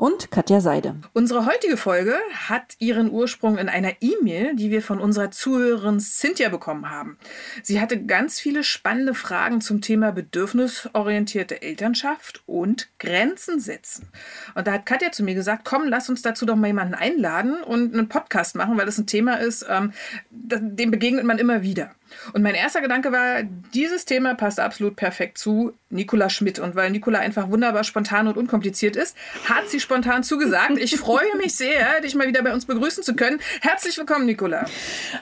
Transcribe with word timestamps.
und 0.00 0.30
Katja 0.30 0.62
Seide. 0.62 0.94
Unsere 1.12 1.44
heutige 1.44 1.76
Folge 1.76 2.14
hat 2.48 2.74
ihren 2.78 3.10
Ursprung 3.10 3.58
in 3.58 3.68
einer 3.68 3.92
E-Mail, 4.00 4.56
die 4.56 4.70
wir 4.70 4.80
von 4.80 4.98
unserer 4.98 5.30
Zuhörerin 5.30 6.00
Cynthia 6.00 6.48
bekommen 6.48 6.88
haben. 6.88 7.18
Sie 7.62 7.82
hatte 7.82 8.02
ganz 8.02 8.40
viele 8.40 8.64
spannende 8.64 9.12
Fragen 9.12 9.60
zum 9.60 9.82
Thema 9.82 10.10
bedürfnisorientierte 10.10 11.60
Elternschaft 11.60 12.42
und 12.46 12.88
Grenzen 12.98 13.60
setzen. 13.60 14.08
Und 14.54 14.66
da 14.66 14.72
hat 14.72 14.86
Katja 14.86 15.12
zu 15.12 15.22
mir 15.22 15.34
gesagt, 15.34 15.66
komm, 15.66 15.86
lass 15.86 16.08
uns 16.08 16.22
dazu 16.22 16.46
doch 16.46 16.56
mal 16.56 16.68
jemanden 16.68 16.94
einladen 16.94 17.62
und 17.62 17.92
einen 17.92 18.08
Podcast 18.08 18.56
machen, 18.56 18.78
weil 18.78 18.86
das 18.86 18.96
ein 18.96 19.06
Thema 19.06 19.34
ist, 19.34 19.66
ähm, 19.68 19.92
dem 20.30 20.90
begegnet 20.90 21.26
man 21.26 21.36
immer 21.36 21.60
wieder. 21.60 21.90
Und 22.32 22.42
mein 22.42 22.54
erster 22.54 22.80
Gedanke 22.80 23.12
war, 23.12 23.42
dieses 23.74 24.04
Thema 24.04 24.34
passt 24.34 24.60
absolut 24.60 24.96
perfekt 24.96 25.38
zu 25.38 25.72
Nicola 25.90 26.30
Schmidt. 26.30 26.58
Und 26.58 26.74
weil 26.74 26.90
Nicola 26.90 27.18
einfach 27.18 27.50
wunderbar 27.50 27.84
spontan 27.84 28.28
und 28.28 28.36
unkompliziert 28.36 28.96
ist, 28.96 29.16
hat 29.48 29.68
sie 29.68 29.80
spontan 29.80 30.22
zugesagt. 30.22 30.78
Ich 30.78 30.96
freue 30.96 31.36
mich 31.36 31.56
sehr, 31.56 32.00
dich 32.02 32.14
mal 32.14 32.26
wieder 32.26 32.42
bei 32.42 32.52
uns 32.52 32.66
begrüßen 32.66 33.02
zu 33.02 33.14
können. 33.14 33.40
Herzlich 33.60 33.96
willkommen, 33.98 34.26
Nicola. 34.26 34.66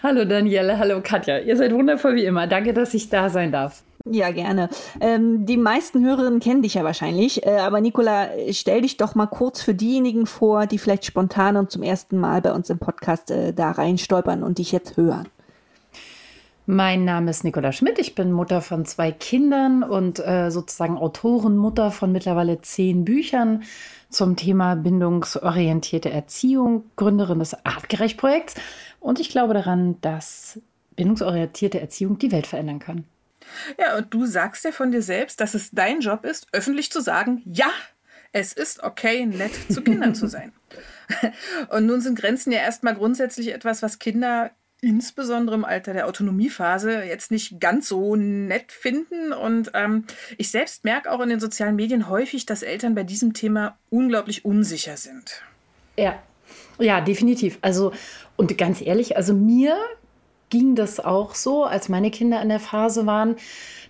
Hallo 0.03 0.25
Danielle, 0.25 0.79
hallo 0.79 1.01
Katja. 1.03 1.39
Ihr 1.39 1.57
seid 1.57 1.73
wundervoll 1.73 2.15
wie 2.17 2.25
immer. 2.25 2.47
Danke, 2.47 2.73
dass 2.73 2.95
ich 2.95 3.09
da 3.09 3.29
sein 3.29 3.53
darf. 3.53 3.83
Ja, 4.11 4.31
gerne. 4.31 4.69
Ähm, 5.01 5.45
die 5.45 5.57
meisten 5.57 6.05
Hörerinnen 6.05 6.41
kennen 6.41 6.63
dich 6.63 6.75
ja 6.75 6.85
wahrscheinlich. 6.85 7.45
Äh, 7.45 7.59
aber 7.59 7.81
Nicola, 7.81 8.29
stell 8.53 8.83
dich 8.83 8.97
doch 8.97 9.15
mal 9.15 9.27
kurz 9.27 9.61
für 9.61 9.75
diejenigen 9.75 10.27
vor, 10.27 10.67
die 10.67 10.79
vielleicht 10.79 11.05
spontan 11.05 11.57
und 11.57 11.71
zum 11.71 11.83
ersten 11.83 12.19
Mal 12.19 12.41
bei 12.41 12.53
uns 12.53 12.71
im 12.71 12.79
Podcast 12.79 13.31
äh, 13.31 13.53
da 13.53 13.71
reinstolpern 13.71 14.43
und 14.43 14.59
dich 14.59 14.73
jetzt 14.73 14.97
hören. 14.97 15.29
Mein 16.71 17.07
Name 17.07 17.31
ist 17.31 17.45
Nicola 17.45 17.73
Schmidt. 17.73 17.99
Ich 17.99 18.15
bin 18.15 18.31
Mutter 18.31 18.61
von 18.61 18.85
zwei 18.85 19.11
Kindern 19.11 19.83
und 19.83 20.19
äh, 20.19 20.51
sozusagen 20.51 20.99
Autorenmutter 20.99 21.91
von 21.91 22.13
mittlerweile 22.13 22.61
zehn 22.61 23.07
Büchern 23.07 23.63
zum 24.11 24.37
Thema 24.37 24.75
bindungsorientierte 24.75 26.11
Erziehung, 26.11 26.85
Gründerin 26.97 27.39
des 27.39 27.55
Artgerecht-Projekts. 27.65 28.57
Und 29.01 29.19
ich 29.19 29.31
glaube 29.31 29.55
daran, 29.55 29.99
dass 30.03 30.61
bindungsorientierte 30.95 31.81
Erziehung 31.81 32.19
die 32.19 32.33
Welt 32.33 32.47
verändern 32.47 32.81
kann. 32.81 33.05
Ja, 33.79 33.97
und 33.97 34.13
du 34.13 34.27
sagst 34.27 34.63
ja 34.67 34.71
von 34.71 34.93
dir 34.93 35.01
selbst, 35.01 35.41
dass 35.41 35.55
es 35.55 35.71
dein 35.71 36.01
Job 36.01 36.27
ist, 36.27 36.49
öffentlich 36.53 36.93
zu 36.93 37.01
sagen, 37.01 37.41
ja, 37.47 37.71
es 38.33 38.53
ist 38.53 38.83
okay, 38.83 39.25
nett 39.25 39.53
zu 39.73 39.81
Kindern 39.81 40.15
zu 40.15 40.27
sein. 40.27 40.53
Und 41.71 41.87
nun 41.87 42.03
sind 42.03 42.19
Grenzen 42.19 42.53
ja 42.53 42.59
erstmal 42.59 42.95
grundsätzlich 42.95 43.55
etwas, 43.55 43.83
was 43.83 43.99
Kinder 43.99 44.51
insbesondere 44.81 45.57
im 45.57 45.65
Alter 45.65 45.93
der 45.93 46.07
Autonomiephase 46.07 47.03
jetzt 47.03 47.31
nicht 47.31 47.61
ganz 47.61 47.89
so 47.89 48.17
nett 48.17 48.71
finden. 48.71 49.33
Und 49.33 49.73
ähm, 49.75 50.05
ich 50.37 50.51
selbst 50.51 50.85
merke 50.85 51.11
auch 51.11 51.21
in 51.21 51.29
den 51.29 51.41
sozialen 51.41 51.77
Medien 51.77 52.09
häufig, 52.09 52.47
dass 52.47 52.63
Eltern 52.63 52.95
bei 52.95 53.03
diesem 53.03 53.33
Thema 53.33 53.77
unglaublich 53.91 54.45
unsicher 54.45 54.97
sind. 54.97 55.43
Ja, 55.97 56.23
ja, 56.79 57.01
definitiv. 57.01 57.59
Also, 57.61 57.93
und 58.37 58.57
ganz 58.57 58.81
ehrlich, 58.81 59.17
also 59.17 59.35
mir 59.35 59.77
ging 60.51 60.77
das 60.77 61.01
auch 61.01 61.35
so, 61.35 61.65
als 61.65 61.89
meine 61.89 62.11
Kinder 62.11 62.41
in 62.41 62.49
der 62.49 62.61
Phase 62.61 63.05
waren, 63.05 63.37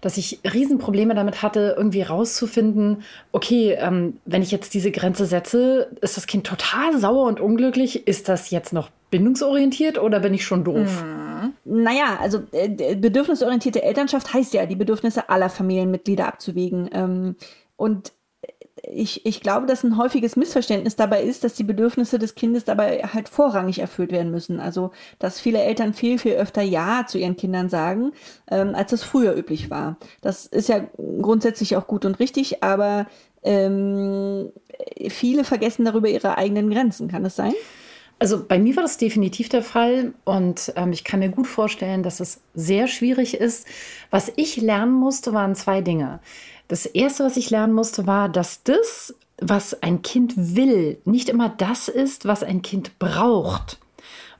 dass 0.00 0.16
ich 0.16 0.40
Riesenprobleme 0.44 1.14
damit 1.14 1.42
hatte, 1.42 1.74
irgendwie 1.76 2.02
rauszufinden, 2.02 3.02
okay, 3.32 3.72
ähm, 3.72 4.18
wenn 4.24 4.42
ich 4.42 4.50
jetzt 4.50 4.74
diese 4.74 4.90
Grenze 4.90 5.26
setze, 5.26 5.90
ist 6.00 6.16
das 6.16 6.26
Kind 6.26 6.46
total 6.46 6.98
sauer 6.98 7.26
und 7.26 7.40
unglücklich. 7.40 8.06
Ist 8.06 8.28
das 8.28 8.50
jetzt 8.50 8.72
noch 8.72 8.90
bindungsorientiert 9.10 9.98
oder 9.98 10.20
bin 10.20 10.34
ich 10.34 10.44
schon 10.44 10.64
doof? 10.64 11.04
Mhm. 11.04 11.52
Naja, 11.64 12.18
also 12.20 12.42
äh, 12.52 12.96
bedürfnisorientierte 12.96 13.82
Elternschaft 13.82 14.32
heißt 14.34 14.54
ja, 14.54 14.66
die 14.66 14.76
Bedürfnisse 14.76 15.28
aller 15.28 15.50
Familienmitglieder 15.50 16.26
abzuwägen. 16.26 16.90
Ähm, 16.92 17.36
und 17.76 18.12
ich, 18.82 19.26
ich 19.26 19.40
glaube, 19.40 19.66
dass 19.66 19.84
ein 19.84 19.96
häufiges 19.96 20.36
Missverständnis 20.36 20.96
dabei 20.96 21.22
ist, 21.22 21.44
dass 21.44 21.54
die 21.54 21.64
Bedürfnisse 21.64 22.18
des 22.18 22.34
Kindes 22.34 22.64
dabei 22.64 23.02
halt 23.02 23.28
vorrangig 23.28 23.80
erfüllt 23.80 24.12
werden 24.12 24.30
müssen. 24.30 24.60
Also, 24.60 24.92
dass 25.18 25.40
viele 25.40 25.60
Eltern 25.60 25.94
viel, 25.94 26.18
viel 26.18 26.34
öfter 26.34 26.62
Ja 26.62 27.04
zu 27.06 27.18
ihren 27.18 27.36
Kindern 27.36 27.68
sagen, 27.68 28.12
ähm, 28.50 28.74
als 28.74 28.90
das 28.90 29.02
früher 29.02 29.34
üblich 29.34 29.70
war. 29.70 29.96
Das 30.20 30.46
ist 30.46 30.68
ja 30.68 30.84
grundsätzlich 31.20 31.76
auch 31.76 31.86
gut 31.86 32.04
und 32.04 32.18
richtig, 32.20 32.62
aber 32.62 33.06
ähm, 33.42 34.52
viele 35.08 35.44
vergessen 35.44 35.84
darüber 35.84 36.08
ihre 36.08 36.38
eigenen 36.38 36.70
Grenzen. 36.70 37.08
Kann 37.08 37.24
das 37.24 37.36
sein? 37.36 37.54
Also 38.18 38.44
bei 38.44 38.58
mir 38.58 38.74
war 38.74 38.82
das 38.82 38.98
definitiv 38.98 39.48
der 39.48 39.62
Fall 39.62 40.12
und 40.24 40.72
ähm, 40.76 40.92
ich 40.92 41.04
kann 41.04 41.20
mir 41.20 41.28
gut 41.28 41.46
vorstellen, 41.46 42.02
dass 42.02 42.18
es 42.18 42.40
sehr 42.54 42.88
schwierig 42.88 43.34
ist. 43.34 43.66
Was 44.10 44.32
ich 44.34 44.56
lernen 44.56 44.92
musste, 44.92 45.32
waren 45.32 45.54
zwei 45.54 45.80
Dinge. 45.82 46.18
Das 46.66 46.84
Erste, 46.84 47.24
was 47.24 47.36
ich 47.36 47.50
lernen 47.50 47.72
musste, 47.72 48.06
war, 48.06 48.28
dass 48.28 48.62
das, 48.64 49.14
was 49.40 49.82
ein 49.82 50.02
Kind 50.02 50.34
will, 50.36 50.98
nicht 51.04 51.28
immer 51.28 51.48
das 51.48 51.88
ist, 51.88 52.26
was 52.26 52.42
ein 52.42 52.62
Kind 52.62 52.98
braucht. 52.98 53.78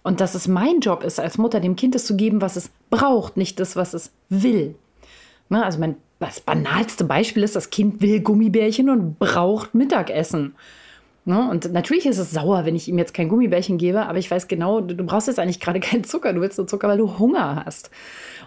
Und 0.03 0.21
dass 0.21 0.35
es 0.35 0.49
mein 0.49 0.81
Job 0.81 1.05
ist, 1.05 1.21
als 1.21 1.39
Mutter 1.39 1.61
dem 1.61 1.77
Kind 1.77 1.95
das 1.95 2.05
zu 2.05 2.17
geben, 2.17 2.41
was 2.41 2.57
es 2.57 2.71
braucht, 2.91 3.37
nicht 3.37 3.61
das, 3.61 3.77
was 3.77 3.95
es 3.95 4.11
will. 4.29 4.75
Ne, 5.51 5.65
also 5.65 5.79
mein 5.79 5.97
das 6.19 6.41
banalste 6.41 7.05
Beispiel 7.05 7.43
ist, 7.45 7.55
das 7.55 7.71
Kind 7.71 8.01
will 8.01 8.21
Gummibärchen 8.21 8.91
und 8.91 9.19
braucht 9.19 9.75
Mittagessen. 9.75 10.55
Ne? 11.29 11.47
Und 11.51 11.71
natürlich 11.75 12.07
ist 12.07 12.17
es 12.17 12.31
sauer, 12.31 12.65
wenn 12.65 12.75
ich 12.75 12.89
ihm 12.89 12.97
jetzt 12.97 13.13
kein 13.13 13.29
Gummibärchen 13.29 13.77
gebe, 13.77 14.07
aber 14.07 14.17
ich 14.17 14.31
weiß 14.31 14.49
genau, 14.49 14.81
du, 14.81 14.95
du 14.95 15.05
brauchst 15.05 15.29
jetzt 15.29 15.39
eigentlich 15.39 15.61
gerade 15.61 15.79
keinen 15.89 16.03
Zucker, 16.03 16.33
du 16.33 16.41
willst 16.41 16.57
nur 16.57 16.67
Zucker, 16.67 16.89
weil 16.89 16.97
du 16.97 17.19
Hunger 17.19 17.65
hast. 17.67 17.91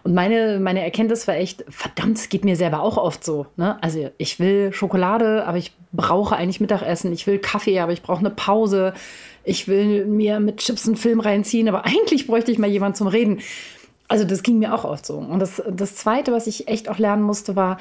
Und 0.03 0.15
meine, 0.15 0.59
meine 0.59 0.83
Erkenntnis 0.83 1.27
war 1.27 1.35
echt, 1.35 1.63
verdammt, 1.69 2.17
es 2.17 2.29
geht 2.29 2.43
mir 2.43 2.55
selber 2.55 2.81
auch 2.81 2.97
oft 2.97 3.23
so. 3.23 3.45
Ne? 3.55 3.77
Also 3.83 4.09
ich 4.17 4.39
will 4.39 4.73
Schokolade, 4.73 5.45
aber 5.45 5.59
ich 5.59 5.73
brauche 5.91 6.35
eigentlich 6.35 6.59
Mittagessen. 6.59 7.13
Ich 7.13 7.27
will 7.27 7.37
Kaffee, 7.37 7.79
aber 7.79 7.91
ich 7.91 8.01
brauche 8.01 8.21
eine 8.21 8.31
Pause. 8.31 8.95
Ich 9.43 9.67
will 9.67 10.07
mir 10.07 10.39
mit 10.39 10.57
Chips 10.57 10.87
einen 10.87 10.95
Film 10.95 11.19
reinziehen, 11.19 11.69
aber 11.69 11.85
eigentlich 11.85 12.25
bräuchte 12.25 12.51
ich 12.51 12.57
mal 12.57 12.67
jemanden 12.67 12.95
zum 12.95 13.05
Reden. 13.05 13.41
Also 14.07 14.25
das 14.25 14.41
ging 14.41 14.57
mir 14.57 14.73
auch 14.73 14.85
oft 14.85 15.05
so. 15.05 15.17
Und 15.19 15.39
das, 15.39 15.61
das 15.69 15.95
Zweite, 15.95 16.31
was 16.31 16.47
ich 16.47 16.67
echt 16.67 16.89
auch 16.89 16.97
lernen 16.97 17.21
musste, 17.21 17.55
war, 17.55 17.77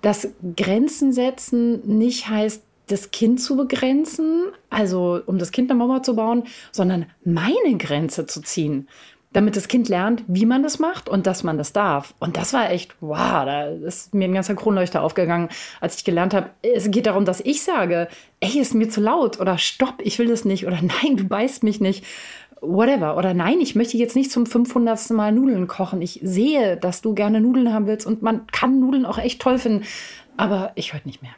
dass 0.00 0.28
Grenzen 0.56 1.12
setzen 1.12 1.80
nicht 1.98 2.28
heißt, 2.28 2.62
das 2.86 3.10
Kind 3.10 3.40
zu 3.40 3.56
begrenzen, 3.56 4.44
also 4.70 5.20
um 5.26 5.38
das 5.38 5.52
Kind 5.52 5.70
eine 5.70 5.78
Mauer 5.78 6.02
zu 6.02 6.16
bauen, 6.16 6.44
sondern 6.70 7.06
meine 7.24 7.78
Grenze 7.78 8.26
zu 8.26 8.42
ziehen 8.42 8.88
damit 9.34 9.56
das 9.56 9.68
Kind 9.68 9.88
lernt, 9.88 10.22
wie 10.28 10.46
man 10.46 10.62
das 10.62 10.78
macht 10.78 11.08
und 11.08 11.26
dass 11.26 11.42
man 11.42 11.58
das 11.58 11.72
darf. 11.72 12.14
Und 12.20 12.36
das 12.36 12.52
war 12.52 12.70
echt, 12.70 12.94
wow, 13.00 13.44
da 13.44 13.66
ist 13.66 14.14
mir 14.14 14.26
ein 14.26 14.32
ganzer 14.32 14.54
Kronleuchter 14.54 15.02
aufgegangen, 15.02 15.48
als 15.80 15.96
ich 15.96 16.04
gelernt 16.04 16.32
habe, 16.32 16.50
es 16.62 16.90
geht 16.90 17.06
darum, 17.06 17.24
dass 17.24 17.40
ich 17.40 17.62
sage, 17.62 18.08
ey, 18.40 18.60
ist 18.60 18.74
mir 18.74 18.88
zu 18.88 19.00
laut 19.00 19.40
oder 19.40 19.58
stopp, 19.58 19.96
ich 19.98 20.18
will 20.18 20.28
das 20.28 20.44
nicht 20.44 20.66
oder 20.66 20.78
nein, 21.02 21.16
du 21.16 21.24
beißt 21.24 21.64
mich 21.64 21.80
nicht. 21.80 22.04
Whatever. 22.60 23.18
Oder 23.18 23.34
nein, 23.34 23.60
ich 23.60 23.74
möchte 23.74 23.98
jetzt 23.98 24.16
nicht 24.16 24.30
zum 24.30 24.46
500. 24.46 25.10
Mal 25.10 25.32
Nudeln 25.32 25.66
kochen. 25.66 26.00
Ich 26.00 26.20
sehe, 26.22 26.78
dass 26.78 27.02
du 27.02 27.12
gerne 27.12 27.42
Nudeln 27.42 27.74
haben 27.74 27.86
willst 27.86 28.06
und 28.06 28.22
man 28.22 28.46
kann 28.46 28.80
Nudeln 28.80 29.04
auch 29.04 29.18
echt 29.18 29.42
toll 29.42 29.58
finden. 29.58 29.84
Aber 30.38 30.72
ich 30.74 30.94
heute 30.94 31.06
nicht 31.06 31.20
mehr. 31.20 31.32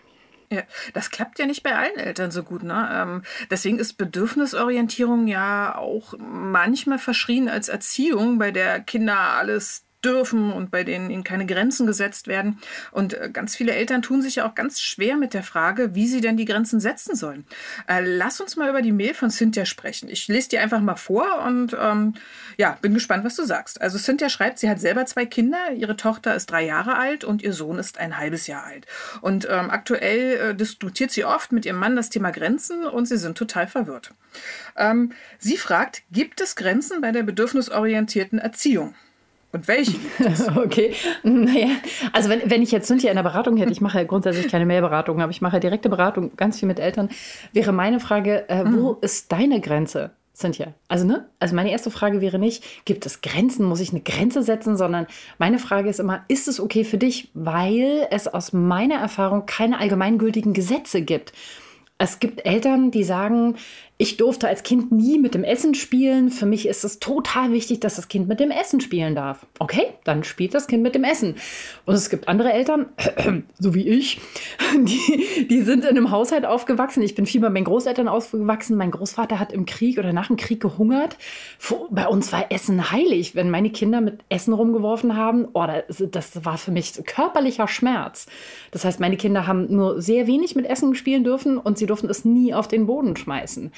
Ja, 0.50 0.62
das 0.94 1.10
klappt 1.10 1.38
ja 1.38 1.46
nicht 1.46 1.62
bei 1.62 1.74
allen 1.74 1.96
Eltern 1.96 2.30
so 2.30 2.42
gut. 2.42 2.62
Ne? 2.62 2.88
Ähm, 2.92 3.22
deswegen 3.50 3.78
ist 3.78 3.94
Bedürfnisorientierung 3.94 5.26
ja 5.26 5.76
auch 5.76 6.14
manchmal 6.18 6.98
verschrien 6.98 7.48
als 7.48 7.68
Erziehung, 7.68 8.38
bei 8.38 8.50
der 8.52 8.80
Kinder 8.80 9.18
alles 9.18 9.85
dürfen 10.04 10.52
und 10.52 10.70
bei 10.70 10.84
denen 10.84 11.10
ihnen 11.10 11.24
keine 11.24 11.46
Grenzen 11.46 11.86
gesetzt 11.86 12.28
werden. 12.28 12.58
Und 12.92 13.14
äh, 13.14 13.30
ganz 13.32 13.56
viele 13.56 13.72
Eltern 13.72 14.02
tun 14.02 14.22
sich 14.22 14.36
ja 14.36 14.48
auch 14.48 14.54
ganz 14.54 14.80
schwer 14.80 15.16
mit 15.16 15.34
der 15.34 15.42
Frage, 15.42 15.94
wie 15.94 16.06
sie 16.06 16.20
denn 16.20 16.36
die 16.36 16.44
Grenzen 16.44 16.80
setzen 16.80 17.16
sollen. 17.16 17.44
Äh, 17.88 18.02
lass 18.04 18.40
uns 18.40 18.56
mal 18.56 18.70
über 18.70 18.82
die 18.82 18.92
Mail 18.92 19.14
von 19.14 19.30
Cynthia 19.30 19.64
sprechen. 19.64 20.08
Ich 20.08 20.28
lese 20.28 20.50
die 20.50 20.58
einfach 20.58 20.80
mal 20.80 20.96
vor 20.96 21.42
und 21.46 21.76
ähm, 21.80 22.14
ja, 22.56 22.78
bin 22.80 22.94
gespannt, 22.94 23.24
was 23.24 23.36
du 23.36 23.44
sagst. 23.44 23.80
Also 23.80 23.98
Cynthia 23.98 24.28
schreibt, 24.28 24.58
sie 24.58 24.68
hat 24.70 24.80
selber 24.80 25.06
zwei 25.06 25.26
Kinder. 25.26 25.72
Ihre 25.74 25.96
Tochter 25.96 26.34
ist 26.34 26.50
drei 26.50 26.64
Jahre 26.64 26.96
alt 26.96 27.24
und 27.24 27.42
ihr 27.42 27.52
Sohn 27.52 27.78
ist 27.78 27.98
ein 27.98 28.18
halbes 28.18 28.46
Jahr 28.46 28.64
alt. 28.64 28.86
Und 29.20 29.46
ähm, 29.50 29.70
aktuell 29.70 30.50
äh, 30.50 30.54
diskutiert 30.54 31.10
sie 31.10 31.24
oft 31.24 31.52
mit 31.52 31.66
ihrem 31.66 31.78
Mann 31.78 31.96
das 31.96 32.10
Thema 32.10 32.30
Grenzen 32.30 32.84
und 32.84 33.06
sie 33.06 33.16
sind 33.16 33.36
total 33.36 33.66
verwirrt. 33.66 34.12
Ähm, 34.76 35.12
sie 35.38 35.56
fragt, 35.56 36.02
gibt 36.10 36.40
es 36.40 36.56
Grenzen 36.56 37.00
bei 37.00 37.12
der 37.12 37.22
bedürfnisorientierten 37.22 38.38
Erziehung? 38.38 38.94
Und 39.56 39.68
welche 39.68 39.92
gibt 39.92 40.20
es? 40.20 40.48
okay. 40.56 40.92
Naja, 41.22 41.68
also 42.12 42.28
wenn, 42.28 42.50
wenn 42.50 42.62
ich 42.62 42.70
jetzt 42.72 42.88
Cynthia 42.88 43.10
in 43.10 43.16
der 43.16 43.22
Beratung 43.22 43.56
hätte, 43.56 43.72
ich 43.72 43.80
mache 43.80 43.98
ja 43.98 44.04
grundsätzlich 44.04 44.48
keine 44.48 44.66
Mailberatung, 44.66 45.22
aber 45.22 45.30
ich 45.30 45.40
mache 45.40 45.56
ja 45.56 45.60
direkte 45.60 45.88
Beratung, 45.88 46.36
ganz 46.36 46.58
viel 46.58 46.68
mit 46.68 46.78
Eltern, 46.78 47.08
wäre 47.54 47.72
meine 47.72 47.98
Frage, 47.98 48.48
äh, 48.50 48.64
wo 48.66 48.92
mhm. 48.92 48.96
ist 49.00 49.32
deine 49.32 49.62
Grenze? 49.62 50.10
Cynthia. 50.34 50.74
Also, 50.88 51.06
ne? 51.06 51.26
Also, 51.38 51.54
meine 51.54 51.70
erste 51.70 51.90
Frage 51.90 52.20
wäre 52.20 52.38
nicht, 52.38 52.84
gibt 52.84 53.06
es 53.06 53.22
Grenzen? 53.22 53.64
Muss 53.64 53.80
ich 53.80 53.92
eine 53.92 54.02
Grenze 54.02 54.42
setzen? 54.42 54.76
Sondern 54.76 55.06
meine 55.38 55.58
Frage 55.58 55.88
ist 55.88 55.98
immer, 55.98 56.26
ist 56.28 56.46
es 56.46 56.60
okay 56.60 56.84
für 56.84 56.98
dich? 56.98 57.30
Weil 57.32 58.06
es 58.10 58.28
aus 58.28 58.52
meiner 58.52 58.96
Erfahrung 58.96 59.46
keine 59.46 59.80
allgemeingültigen 59.80 60.52
Gesetze 60.52 61.00
gibt. 61.00 61.32
Es 61.96 62.20
gibt 62.20 62.44
Eltern, 62.44 62.90
die 62.90 63.04
sagen, 63.04 63.56
ich 63.98 64.18
durfte 64.18 64.46
als 64.46 64.62
Kind 64.62 64.92
nie 64.92 65.18
mit 65.18 65.34
dem 65.34 65.42
Essen 65.42 65.74
spielen. 65.74 66.28
Für 66.28 66.44
mich 66.44 66.68
ist 66.68 66.84
es 66.84 66.98
total 66.98 67.52
wichtig, 67.52 67.80
dass 67.80 67.96
das 67.96 68.08
Kind 68.08 68.28
mit 68.28 68.40
dem 68.40 68.50
Essen 68.50 68.82
spielen 68.82 69.14
darf. 69.14 69.46
Okay, 69.58 69.86
dann 70.04 70.22
spielt 70.22 70.52
das 70.52 70.66
Kind 70.66 70.82
mit 70.82 70.94
dem 70.94 71.02
Essen. 71.02 71.36
Und 71.86 71.94
es 71.94 72.10
gibt 72.10 72.28
andere 72.28 72.52
Eltern, 72.52 72.86
so 73.58 73.74
wie 73.74 73.88
ich, 73.88 74.20
die, 74.76 75.48
die 75.48 75.62
sind 75.62 75.84
in 75.84 75.96
einem 75.96 76.10
Haushalt 76.10 76.44
aufgewachsen. 76.44 77.02
Ich 77.02 77.14
bin 77.14 77.24
viel 77.24 77.40
bei 77.40 77.48
meinen 77.48 77.64
Großeltern 77.64 78.06
aufgewachsen. 78.06 78.76
Mein 78.76 78.90
Großvater 78.90 79.38
hat 79.38 79.50
im 79.50 79.64
Krieg 79.64 79.98
oder 79.98 80.12
nach 80.12 80.26
dem 80.26 80.36
Krieg 80.36 80.60
gehungert. 80.60 81.16
Bei 81.90 82.06
uns 82.06 82.32
war 82.32 82.52
Essen 82.52 82.90
heilig. 82.90 83.34
Wenn 83.34 83.48
meine 83.48 83.70
Kinder 83.70 84.02
mit 84.02 84.20
Essen 84.28 84.52
rumgeworfen 84.52 85.16
haben, 85.16 85.48
oh, 85.54 85.66
das 86.10 86.44
war 86.44 86.58
für 86.58 86.70
mich 86.70 86.92
körperlicher 87.06 87.66
Schmerz. 87.66 88.26
Das 88.72 88.84
heißt, 88.84 89.00
meine 89.00 89.16
Kinder 89.16 89.46
haben 89.46 89.74
nur 89.74 90.02
sehr 90.02 90.26
wenig 90.26 90.54
mit 90.54 90.66
Essen 90.66 90.94
spielen 90.94 91.24
dürfen 91.24 91.56
und 91.56 91.78
sie 91.78 91.86
durften 91.86 92.10
es 92.10 92.26
nie 92.26 92.52
auf 92.52 92.68
den 92.68 92.86
Boden 92.86 93.16
schmeißen. 93.16 93.72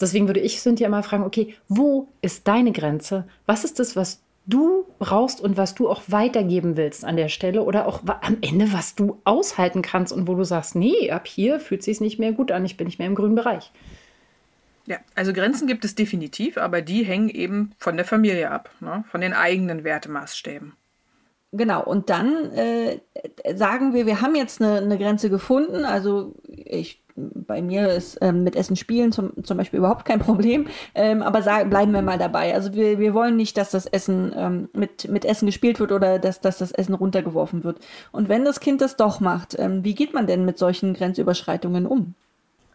Deswegen 0.00 0.26
würde 0.26 0.40
ich 0.40 0.60
Cynthia 0.60 0.86
immer 0.86 1.02
fragen, 1.02 1.24
okay, 1.24 1.54
wo 1.68 2.08
ist 2.20 2.48
deine 2.48 2.72
Grenze? 2.72 3.26
Was 3.46 3.64
ist 3.64 3.78
das, 3.78 3.96
was 3.96 4.22
du 4.46 4.86
brauchst 4.98 5.40
und 5.40 5.56
was 5.56 5.74
du 5.74 5.88
auch 5.88 6.02
weitergeben 6.08 6.76
willst 6.76 7.04
an 7.04 7.16
der 7.16 7.28
Stelle 7.28 7.62
oder 7.62 7.86
auch 7.86 8.02
am 8.22 8.38
Ende, 8.40 8.72
was 8.72 8.94
du 8.94 9.20
aushalten 9.24 9.82
kannst 9.82 10.12
und 10.12 10.26
wo 10.26 10.34
du 10.34 10.44
sagst, 10.44 10.74
nee, 10.74 11.10
ab 11.10 11.26
hier 11.26 11.60
fühlt 11.60 11.80
es 11.80 11.86
sich 11.86 12.00
nicht 12.00 12.18
mehr 12.18 12.32
gut 12.32 12.50
an, 12.50 12.64
ich 12.64 12.76
bin 12.76 12.86
nicht 12.86 12.98
mehr 12.98 13.08
im 13.08 13.14
grünen 13.14 13.36
Bereich. 13.36 13.70
Ja, 14.86 14.98
also 15.14 15.32
Grenzen 15.32 15.68
gibt 15.68 15.84
es 15.84 15.94
definitiv, 15.94 16.58
aber 16.58 16.82
die 16.82 17.04
hängen 17.04 17.28
eben 17.28 17.72
von 17.78 17.96
der 17.96 18.04
Familie 18.04 18.50
ab, 18.50 18.70
ne? 18.80 19.04
von 19.10 19.20
den 19.20 19.32
eigenen 19.32 19.84
Wertemaßstäben. 19.84 20.72
Genau, 21.54 21.84
und 21.84 22.08
dann 22.08 22.50
äh, 22.52 22.98
sagen 23.54 23.92
wir, 23.92 24.06
wir 24.06 24.22
haben 24.22 24.34
jetzt 24.34 24.62
eine, 24.62 24.78
eine 24.78 24.96
Grenze 24.96 25.28
gefunden. 25.28 25.84
Also 25.84 26.34
ich 26.48 27.01
bei 27.16 27.62
mir 27.62 27.88
ist 27.88 28.18
ähm, 28.20 28.44
mit 28.44 28.56
Essen 28.56 28.76
spielen 28.76 29.12
zum, 29.12 29.32
zum 29.44 29.56
Beispiel 29.56 29.78
überhaupt 29.78 30.04
kein 30.04 30.20
Problem, 30.20 30.66
ähm, 30.94 31.22
aber 31.22 31.42
sag, 31.42 31.68
bleiben 31.70 31.92
wir 31.92 32.02
mal 32.02 32.18
dabei. 32.18 32.54
Also 32.54 32.74
wir, 32.74 32.98
wir 32.98 33.14
wollen 33.14 33.36
nicht, 33.36 33.56
dass 33.56 33.70
das 33.70 33.86
Essen 33.86 34.32
ähm, 34.36 34.68
mit, 34.72 35.08
mit 35.08 35.24
Essen 35.24 35.46
gespielt 35.46 35.80
wird 35.80 35.92
oder 35.92 36.18
dass, 36.18 36.40
dass 36.40 36.58
das 36.58 36.72
Essen 36.72 36.94
runtergeworfen 36.94 37.64
wird. 37.64 37.78
Und 38.10 38.28
wenn 38.28 38.44
das 38.44 38.60
Kind 38.60 38.80
das 38.80 38.96
doch 38.96 39.20
macht, 39.20 39.56
ähm, 39.58 39.84
wie 39.84 39.94
geht 39.94 40.14
man 40.14 40.26
denn 40.26 40.44
mit 40.44 40.58
solchen 40.58 40.94
Grenzüberschreitungen 40.94 41.86
um? 41.86 42.14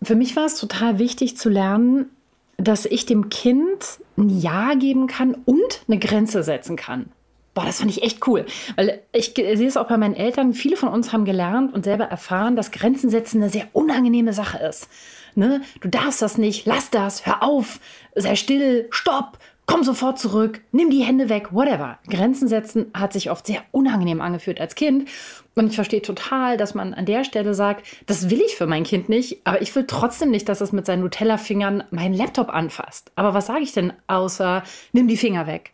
Für 0.02 0.16
mich 0.16 0.36
war 0.36 0.46
es 0.46 0.56
total 0.56 1.00
wichtig 1.00 1.38
zu 1.38 1.50
lernen, 1.50 2.10
dass 2.58 2.86
ich 2.86 3.06
dem 3.06 3.30
Kind 3.30 4.00
ein 4.18 4.30
Ja 4.30 4.74
geben 4.74 5.08
kann 5.08 5.36
und 5.46 5.82
eine 5.88 6.00
Grenze 6.00 6.44
setzen 6.44 6.76
kann. 6.76 7.12
Boah, 7.58 7.66
das 7.66 7.80
fand 7.80 7.90
ich 7.90 8.04
echt 8.04 8.28
cool. 8.28 8.46
Weil 8.76 9.02
ich 9.14 9.34
sehe 9.34 9.66
es 9.66 9.78
auch 9.78 9.88
bei 9.88 9.98
meinen 9.98 10.14
Eltern. 10.14 10.54
Viele 10.54 10.78
von 10.78 10.90
uns 10.90 11.12
haben 11.12 11.26
gelernt 11.26 11.74
und 11.74 11.86
selber 11.86 12.04
erfahren, 12.04 12.56
dass 12.56 12.70
Grenzen 12.70 13.10
setzen 13.10 13.42
eine 13.42 13.50
sehr 13.50 13.68
unangenehme 13.74 14.32
Sache 14.32 14.60
ist. 14.60 14.88
Ne? 15.34 15.62
Du 15.82 15.88
darfst 15.88 16.22
das 16.22 16.38
nicht, 16.38 16.68
lass 16.68 16.92
das, 16.92 17.26
hör 17.26 17.42
auf, 17.42 17.80
sei 18.14 18.36
still, 18.36 18.86
stopp, 18.92 19.40
komm 19.66 19.84
sofort 19.84 20.20
zurück, 20.20 20.62
nimm 20.72 20.92
die 20.92 21.02
Hände 21.02 21.30
weg, 21.30 21.52
whatever. 21.52 21.98
Grenzen 22.08 22.48
setzen 22.48 22.92
hat 22.94 23.12
sich 23.12 23.32
oft 23.32 23.48
sehr 23.48 23.64
unangenehm 23.72 24.22
angefühlt 24.22 24.62
als 24.62 24.76
Kind. 24.76 25.10
Und 25.56 25.70
ich 25.70 25.76
verstehe 25.76 26.04
total, 26.04 26.58
dass 26.58 26.76
man 26.76 26.94
an 26.94 27.08
der 27.08 27.24
Stelle 27.24 27.56
sagt, 27.56 27.88
das 28.06 28.30
will 28.30 28.42
ich 28.42 28.56
für 28.56 28.68
mein 28.68 28.84
Kind 28.84 29.10
nicht, 29.10 29.42
aber 29.46 29.64
ich 29.64 29.76
will 29.76 29.86
trotzdem 29.88 30.30
nicht, 30.30 30.48
dass 30.48 30.62
es 30.62 30.74
mit 30.74 30.86
seinen 30.86 31.02
Nutella-Fingern 31.02 31.86
meinen 31.90 32.14
Laptop 32.14 32.50
anfasst. 32.50 33.12
Aber 33.16 33.34
was 33.34 33.48
sage 33.48 33.64
ich 33.64 33.72
denn 33.72 33.94
außer, 34.06 34.62
nimm 34.92 35.08
die 35.08 35.18
Finger 35.18 35.48
weg? 35.48 35.72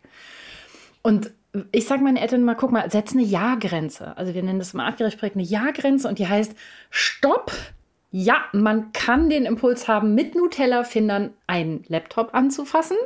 Und 1.02 1.30
ich 1.72 1.86
sage 1.86 2.02
meinen 2.02 2.16
Eltern 2.16 2.42
mal, 2.42 2.56
guck 2.56 2.72
mal, 2.72 2.90
setz 2.90 3.12
eine 3.12 3.22
Ja-Grenze. 3.22 4.16
Also 4.16 4.34
wir 4.34 4.42
nennen 4.42 4.58
das 4.58 4.74
im 4.74 4.80
artgerecht 4.80 5.18
Projekt 5.18 5.36
eine 5.36 5.44
Ja-Grenze 5.44 6.08
und 6.08 6.18
die 6.18 6.28
heißt 6.28 6.54
Stopp. 6.90 7.52
Ja, 8.10 8.44
man 8.52 8.92
kann 8.92 9.28
den 9.28 9.44
Impuls 9.44 9.88
haben, 9.88 10.14
mit 10.14 10.34
Nutella-Findern 10.34 11.30
einen 11.46 11.84
Laptop 11.88 12.34
anzufassen. 12.34 12.96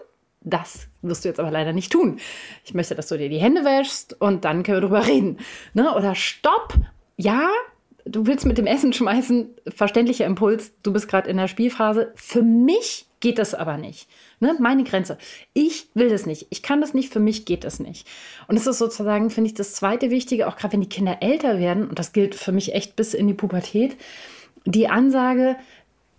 Das 0.42 0.88
wirst 1.02 1.24
du 1.24 1.28
jetzt 1.28 1.40
aber 1.40 1.50
leider 1.50 1.72
nicht 1.72 1.92
tun. 1.92 2.18
Ich 2.64 2.74
möchte, 2.74 2.94
dass 2.94 3.08
du 3.08 3.18
dir 3.18 3.28
die 3.28 3.40
Hände 3.40 3.64
wäschst 3.64 4.20
und 4.20 4.44
dann 4.44 4.62
können 4.62 4.76
wir 4.78 4.88
drüber 4.88 5.06
reden. 5.06 5.38
Ne? 5.74 5.94
Oder 5.94 6.14
Stopp. 6.14 6.74
Ja, 7.16 7.48
du 8.10 8.26
willst 8.26 8.46
mit 8.46 8.58
dem 8.58 8.66
Essen 8.66 8.92
schmeißen. 8.92 9.48
Verständlicher 9.68 10.26
Impuls. 10.26 10.72
Du 10.82 10.92
bist 10.92 11.08
gerade 11.08 11.28
in 11.28 11.36
der 11.36 11.48
Spielphase. 11.48 12.12
Für 12.14 12.42
mich 12.42 13.06
geht 13.20 13.38
das 13.38 13.54
aber 13.54 13.76
nicht. 13.76 14.08
Ne? 14.40 14.56
Meine 14.60 14.84
Grenze. 14.84 15.18
Ich 15.52 15.88
will 15.94 16.08
das 16.08 16.26
nicht. 16.26 16.46
Ich 16.50 16.62
kann 16.62 16.80
das 16.80 16.94
nicht. 16.94 17.12
Für 17.12 17.20
mich 17.20 17.44
geht 17.44 17.64
das 17.64 17.80
nicht. 17.80 18.06
Und 18.46 18.56
das 18.56 18.66
ist 18.66 18.78
sozusagen, 18.78 19.30
finde 19.30 19.48
ich, 19.48 19.54
das 19.54 19.74
zweite 19.74 20.10
Wichtige, 20.10 20.48
auch 20.48 20.56
gerade 20.56 20.74
wenn 20.74 20.80
die 20.80 20.88
Kinder 20.88 21.18
älter 21.20 21.58
werden, 21.58 21.88
und 21.88 21.98
das 21.98 22.12
gilt 22.12 22.34
für 22.34 22.52
mich 22.52 22.74
echt 22.74 22.96
bis 22.96 23.14
in 23.14 23.26
die 23.26 23.34
Pubertät, 23.34 23.96
die 24.64 24.88
Ansage, 24.88 25.56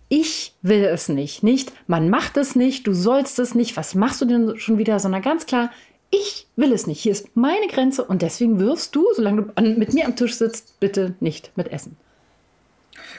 ich 0.08 0.54
will 0.60 0.84
es 0.84 1.08
nicht. 1.08 1.42
Nicht, 1.42 1.72
man 1.86 2.10
macht 2.10 2.36
es 2.36 2.56
nicht, 2.56 2.86
du 2.86 2.92
sollst 2.92 3.38
es 3.38 3.54
nicht, 3.54 3.76
was 3.76 3.94
machst 3.94 4.20
du 4.20 4.24
denn 4.24 4.58
schon 4.58 4.76
wieder, 4.76 4.98
sondern 4.98 5.22
ganz 5.22 5.46
klar, 5.46 5.70
ich 6.10 6.46
will 6.56 6.72
es 6.72 6.86
nicht. 6.86 7.00
Hier 7.00 7.12
ist 7.12 7.36
meine 7.36 7.68
Grenze 7.68 8.04
und 8.04 8.22
deswegen 8.22 8.58
wirst 8.58 8.94
du, 8.94 9.06
solange 9.14 9.42
du 9.42 9.62
mit 9.62 9.94
mir 9.94 10.06
am 10.06 10.16
Tisch 10.16 10.34
sitzt, 10.34 10.78
bitte 10.80 11.14
nicht 11.20 11.52
mit 11.56 11.68
essen. 11.68 11.96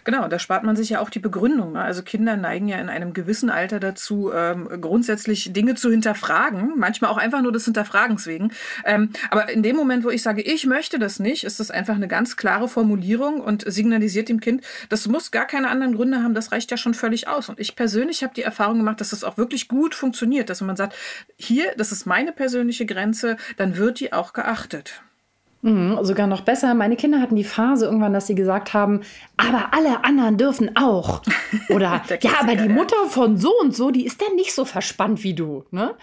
Genau, 0.03 0.27
da 0.27 0.39
spart 0.39 0.63
man 0.63 0.75
sich 0.75 0.89
ja 0.89 1.00
auch 1.00 1.09
die 1.09 1.19
Begründung. 1.19 1.74
Ne? 1.74 1.81
Also 1.81 2.01
Kinder 2.01 2.36
neigen 2.36 2.68
ja 2.68 2.77
in 2.77 2.89
einem 2.89 3.13
gewissen 3.13 3.50
Alter 3.50 3.80
dazu, 3.80 4.31
ähm, 4.33 4.68
grundsätzlich 4.81 5.53
Dinge 5.53 5.75
zu 5.75 5.92
hinterfragen, 5.92 6.74
manchmal 6.77 7.12
auch 7.12 7.18
einfach 7.18 7.42
nur 7.42 7.51
des 7.51 7.65
Hinterfragens 7.65 8.25
wegen. 8.25 8.51
Ähm, 8.86 9.12
aber 9.30 9.50
in 9.50 9.63
dem 9.63 9.75
Moment, 9.75 10.03
wo 10.03 10.09
ich 10.09 10.24
sage, 10.24 10.42
ich 10.42 10.65
möchte 10.65 10.98
das 10.98 11.19
nicht, 11.19 11.44
ist 11.44 11.59
das 11.59 11.71
einfach 11.71 11.95
eine 11.95 12.07
ganz 12.07 12.36
klare 12.36 12.68
Formulierung 12.68 13.42
und 13.42 13.63
signalisiert 13.71 14.30
dem 14.30 14.39
Kind, 14.39 14.63
das 14.89 15.07
muss 15.07 15.31
gar 15.31 15.45
keine 15.45 15.69
anderen 15.69 15.95
Gründe 15.95 16.24
haben, 16.24 16.33
das 16.33 16.51
reicht 16.51 16.71
ja 16.71 16.77
schon 16.77 16.94
völlig 16.94 17.27
aus. 17.27 17.50
Und 17.50 17.59
ich 17.59 17.75
persönlich 17.75 18.24
habe 18.24 18.33
die 18.33 18.44
Erfahrung 18.44 18.80
gemacht, 18.80 19.01
dass 19.01 19.12
das 19.12 19.24
auch 19.24 19.38
wirklich 19.38 19.68
gut 19.68 19.94
funktioniert, 19.94 20.50
dass 20.50 20.62
man 20.62 20.75
sagt, 20.75 20.95
hier, 21.38 21.74
das 21.77 21.92
ist 21.92 22.06
meine 22.06 22.31
persönliche 22.31 22.86
Grenze, 22.86 23.38
dann 23.57 23.77
wird 23.77 24.00
die 24.00 24.13
auch 24.13 24.33
geachtet. 24.33 25.01
Mhm, 25.62 26.00
sogar 26.02 26.28
noch 26.28 26.42
besser. 26.42 26.74
Meine 26.74 26.96
Kinder 26.96 27.22
hatten 27.22 27.36
die 27.36 27.44
Phase 27.44 27.86
irgendwann, 27.86 28.13
dass 28.13 28.28
sie 28.28 28.36
gesagt 28.36 28.74
haben, 28.74 29.02
aber 29.38 29.74
alle 29.74 30.04
anderen 30.04 30.38
dürfen 30.38 30.75
auch. 30.75 31.22
Oder 31.69 32.02
ja, 32.22 32.31
aber 32.40 32.56
die 32.56 32.69
Mutter 32.69 33.06
von 33.08 33.38
so 33.38 33.54
und 33.62 33.75
so, 33.75 33.92
die 33.92 34.06
ist 34.06 34.22
dann 34.22 34.36
nicht 34.36 34.54
so 34.54 34.66
verspannt 34.66 35.24
wie 35.24 35.36
du. 35.36 35.66
Ne? 35.69 35.94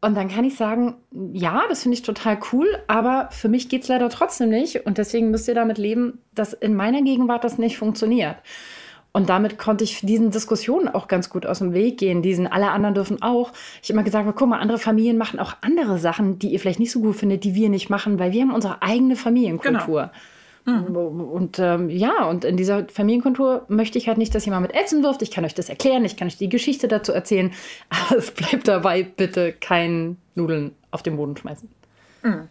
Und 0.00 0.16
dann 0.16 0.28
kann 0.28 0.44
ich 0.44 0.56
sagen, 0.56 0.96
ja, 1.32 1.64
das 1.68 1.82
finde 1.82 1.96
ich 1.96 2.02
total 2.02 2.38
cool, 2.52 2.66
aber 2.88 3.28
für 3.30 3.48
mich 3.48 3.68
geht 3.68 3.82
es 3.82 3.88
leider 3.88 4.08
trotzdem 4.10 4.50
nicht. 4.50 4.86
Und 4.86 4.98
deswegen 4.98 5.30
müsst 5.30 5.48
ihr 5.48 5.54
damit 5.54 5.78
leben, 5.78 6.18
dass 6.34 6.52
in 6.52 6.74
meiner 6.74 7.02
Gegenwart 7.02 7.44
das 7.44 7.58
nicht 7.58 7.78
funktioniert. 7.78 8.36
Und 9.16 9.28
damit 9.28 9.58
konnte 9.58 9.84
ich 9.84 10.00
diesen 10.00 10.32
Diskussionen 10.32 10.88
auch 10.88 11.06
ganz 11.06 11.30
gut 11.30 11.46
aus 11.46 11.60
dem 11.60 11.72
Weg 11.72 11.98
gehen. 11.98 12.20
Diesen 12.20 12.48
alle 12.48 12.72
anderen 12.72 12.96
dürfen 12.96 13.22
auch. 13.22 13.52
Ich 13.80 13.88
habe 13.88 13.92
immer 13.94 14.02
gesagt, 14.02 14.28
guck 14.34 14.48
mal, 14.48 14.58
andere 14.58 14.78
Familien 14.78 15.16
machen 15.16 15.38
auch 15.38 15.54
andere 15.60 15.98
Sachen, 15.98 16.40
die 16.40 16.48
ihr 16.48 16.58
vielleicht 16.58 16.80
nicht 16.80 16.90
so 16.90 17.00
gut 17.00 17.14
findet, 17.14 17.44
die 17.44 17.54
wir 17.54 17.68
nicht 17.68 17.90
machen, 17.90 18.18
weil 18.18 18.32
wir 18.32 18.42
haben 18.42 18.52
unsere 18.52 18.82
eigene 18.82 19.14
Familienkultur. 19.14 20.10
Genau. 20.64 21.10
Mhm. 21.10 21.20
Und 21.20 21.58
ähm, 21.60 21.90
ja, 21.90 22.24
und 22.24 22.44
in 22.44 22.56
dieser 22.56 22.88
Familienkultur 22.88 23.64
möchte 23.68 23.98
ich 23.98 24.08
halt 24.08 24.18
nicht, 24.18 24.34
dass 24.34 24.46
jemand 24.46 24.62
mit 24.62 24.74
Essen 24.74 25.04
wirft. 25.04 25.22
Ich 25.22 25.30
kann 25.30 25.44
euch 25.44 25.54
das 25.54 25.68
erklären, 25.68 26.04
ich 26.04 26.16
kann 26.16 26.26
euch 26.26 26.38
die 26.38 26.48
Geschichte 26.48 26.88
dazu 26.88 27.12
erzählen. 27.12 27.52
Aber 27.90 28.18
es 28.18 28.32
bleibt 28.32 28.66
dabei, 28.66 29.04
bitte 29.04 29.52
kein 29.52 30.16
Nudeln 30.34 30.72
auf 30.90 31.04
den 31.04 31.16
Boden 31.16 31.36
schmeißen. 31.36 31.68
Mhm. 32.24 32.48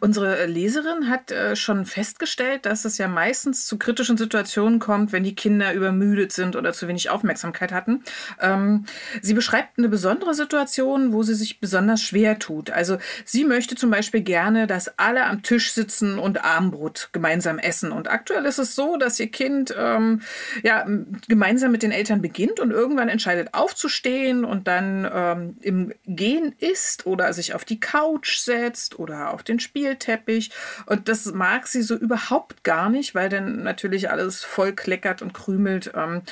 Unsere 0.00 0.46
Leserin 0.46 1.08
hat 1.08 1.30
äh, 1.30 1.56
schon 1.56 1.84
festgestellt, 1.84 2.66
dass 2.66 2.84
es 2.84 2.98
ja 2.98 3.08
meistens 3.08 3.66
zu 3.66 3.78
kritischen 3.78 4.16
Situationen 4.16 4.78
kommt, 4.78 5.12
wenn 5.12 5.24
die 5.24 5.34
Kinder 5.34 5.72
übermüdet 5.72 6.32
sind 6.32 6.56
oder 6.56 6.72
zu 6.72 6.88
wenig 6.88 7.10
Aufmerksamkeit 7.10 7.72
hatten. 7.72 8.02
Ähm, 8.40 8.86
sie 9.22 9.34
beschreibt 9.34 9.78
eine 9.78 9.88
besondere 9.88 10.34
Situation, 10.34 11.12
wo 11.12 11.22
sie 11.22 11.34
sich 11.34 11.60
besonders 11.60 12.02
schwer 12.02 12.38
tut. 12.38 12.70
Also 12.70 12.98
sie 13.24 13.44
möchte 13.44 13.76
zum 13.76 13.90
Beispiel 13.90 14.22
gerne, 14.22 14.66
dass 14.66 14.98
alle 14.98 15.24
am 15.24 15.42
Tisch 15.42 15.72
sitzen 15.72 16.18
und 16.18 16.44
Abendbrot 16.44 17.10
gemeinsam 17.12 17.58
essen. 17.58 17.92
Und 17.92 18.10
aktuell 18.10 18.44
ist 18.46 18.58
es 18.58 18.74
so, 18.74 18.96
dass 18.96 19.20
ihr 19.20 19.28
Kind 19.28 19.74
ähm, 19.78 20.22
ja, 20.62 20.86
gemeinsam 21.28 21.72
mit 21.72 21.82
den 21.82 21.92
Eltern 21.92 22.22
beginnt 22.22 22.60
und 22.60 22.70
irgendwann 22.70 23.08
entscheidet 23.08 23.52
aufzustehen 23.52 24.44
und 24.44 24.66
dann 24.66 25.08
ähm, 25.12 25.56
im 25.60 25.92
Gehen 26.06 26.54
isst 26.58 27.06
oder 27.06 27.32
sich 27.32 27.54
auf 27.54 27.64
die 27.64 27.80
Couch 27.80 28.38
setzt 28.38 28.98
oder 28.98 29.32
auf 29.32 29.42
den 29.42 29.60
Spiel 29.60 29.73
Spielteppich. 29.74 30.50
Und 30.86 31.08
das 31.08 31.26
mag 31.26 31.66
sie 31.66 31.82
so 31.82 31.96
überhaupt 31.96 32.62
gar 32.62 32.88
nicht, 32.88 33.14
weil 33.14 33.28
dann 33.28 33.64
natürlich 33.64 34.10
alles 34.10 34.44
voll 34.44 34.72
kleckert 34.72 35.20
und 35.20 35.34
krümelt. 35.34 35.92
Ähm, 35.96 36.22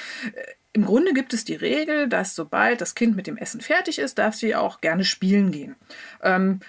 im 0.73 0.87
Grunde 0.87 1.13
gibt 1.13 1.35
es 1.35 1.45
die 1.45 1.55
Regel, 1.55 2.09
dass 2.09 2.35
sobald 2.35 2.81
das 2.81 2.95
Kind 2.95 3.15
mit 3.15 3.27
dem 3.27 3.37
Essen 3.37 3.61
fertig 3.61 3.99
ist, 3.99 4.19
darf 4.19 4.35
sie 4.35 4.55
auch 4.55 4.81
gerne 4.81 5.05
spielen 5.05 5.51
gehen. 5.51 5.75
Ähm, 6.23 6.61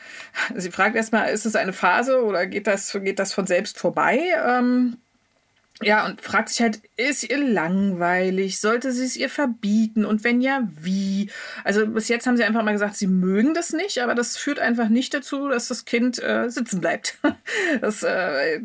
sie 0.55 0.71
fragt 0.71 0.95
erstmal, 0.95 1.29
ist 1.29 1.45
es 1.45 1.55
eine 1.55 1.73
Phase 1.73 2.23
oder 2.23 2.47
geht 2.47 2.67
das, 2.67 2.91
geht 2.91 3.19
das 3.19 3.33
von 3.33 3.45
selbst 3.45 3.77
vorbei? 3.77 4.19
Ähm, 4.45 4.97
Ja, 5.81 6.05
und 6.05 6.21
fragt 6.21 6.49
sich 6.49 6.61
halt, 6.61 6.81
ist 6.97 7.23
ihr 7.23 7.37
langweilig? 7.37 8.59
Sollte 8.59 8.91
sie 8.91 9.05
es 9.05 9.17
ihr 9.17 9.29
verbieten? 9.29 10.05
Und 10.05 10.23
wenn 10.23 10.39
ja, 10.39 10.67
wie? 10.79 11.29
Also 11.63 11.87
bis 11.87 12.07
jetzt 12.07 12.27
haben 12.27 12.37
sie 12.37 12.43
einfach 12.43 12.63
mal 12.63 12.71
gesagt, 12.73 12.95
sie 12.95 13.07
mögen 13.07 13.53
das 13.53 13.73
nicht, 13.73 13.99
aber 13.99 14.15
das 14.15 14.37
führt 14.37 14.59
einfach 14.59 14.87
nicht 14.87 15.13
dazu, 15.13 15.49
dass 15.49 15.67
das 15.67 15.85
Kind 15.85 16.21
äh, 16.21 16.49
sitzen 16.49 16.81
bleibt. 16.81 17.17
Das 17.81 18.03
äh, 18.03 18.61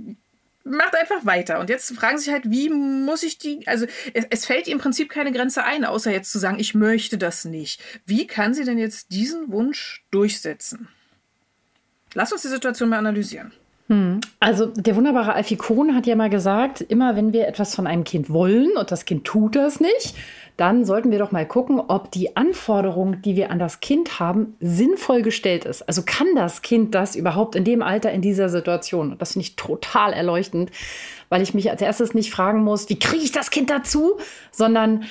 macht 0.65 0.95
einfach 0.95 1.25
weiter. 1.25 1.61
Und 1.61 1.71
jetzt 1.71 1.95
fragen 1.95 2.19
sich 2.19 2.31
halt, 2.31 2.51
wie 2.51 2.69
muss 2.69 3.23
ich 3.23 3.39
die, 3.39 3.67
also 3.67 3.87
es, 4.13 4.27
es 4.31 4.47
fällt 4.47 4.67
ihr 4.67 4.75
im 4.75 4.81
Prinzip 4.81 5.09
keine 5.09 5.33
Grenze 5.33 5.65
ein, 5.65 5.85
außer 5.85 6.13
jetzt 6.13 6.31
zu 6.31 6.39
sagen, 6.39 6.59
ich 6.59 6.75
möchte 6.75 7.17
das 7.17 7.45
nicht. 7.45 7.81
Wie 8.07 8.27
kann 8.27 8.55
sie 8.55 8.65
denn 8.65 8.79
jetzt 8.79 9.13
diesen 9.13 9.51
Wunsch 9.51 10.05
durchsetzen? 10.11 10.89
Lass 12.15 12.33
uns 12.33 12.43
die 12.43 12.49
Situation 12.49 12.89
mal 12.89 12.99
analysieren. 12.99 13.53
Hm. 13.89 14.21
Also 14.39 14.67
der 14.67 14.97
wunderbare 14.97 15.33
Alfie 15.33 15.57
Kohn 15.57 15.95
hat 15.95 16.07
ja 16.07 16.15
mal 16.15 16.29
gesagt, 16.29 16.83
immer 16.83 17.17
wenn 17.17 17.33
wir 17.33 17.49
etwas 17.49 17.75
von 17.75 17.87
einem 17.87 18.05
Kind 18.05 18.31
wollen 18.31 18.77
und 18.79 18.91
das 18.91 19.07
Kind 19.07 19.25
tut 19.25 19.57
das 19.57 19.81
nicht, 19.81 20.15
dann 20.59 20.85
sollten 20.85 21.11
wir 21.11 21.19
doch 21.19 21.31
mal 21.31 21.47
gucken, 21.47 21.81
ob 21.81 22.11
die 22.11 22.37
Anforderung, 22.37 23.23
die 23.23 23.37
wir 23.37 23.51
an 23.51 23.59
das 23.59 23.81
Kind 23.81 24.19
haben, 24.19 24.57
sinnvoll 24.61 25.23
gestellt 25.23 25.65
ist. 25.65 25.83
Also 25.83 26.03
kann 26.05 26.27
das 26.35 26.63
Kind 26.63 26.95
das 26.95 27.17
überhaupt 27.17 27.55
in 27.55 27.65
dem 27.65 27.81
Alter, 27.81 28.11
in 28.13 28.21
dieser 28.21 28.49
Situation? 28.49 29.13
Und 29.13 29.23
das 29.23 29.33
finde 29.33 29.47
ich 29.47 29.57
total 29.57 30.13
erleuchtend, 30.13 30.71
weil 31.31 31.43
ich 31.43 31.55
mich 31.55 31.71
als 31.71 31.81
erstes 31.81 32.13
nicht 32.13 32.31
fragen 32.31 32.65
muss, 32.65 32.89
wie 32.91 32.99
kriege 32.99 33.23
ich 33.23 33.33
das 33.33 33.51
Kind 33.51 33.71
dazu, 33.71 34.19
sondern 34.51 35.05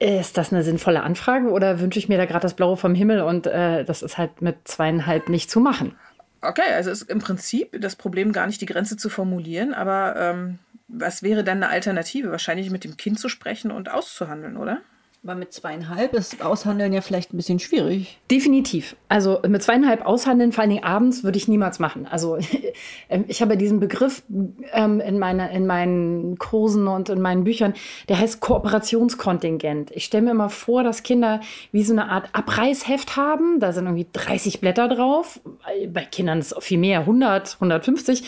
ist 0.00 0.36
das 0.36 0.52
eine 0.52 0.64
sinnvolle 0.64 1.04
Anfrage 1.04 1.50
oder 1.50 1.78
wünsche 1.78 2.00
ich 2.00 2.08
mir 2.08 2.18
da 2.18 2.24
gerade 2.24 2.42
das 2.42 2.54
Blaue 2.54 2.76
vom 2.76 2.94
Himmel 2.94 3.20
und 3.20 3.46
äh, 3.46 3.84
das 3.84 4.02
ist 4.02 4.18
halt 4.18 4.42
mit 4.42 4.56
zweieinhalb 4.66 5.28
nicht 5.28 5.50
zu 5.50 5.60
machen? 5.60 5.94
Okay, 6.42 6.72
also 6.74 6.90
ist 6.90 7.02
im 7.02 7.20
Prinzip 7.20 7.80
das 7.80 7.94
Problem 7.94 8.32
gar 8.32 8.46
nicht 8.46 8.60
die 8.60 8.66
Grenze 8.66 8.96
zu 8.96 9.08
formulieren, 9.08 9.74
aber 9.74 10.16
ähm, 10.16 10.58
was 10.88 11.22
wäre 11.22 11.44
dann 11.44 11.62
eine 11.62 11.68
Alternative? 11.68 12.32
Wahrscheinlich 12.32 12.70
mit 12.70 12.82
dem 12.82 12.96
Kind 12.96 13.20
zu 13.20 13.28
sprechen 13.28 13.70
und 13.70 13.88
auszuhandeln, 13.90 14.56
oder? 14.56 14.82
Aber 15.24 15.36
mit 15.36 15.52
zweieinhalb 15.52 16.14
ist 16.14 16.44
Aushandeln 16.44 16.92
ja 16.92 17.00
vielleicht 17.00 17.32
ein 17.32 17.36
bisschen 17.36 17.60
schwierig. 17.60 18.18
Definitiv. 18.28 18.96
Also 19.08 19.38
mit 19.46 19.62
zweieinhalb 19.62 20.04
aushandeln, 20.04 20.50
vor 20.50 20.62
allen 20.62 20.70
Dingen 20.70 20.82
abends, 20.82 21.22
würde 21.22 21.38
ich 21.38 21.46
niemals 21.46 21.78
machen. 21.78 22.08
Also 22.10 22.38
ähm, 23.08 23.24
ich 23.28 23.40
habe 23.40 23.56
diesen 23.56 23.78
Begriff 23.78 24.24
ähm, 24.72 24.98
in, 24.98 25.20
meine, 25.20 25.54
in 25.54 25.64
meinen 25.64 26.38
Kursen 26.38 26.88
und 26.88 27.08
in 27.08 27.20
meinen 27.20 27.44
Büchern, 27.44 27.74
der 28.08 28.18
heißt 28.18 28.40
Kooperationskontingent. 28.40 29.92
Ich 29.92 30.06
stelle 30.06 30.24
mir 30.24 30.30
immer 30.32 30.50
vor, 30.50 30.82
dass 30.82 31.04
Kinder 31.04 31.40
wie 31.70 31.84
so 31.84 31.92
eine 31.92 32.08
Art 32.08 32.28
Abreißheft 32.32 33.16
haben. 33.16 33.60
Da 33.60 33.72
sind 33.72 33.84
irgendwie 33.84 34.08
30 34.12 34.60
Blätter 34.60 34.88
drauf. 34.88 35.40
Bei 35.88 36.04
Kindern 36.04 36.40
ist 36.40 36.50
es 36.50 36.64
viel 36.64 36.78
mehr, 36.78 37.00
100, 37.00 37.54
150. 37.54 38.24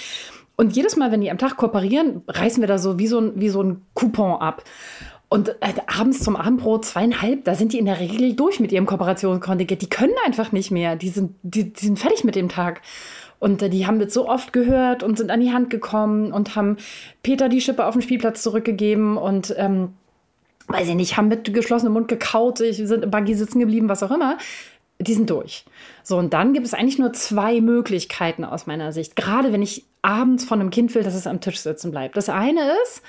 Und 0.57 0.77
jedes 0.77 0.95
Mal, 0.95 1.11
wenn 1.11 1.21
die 1.21 1.33
am 1.33 1.39
Tag 1.39 1.57
kooperieren, 1.57 2.23
reißen 2.29 2.63
wir 2.63 2.69
da 2.69 2.79
so 2.79 3.01
wie 3.01 3.09
so 3.09 3.19
ein, 3.19 3.33
wie 3.35 3.49
so 3.49 3.61
ein 3.63 3.85
Coupon 3.95 4.41
ab. 4.41 4.63
Und 5.35 5.49
äh, 5.49 5.75
abends 5.89 6.23
zum 6.23 6.37
Abendbrot 6.37 6.85
zweieinhalb, 6.85 7.43
da 7.45 7.57
sind 7.57 7.73
die 7.73 7.81
in 7.81 7.87
der 7.87 7.99
Regel 7.99 8.37
durch 8.37 8.61
mit 8.61 8.71
ihrem 8.71 8.87
Kooperationskontingent. 8.87 9.83
Die 9.83 9.89
können 9.89 10.15
einfach 10.25 10.53
nicht 10.53 10.71
mehr. 10.71 10.95
Die 10.95 11.09
sind, 11.09 11.35
die, 11.43 11.73
die 11.73 11.87
sind 11.87 11.99
fertig 11.99 12.23
mit 12.23 12.37
dem 12.37 12.49
Tag. 12.49 12.83
Und 13.41 13.61
äh, 13.61 13.69
die 13.69 13.85
haben 13.85 13.99
das 13.99 14.15
so 14.15 14.29
oft 14.29 14.53
gehört 14.53 15.03
und 15.03 15.19
sind 15.19 15.33
an 15.33 15.41
die 15.41 15.51
Hand 15.51 15.71
gekommen 15.71 16.33
und 16.33 16.55
haben 16.55 16.77
Peter 17.25 17.49
die 17.49 17.61
Schippe 17.61 17.85
auf 17.85 17.95
den 17.95 18.03
Spielplatz 18.03 18.45
zurückgegeben 18.45 19.17
und 19.17 19.53
ähm, 19.59 19.95
weiß 20.69 20.87
ich 20.87 20.95
nicht, 20.95 21.17
haben 21.17 21.27
mit 21.27 21.53
geschlossenem 21.53 21.95
Mund 21.95 22.07
gekaut, 22.07 22.59
sind 22.59 23.03
im 23.03 23.11
Buggy 23.11 23.35
sitzen 23.35 23.59
geblieben, 23.59 23.89
was 23.89 24.05
auch 24.05 24.13
immer. 24.13 24.39
Die 25.01 25.15
sind 25.15 25.31
durch. 25.31 25.65
So, 26.05 26.17
und 26.17 26.33
dann 26.33 26.53
gibt 26.53 26.65
es 26.65 26.75
eigentlich 26.75 27.01
nur 27.01 27.13
zwei 27.13 27.61
Möglichkeiten 27.61 28.45
aus 28.45 28.69
meiner 28.69 28.93
Sicht. 28.93 29.17
Gerade 29.17 29.53
wenn 29.53 29.63
ich 29.63 29.85
abends 30.01 30.45
von 30.45 30.61
einem 30.61 30.71
Kind 30.71 30.95
will, 30.95 31.03
dass 31.03 31.17
es 31.17 31.27
am 31.27 31.41
Tisch 31.41 31.59
sitzen 31.59 31.91
bleibt. 31.91 32.17
Das 32.17 32.29
eine 32.29 32.61
ist, 32.85 33.03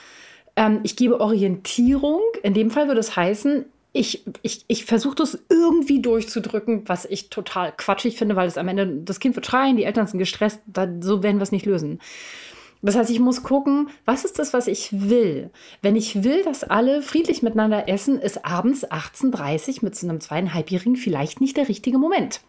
ähm, 0.56 0.80
ich 0.84 0.96
gebe 0.96 1.20
Orientierung. 1.20 2.22
In 2.44 2.54
dem 2.54 2.72
Fall 2.72 2.88
würde 2.88 3.00
es 3.00 3.16
heißen, 3.16 3.66
ich, 3.94 4.26
ich, 4.42 4.66
ich 4.68 4.86
versuche 4.86 5.16
das 5.16 5.40
irgendwie 5.50 6.02
durchzudrücken, 6.02 6.84
was 6.88 7.06
ich 7.06 7.30
total 7.30 7.72
quatschig 7.72 8.18
finde, 8.18 8.36
weil 8.36 8.48
es 8.48 8.58
am 8.58 8.68
Ende, 8.68 8.88
das 8.88 9.22
Kind 9.22 9.36
wird 9.36 9.46
schreien, 9.46 9.78
die 9.78 9.86
Eltern 9.86 10.06
sind 10.06 10.20
gestresst, 10.20 10.60
da, 10.66 10.88
so 11.00 11.24
werden 11.24 11.38
wir 11.38 11.44
es 11.44 11.54
nicht 11.54 11.66
lösen. 11.66 12.00
Das 12.82 12.96
heißt, 12.96 13.10
ich 13.10 13.20
muss 13.20 13.42
gucken, 13.42 13.90
was 14.04 14.26
ist 14.26 14.38
das, 14.38 14.54
was 14.54 14.68
ich 14.68 14.90
will? 14.92 15.50
Wenn 15.82 15.96
ich 15.96 16.24
will, 16.24 16.44
dass 16.44 16.64
alle 16.64 17.02
friedlich 17.02 17.42
miteinander 17.42 17.88
essen, 17.88 18.20
ist 18.20 18.46
abends 18.46 18.86
18.30 18.86 19.78
Uhr 19.78 19.84
mit 19.84 19.96
so 19.96 20.08
einem 20.08 20.20
zweieinhalbjährigen 20.20 20.98
vielleicht 20.98 21.42
nicht 21.42 21.58
der 21.58 21.70
richtige 21.70 21.98
Moment. 21.98 22.42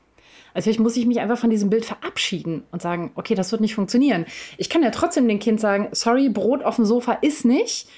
Also 0.56 0.64
vielleicht 0.64 0.80
muss 0.80 0.96
ich 0.96 1.04
mich 1.04 1.20
einfach 1.20 1.36
von 1.36 1.50
diesem 1.50 1.68
Bild 1.68 1.84
verabschieden 1.84 2.62
und 2.72 2.80
sagen, 2.80 3.12
okay, 3.14 3.34
das 3.34 3.52
wird 3.52 3.60
nicht 3.60 3.74
funktionieren. 3.74 4.24
Ich 4.56 4.70
kann 4.70 4.82
ja 4.82 4.90
trotzdem 4.90 5.28
dem 5.28 5.38
Kind 5.38 5.60
sagen, 5.60 5.88
sorry, 5.92 6.30
Brot 6.30 6.64
auf 6.64 6.76
dem 6.76 6.86
Sofa 6.86 7.12
ist 7.20 7.44
nicht, 7.44 7.88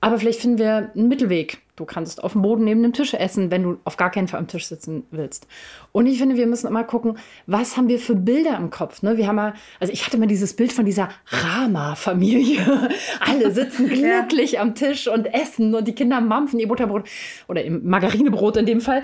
aber 0.00 0.20
vielleicht 0.20 0.40
finden 0.40 0.58
wir 0.58 0.92
einen 0.94 1.08
Mittelweg. 1.08 1.58
Du 1.74 1.84
kannst 1.84 2.22
auf 2.22 2.32
dem 2.34 2.42
Boden 2.42 2.62
neben 2.62 2.84
dem 2.84 2.92
Tisch 2.92 3.14
essen, 3.14 3.50
wenn 3.50 3.64
du 3.64 3.78
auf 3.82 3.96
gar 3.96 4.12
keinen 4.12 4.28
Fall 4.28 4.38
am 4.38 4.46
Tisch 4.46 4.66
sitzen 4.66 5.02
willst. 5.10 5.48
Und 5.90 6.06
ich 6.06 6.18
finde, 6.18 6.36
wir 6.36 6.46
müssen 6.46 6.68
immer 6.68 6.84
gucken, 6.84 7.18
was 7.48 7.76
haben 7.76 7.88
wir 7.88 7.98
für 7.98 8.14
Bilder 8.14 8.56
im 8.58 8.70
Kopf. 8.70 9.02
Ne? 9.02 9.16
Wir 9.16 9.26
haben 9.26 9.34
mal, 9.34 9.54
also 9.80 9.92
ich 9.92 10.06
hatte 10.06 10.16
mal 10.16 10.28
dieses 10.28 10.54
Bild 10.54 10.72
von 10.72 10.84
dieser 10.84 11.08
Rama-Familie. 11.26 12.90
Alle 13.20 13.50
sitzen 13.50 13.88
glücklich 13.88 14.52
ja. 14.52 14.60
am 14.60 14.76
Tisch 14.76 15.08
und 15.08 15.26
essen 15.34 15.74
und 15.74 15.88
die 15.88 15.96
Kinder 15.96 16.20
mampfen 16.20 16.60
ihr 16.60 16.68
Butterbrot 16.68 17.08
oder 17.48 17.64
im 17.64 17.84
Margarinebrot 17.84 18.58
in 18.58 18.66
dem 18.66 18.80
Fall. 18.80 19.02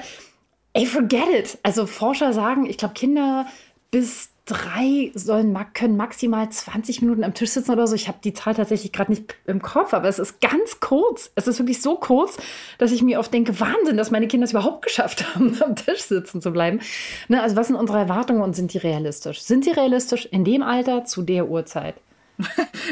Ey, 0.73 0.87
forget 0.87 1.29
it. 1.29 1.59
Also 1.63 1.87
Forscher 1.87 2.33
sagen, 2.33 2.67
ich 2.67 2.79
glaube, 2.79 2.95
Kinder 2.95 3.47
bis 3.91 4.31
drei 4.51 5.13
sollen, 5.15 5.57
können 5.75 5.97
maximal 5.97 6.49
20 6.51 7.03
Minuten 7.03 7.25
am 7.25 7.35
Tisch 7.35 7.51
sitzen 7.51 7.71
oder 7.71 7.87
so. 7.87 7.95
Ich 7.95 8.09
habe 8.09 8.19
die 8.23 8.33
Zahl 8.33 8.55
tatsächlich 8.55 8.93
gerade 8.93 9.13
nicht 9.13 9.37
im 9.47 9.63
Kopf, 9.63 9.95
aber 9.95 10.09
es 10.09 10.19
ist 10.19 10.41
ganz 10.41 10.81
kurz. 10.81 11.31
Es 11.35 11.47
ist 11.47 11.59
wirklich 11.59 11.81
so 11.81 11.97
kurz, 11.97 12.37
dass 12.79 12.91
ich 12.93 13.03
mir 13.03 13.21
oft 13.21 13.33
denke, 13.33 13.59
Wahnsinn, 13.61 13.97
dass 13.97 14.11
meine 14.11 14.29
Kinder 14.29 14.45
es 14.45 14.51
überhaupt 14.51 14.85
geschafft 14.85 15.35
haben, 15.35 15.57
am 15.65 15.77
Tisch 15.77 16.03
sitzen 16.03 16.43
zu 16.43 16.51
bleiben. 16.51 16.81
Ne, 17.29 17.43
also 17.43 17.57
was 17.57 17.69
sind 17.69 17.77
unsere 17.77 17.99
Erwartungen 17.99 18.43
und 18.43 18.57
sind 18.57 18.73
die 18.73 18.79
realistisch? 18.79 19.41
Sind 19.43 19.65
sie 19.65 19.71
realistisch 19.71 20.27
in 20.27 20.45
dem 20.45 20.63
Alter 20.63 21.05
zu 21.05 21.23
der 21.23 21.49
Uhrzeit? 21.49 21.95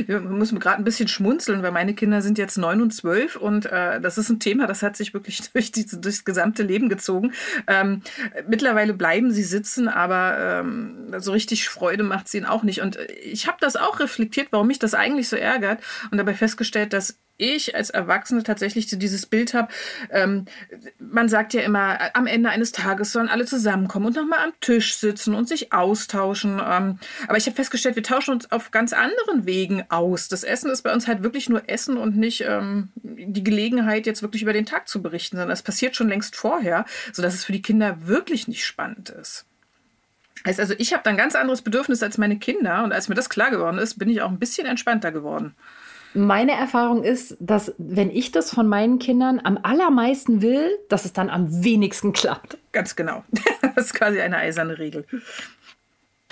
Wir 0.07 0.21
müssen 0.21 0.59
gerade 0.59 0.79
ein 0.79 0.85
bisschen 0.85 1.09
schmunzeln, 1.09 1.63
weil 1.63 1.73
meine 1.73 1.95
Kinder 1.95 2.23
sind 2.23 2.39
jetzt 2.39 2.59
neun 2.59 2.83
und 2.83 2.93
zwölf 2.93 3.37
und 3.37 3.67
äh, 3.67 4.01
das 4.01 4.19
ist 4.19 4.29
ein 4.29 4.41
Thema, 4.41 4.67
das 4.67 4.83
hat 4.83 4.97
sich 4.97 5.15
wirklich 5.15 5.41
durch 5.53 5.73
die, 5.73 5.87
durchs 5.87 6.25
gesamte 6.25 6.63
Leben 6.63 6.89
gezogen. 6.89 7.33
Ähm, 7.67 8.03
mittlerweile 8.49 8.95
bleiben 8.95 9.31
sie 9.33 9.45
sitzen, 9.45 9.89
aber 9.89 10.61
ähm, 10.61 11.13
so 11.19 11.33
richtig 11.33 11.69
Freude 11.69 12.03
macht 12.03 12.27
es 12.27 12.35
ihnen 12.35 12.47
auch 12.47 12.63
nicht. 12.63 12.81
Und 12.81 12.99
ich 13.23 13.47
habe 13.47 13.59
das 13.61 13.77
auch 13.77 14.01
reflektiert, 14.01 14.49
warum 14.51 14.67
mich 14.67 14.79
das 14.79 14.95
eigentlich 14.95 15.29
so 15.29 15.37
ärgert 15.37 15.83
und 16.11 16.19
dabei 16.19 16.35
festgestellt, 16.35 16.93
dass 16.93 17.19
ich 17.39 17.75
als 17.75 17.91
Erwachsene 17.91 18.43
tatsächlich 18.43 18.91
so 18.91 18.97
dieses 18.97 19.27
Bild 19.27 19.55
habe. 19.55 19.69
Ähm, 20.11 20.45
man 20.99 21.29
sagt 21.29 21.55
ja 21.55 21.63
immer, 21.63 21.99
am 22.15 22.27
Ende 22.27 22.51
eines 22.51 22.73
Tages 22.73 23.13
sollen 23.13 23.29
alle 23.29 23.47
zusammenkommen 23.47 24.07
und 24.07 24.17
nochmal 24.17 24.41
am 24.45 24.53
Tisch 24.61 24.97
sitzen 24.97 25.35
und 25.35 25.49
sich 25.49 25.73
austauschen. 25.73 26.61
Ähm, 26.65 26.99
aber 27.27 27.39
ich 27.39 27.47
habe 27.47 27.57
festgestellt, 27.57 27.97
wir 27.97 28.03
tauschen 28.03 28.35
uns 28.35 28.51
auf 28.53 28.71
ganz 28.71 28.93
anderen 28.93 29.47
Wegen 29.47 29.85
aus. 29.89 30.29
Das 30.29 30.45
Essen 30.45 30.71
ist 30.71 30.83
bei 30.83 30.93
uns 30.93 31.07
halt 31.07 31.23
wirklich 31.23 31.49
nur 31.49 31.69
Essen 31.69 31.97
und 31.97 32.17
nicht 32.17 32.43
ähm, 32.43 32.91
die 32.97 33.45
Gelegenheit, 33.45 34.07
jetzt 34.07 34.23
wirklich 34.23 34.43
über 34.43 34.53
den 34.53 34.67
Tag 34.67 34.89
zu 34.89 35.01
berichten, 35.01 35.37
sondern 35.37 35.51
das 35.51 35.63
passiert 35.63 35.97
schon 35.97 36.09
längst 36.09 36.37
vorher, 36.37 36.85
sodass 37.13 37.35
es 37.35 37.45
für 37.45 37.53
die 37.53 37.63
Kinder 37.63 38.07
wirklich 38.07 38.49
nicht 38.49 38.67
spannend 38.67 39.11
ist. 39.11 39.47
Heißt 40.47 40.61
also, 40.61 40.75
ich 40.79 40.93
habe 40.93 41.03
da 41.03 41.11
ein 41.11 41.17
ganz 41.17 41.35
anderes 41.35 41.63
Bedürfnis 41.63 42.03
als 42.03 42.19
meine 42.19 42.39
Kinder 42.39 42.85
und 42.85 42.93
als 42.93 43.09
mir 43.09 43.15
das 43.15 43.29
klar 43.29 43.51
geworden 43.51 43.79
ist, 43.79 43.99
bin 43.99 44.09
ich 44.09 44.23
auch 44.23 44.31
ein 44.31 44.39
bisschen 44.39 44.67
entspannter 44.67 45.11
geworden. 45.11 45.55
Meine 46.15 46.53
Erfahrung 46.53 47.05
ist, 47.05 47.37
dass 47.39 47.75
wenn 47.79 48.11
ich 48.11 48.33
das 48.33 48.51
von 48.51 48.67
meinen 48.69 48.99
Kindern 48.99 49.41
am 49.43 49.59
allermeisten 49.63 50.43
will, 50.43 50.79
dass 50.89 51.05
es 51.05 51.13
dann 51.13 51.29
am 51.29 51.65
wenigsten 51.65 52.13
klappt. 52.13 52.59
Ganz 52.73 52.97
genau. 52.97 53.25
Das 53.75 53.87
ist 53.87 53.95
quasi 53.95 54.21
eine 54.21 54.39
eiserne 54.39 54.79
Regel. 54.79 55.05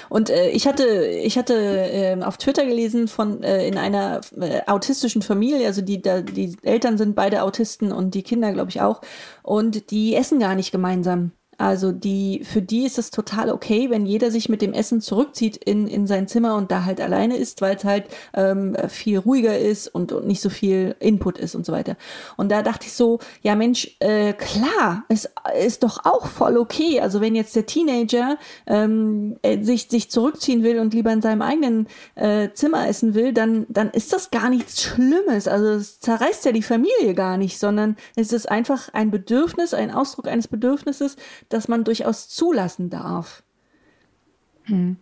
Und 0.09 0.31
äh, 0.31 0.51
ich 0.51 0.67
hatte, 0.67 1.07
ich 1.07 1.39
hatte 1.39 1.55
äh, 1.55 2.21
auf 2.23 2.37
Twitter 2.37 2.65
gelesen 2.67 3.09
von 3.09 3.43
äh, 3.43 3.67
in 3.67 3.79
einer 3.79 4.21
äh, 4.41 4.61
autistischen 4.67 5.23
Familie, 5.23 5.67
also 5.67 5.81
die, 5.81 6.03
da, 6.03 6.21
die 6.21 6.57
Eltern 6.63 6.99
sind 6.99 7.15
beide 7.15 7.43
Autisten 7.43 7.93
und 7.93 8.15
die 8.15 8.23
Kinder, 8.23 8.53
glaube 8.53 8.71
ich, 8.71 8.81
auch. 8.81 9.01
Und 9.43 9.91
die 9.91 10.15
essen 10.15 10.39
gar 10.39 10.55
nicht 10.55 10.73
gemeinsam. 10.73 11.33
Also 11.59 11.93
die, 11.93 12.43
für 12.45 12.63
die 12.63 12.85
ist 12.85 12.99
es 12.99 13.11
total 13.11 13.51
okay, 13.51 13.89
wenn 13.91 14.07
jeder 14.07 14.31
sich 14.31 14.49
mit 14.49 14.63
dem 14.63 14.73
Essen 14.73 15.01
zurückzieht 15.01 15.57
in, 15.57 15.87
in 15.87 16.07
sein 16.07 16.29
Zimmer 16.29 16.57
und 16.57 16.71
da 16.71 16.85
halt 16.85 17.01
alleine 17.01 17.37
ist, 17.37 17.63
weil 17.63 17.77
es 17.77 17.85
halt 17.85 18.05
ähm, 18.35 18.77
viel 18.89 19.19
ruhiger 19.19 19.59
ist 19.59 19.89
und, 19.89 20.13
und 20.13 20.27
nicht 20.27 20.41
so 20.41 20.51
viel 20.51 20.97
Input 21.01 21.39
ist 21.39 21.55
und 21.55 21.65
so 21.65 21.73
weiter. 21.73 21.97
Und 22.37 22.51
da 22.51 22.63
dachte 22.63 22.87
ich 22.87 22.93
so, 22.93 23.21
ja 23.43 23.55
Mensch, 23.55 23.97
äh, 24.01 24.35
klar, 24.35 25.05
es 25.09 25.31
ist 25.59 25.83
doch 25.83 26.05
auch 26.05 26.27
voll 26.27 26.59
okay. 26.59 27.01
Also 27.01 27.21
wenn 27.21 27.35
jetzt 27.35 27.57
der 27.57 27.67
Teenager 27.67 28.37
ähm, 28.67 29.37
äh, 29.43 29.63
sich, 29.63 29.89
sich 29.89 30.11
zurückziehen 30.11 30.63
will 30.63 30.79
und 30.79 30.93
lieber 30.93 31.13
in 31.13 31.23
seinem 31.23 31.43
eigenen 31.43 31.89
äh, 32.15 32.51
Zimmer 32.53 32.87
essen 32.87 33.15
will, 33.15 33.33
dann, 33.33 33.67
dann 33.69 33.91
ist 33.91 34.13
das 34.13 34.31
gar 34.31 34.51
nichts 34.51 34.83
Schlimmes. 34.83 35.49
Also 35.49 35.69
es 35.69 36.01
zerreißt 36.01 36.45
ja 36.45 36.53
die 36.53 36.63
Familie 36.63 37.15
gar 37.15 37.37
nicht, 37.37 37.59
sondern 37.59 37.97
es 38.15 38.33
ist 38.33 38.51
einfach 38.51 38.91
ein 38.93 39.11
Bedürfnis, 39.11 39.73
ein 39.73 39.91
Ausdruck 39.91 40.29
eines 40.29 40.49
Bedürfnisses, 40.49 41.17
das 41.49 41.69
man 41.69 41.85
durchaus 41.85 42.29
zulassen 42.29 42.91
darf. 42.91 43.43
Hm. 44.67 44.97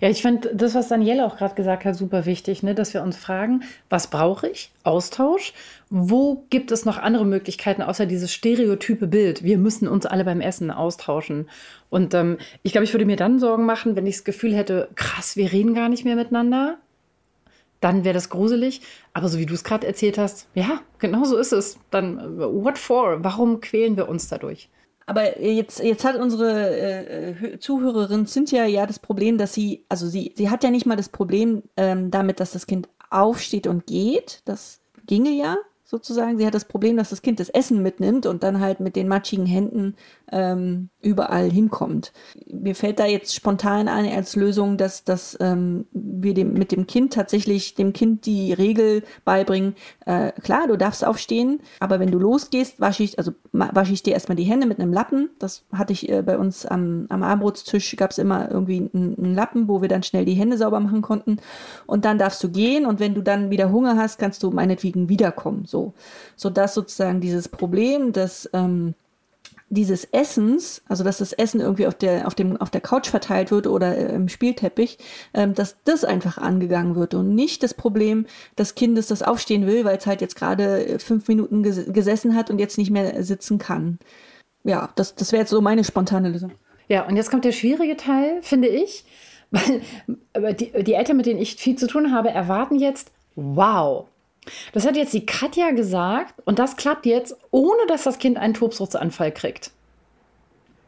Ja, 0.00 0.08
ich 0.08 0.22
finde 0.22 0.54
das, 0.54 0.76
was 0.76 0.88
Daniela 0.88 1.26
auch 1.26 1.36
gerade 1.36 1.56
gesagt 1.56 1.84
hat, 1.84 1.96
super 1.96 2.24
wichtig, 2.24 2.62
ne? 2.62 2.74
dass 2.76 2.94
wir 2.94 3.02
uns 3.02 3.16
fragen, 3.16 3.64
was 3.90 4.06
brauche 4.06 4.48
ich? 4.48 4.70
Austausch. 4.84 5.54
Wo 5.90 6.44
gibt 6.50 6.70
es 6.70 6.84
noch 6.84 6.98
andere 6.98 7.24
Möglichkeiten 7.24 7.82
außer 7.82 8.06
dieses 8.06 8.32
stereotype 8.32 9.08
Bild? 9.08 9.42
Wir 9.42 9.58
müssen 9.58 9.88
uns 9.88 10.06
alle 10.06 10.24
beim 10.24 10.40
Essen 10.40 10.70
austauschen. 10.70 11.48
Und 11.90 12.14
ähm, 12.14 12.38
ich 12.62 12.70
glaube, 12.70 12.84
ich 12.84 12.94
würde 12.94 13.06
mir 13.06 13.16
dann 13.16 13.40
Sorgen 13.40 13.66
machen, 13.66 13.96
wenn 13.96 14.06
ich 14.06 14.16
das 14.16 14.24
Gefühl 14.24 14.54
hätte, 14.54 14.88
krass, 14.94 15.36
wir 15.36 15.50
reden 15.50 15.74
gar 15.74 15.88
nicht 15.88 16.04
mehr 16.04 16.16
miteinander. 16.16 16.78
Dann 17.80 18.04
wäre 18.04 18.14
das 18.14 18.30
gruselig. 18.30 18.82
Aber 19.14 19.28
so 19.28 19.38
wie 19.40 19.46
du 19.46 19.54
es 19.54 19.64
gerade 19.64 19.86
erzählt 19.86 20.16
hast, 20.16 20.46
ja, 20.54 20.80
genau 21.00 21.24
so 21.24 21.36
ist 21.38 21.52
es. 21.52 21.80
Dann, 21.90 22.18
äh, 22.18 22.40
what 22.40 22.78
for? 22.78 23.24
Warum 23.24 23.60
quälen 23.60 23.96
wir 23.96 24.08
uns 24.08 24.28
dadurch? 24.28 24.68
Aber 25.08 25.40
jetzt, 25.40 25.82
jetzt 25.82 26.04
hat 26.04 26.16
unsere 26.16 26.76
äh, 26.76 27.58
Zuhörerin 27.58 28.26
Cynthia 28.26 28.66
ja 28.66 28.84
das 28.84 28.98
Problem, 28.98 29.38
dass 29.38 29.54
sie, 29.54 29.86
also 29.88 30.06
sie, 30.06 30.34
sie 30.36 30.50
hat 30.50 30.62
ja 30.62 30.70
nicht 30.70 30.84
mal 30.84 30.96
das 30.96 31.08
Problem 31.08 31.62
ähm, 31.78 32.10
damit, 32.10 32.40
dass 32.40 32.52
das 32.52 32.66
Kind 32.66 32.90
aufsteht 33.08 33.66
und 33.66 33.86
geht. 33.86 34.42
Das 34.44 34.82
ginge 35.06 35.30
ja 35.30 35.56
sozusagen. 35.82 36.36
Sie 36.36 36.46
hat 36.46 36.52
das 36.52 36.66
Problem, 36.66 36.98
dass 36.98 37.08
das 37.08 37.22
Kind 37.22 37.40
das 37.40 37.48
Essen 37.48 37.82
mitnimmt 37.82 38.26
und 38.26 38.42
dann 38.42 38.60
halt 38.60 38.80
mit 38.80 38.96
den 38.96 39.08
matschigen 39.08 39.46
Händen 39.46 39.96
ähm, 40.30 40.90
überall 41.00 41.48
hinkommt. 41.50 42.12
Mir 42.46 42.74
fällt 42.74 42.98
da 42.98 43.06
jetzt 43.06 43.34
spontan 43.34 43.86
ein 43.86 44.10
als 44.12 44.34
Lösung, 44.34 44.76
dass, 44.76 45.04
dass 45.04 45.36
ähm, 45.40 45.86
wir 45.92 46.34
dem, 46.34 46.54
mit 46.54 46.72
dem 46.72 46.88
Kind 46.88 47.12
tatsächlich 47.12 47.76
dem 47.76 47.92
Kind 47.92 48.26
die 48.26 48.52
Regel 48.52 49.04
beibringen, 49.24 49.76
äh, 50.06 50.32
klar, 50.32 50.66
du 50.66 50.76
darfst 50.76 51.04
aufstehen, 51.04 51.60
aber 51.78 52.00
wenn 52.00 52.10
du 52.10 52.18
losgehst, 52.18 52.80
wasche 52.80 53.04
ich, 53.04 53.16
also 53.18 53.32
wasche 53.52 53.92
ich 53.92 54.02
dir 54.02 54.14
erstmal 54.14 54.34
die 54.36 54.44
Hände 54.44 54.66
mit 54.66 54.80
einem 54.80 54.92
Lappen. 54.92 55.30
Das 55.38 55.64
hatte 55.72 55.92
ich 55.92 56.08
äh, 56.08 56.22
bei 56.22 56.36
uns 56.36 56.66
am, 56.66 57.06
am 57.10 57.22
Abendbrotstisch, 57.22 57.94
gab 57.96 58.10
es 58.10 58.18
immer 58.18 58.50
irgendwie 58.50 58.90
einen, 58.92 59.16
einen 59.18 59.34
Lappen, 59.34 59.68
wo 59.68 59.80
wir 59.80 59.88
dann 59.88 60.02
schnell 60.02 60.24
die 60.24 60.34
Hände 60.34 60.58
sauber 60.58 60.80
machen 60.80 61.02
konnten. 61.02 61.38
Und 61.86 62.04
dann 62.04 62.18
darfst 62.18 62.42
du 62.42 62.50
gehen 62.50 62.86
und 62.86 62.98
wenn 62.98 63.14
du 63.14 63.22
dann 63.22 63.50
wieder 63.50 63.70
Hunger 63.70 63.96
hast, 63.96 64.18
kannst 64.18 64.42
du 64.42 64.50
meinetwegen 64.50 65.08
wiederkommen. 65.08 65.64
So, 65.64 65.94
sodass 66.34 66.74
sozusagen 66.74 67.20
dieses 67.20 67.48
Problem, 67.48 68.12
dass 68.12 68.50
ähm, 68.52 68.94
dieses 69.70 70.04
Essens, 70.04 70.82
also 70.88 71.04
dass 71.04 71.18
das 71.18 71.32
Essen 71.32 71.60
irgendwie 71.60 71.86
auf 71.86 71.94
der, 71.94 72.26
auf 72.26 72.34
dem, 72.34 72.56
auf 72.56 72.70
der 72.70 72.80
Couch 72.80 73.08
verteilt 73.08 73.50
wird 73.50 73.66
oder 73.66 73.96
äh, 73.96 74.14
im 74.14 74.28
Spielteppich, 74.28 74.98
ähm, 75.34 75.54
dass 75.54 75.76
das 75.84 76.04
einfach 76.04 76.38
angegangen 76.38 76.96
wird 76.96 77.14
und 77.14 77.34
nicht 77.34 77.62
das 77.62 77.74
Problem 77.74 78.26
des 78.56 78.74
Kindes, 78.74 79.08
das 79.08 79.22
aufstehen 79.22 79.66
will, 79.66 79.84
weil 79.84 79.98
es 79.98 80.06
halt 80.06 80.20
jetzt 80.20 80.36
gerade 80.36 80.86
äh, 80.86 80.98
fünf 80.98 81.28
Minuten 81.28 81.62
ges 81.62 81.92
gesessen 81.92 82.34
hat 82.34 82.50
und 82.50 82.58
jetzt 82.58 82.78
nicht 82.78 82.90
mehr 82.90 83.22
sitzen 83.22 83.58
kann. 83.58 83.98
Ja, 84.64 84.90
das, 84.96 85.14
das 85.14 85.32
wäre 85.32 85.42
jetzt 85.42 85.50
so 85.50 85.60
meine 85.60 85.84
spontane 85.84 86.30
Lösung. 86.30 86.52
Ja, 86.88 87.06
und 87.06 87.16
jetzt 87.16 87.30
kommt 87.30 87.44
der 87.44 87.52
schwierige 87.52 87.96
Teil, 87.96 88.42
finde 88.42 88.68
ich, 88.68 89.04
weil 90.32 90.54
die, 90.54 90.72
die 90.82 90.94
Eltern, 90.94 91.16
mit 91.16 91.26
denen 91.26 91.40
ich 91.40 91.56
viel 91.56 91.76
zu 91.76 91.86
tun 91.86 92.12
habe, 92.12 92.30
erwarten 92.30 92.76
jetzt, 92.76 93.12
wow, 93.34 94.06
das 94.72 94.86
hat 94.86 94.96
jetzt 94.96 95.14
die 95.14 95.26
Katja 95.26 95.70
gesagt 95.70 96.34
und 96.44 96.58
das 96.58 96.76
klappt 96.76 97.06
jetzt, 97.06 97.36
ohne 97.50 97.86
dass 97.88 98.04
das 98.04 98.18
Kind 98.18 98.38
einen 98.38 98.54
Tobsuchtsanfall 98.54 99.32
kriegt. 99.32 99.70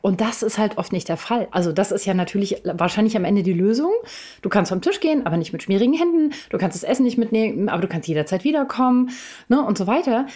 Und 0.02 0.20
das 0.20 0.42
ist 0.42 0.58
halt 0.58 0.78
oft 0.78 0.92
nicht 0.92 1.08
der 1.08 1.16
Fall. 1.16 1.48
Also 1.50 1.72
das 1.72 1.92
ist 1.92 2.06
ja 2.06 2.14
natürlich 2.14 2.62
wahrscheinlich 2.64 3.16
am 3.16 3.24
Ende 3.24 3.42
die 3.42 3.52
Lösung. 3.52 3.92
Du 4.42 4.48
kannst 4.48 4.70
vom 4.70 4.80
Tisch 4.80 5.00
gehen, 5.00 5.26
aber 5.26 5.36
nicht 5.36 5.52
mit 5.52 5.62
schmierigen 5.62 5.92
Händen. 5.92 6.32
Du 6.48 6.58
kannst 6.58 6.74
das 6.74 6.88
Essen 6.88 7.04
nicht 7.04 7.18
mitnehmen, 7.18 7.68
aber 7.68 7.82
du 7.82 7.88
kannst 7.88 8.08
jederzeit 8.08 8.44
wiederkommen 8.44 9.10
ne, 9.48 9.62
und 9.62 9.76
so 9.76 9.86
weiter. 9.86 10.26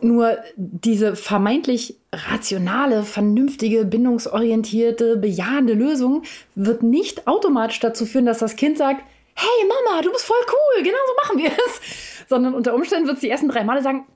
Nur 0.00 0.38
diese 0.56 1.14
vermeintlich 1.14 1.96
rationale, 2.12 3.04
vernünftige, 3.04 3.84
bindungsorientierte, 3.84 5.16
bejahende 5.16 5.74
Lösung 5.74 6.22
wird 6.56 6.82
nicht 6.82 7.28
automatisch 7.28 7.78
dazu 7.78 8.04
führen, 8.04 8.26
dass 8.26 8.38
das 8.38 8.56
Kind 8.56 8.76
sagt, 8.76 9.04
hey 9.34 9.66
Mama, 9.68 10.02
du 10.02 10.12
bist 10.12 10.24
voll 10.24 10.44
cool, 10.48 10.82
genau 10.82 10.98
so 11.06 11.14
machen 11.22 11.38
wir 11.38 11.50
es. 11.50 12.28
Sondern 12.28 12.54
unter 12.54 12.74
Umständen 12.74 13.06
wird 13.06 13.18
sie 13.18 13.26
die 13.26 13.30
ersten 13.30 13.48
drei 13.48 13.64
Male 13.64 13.82
sagen, 13.82 14.06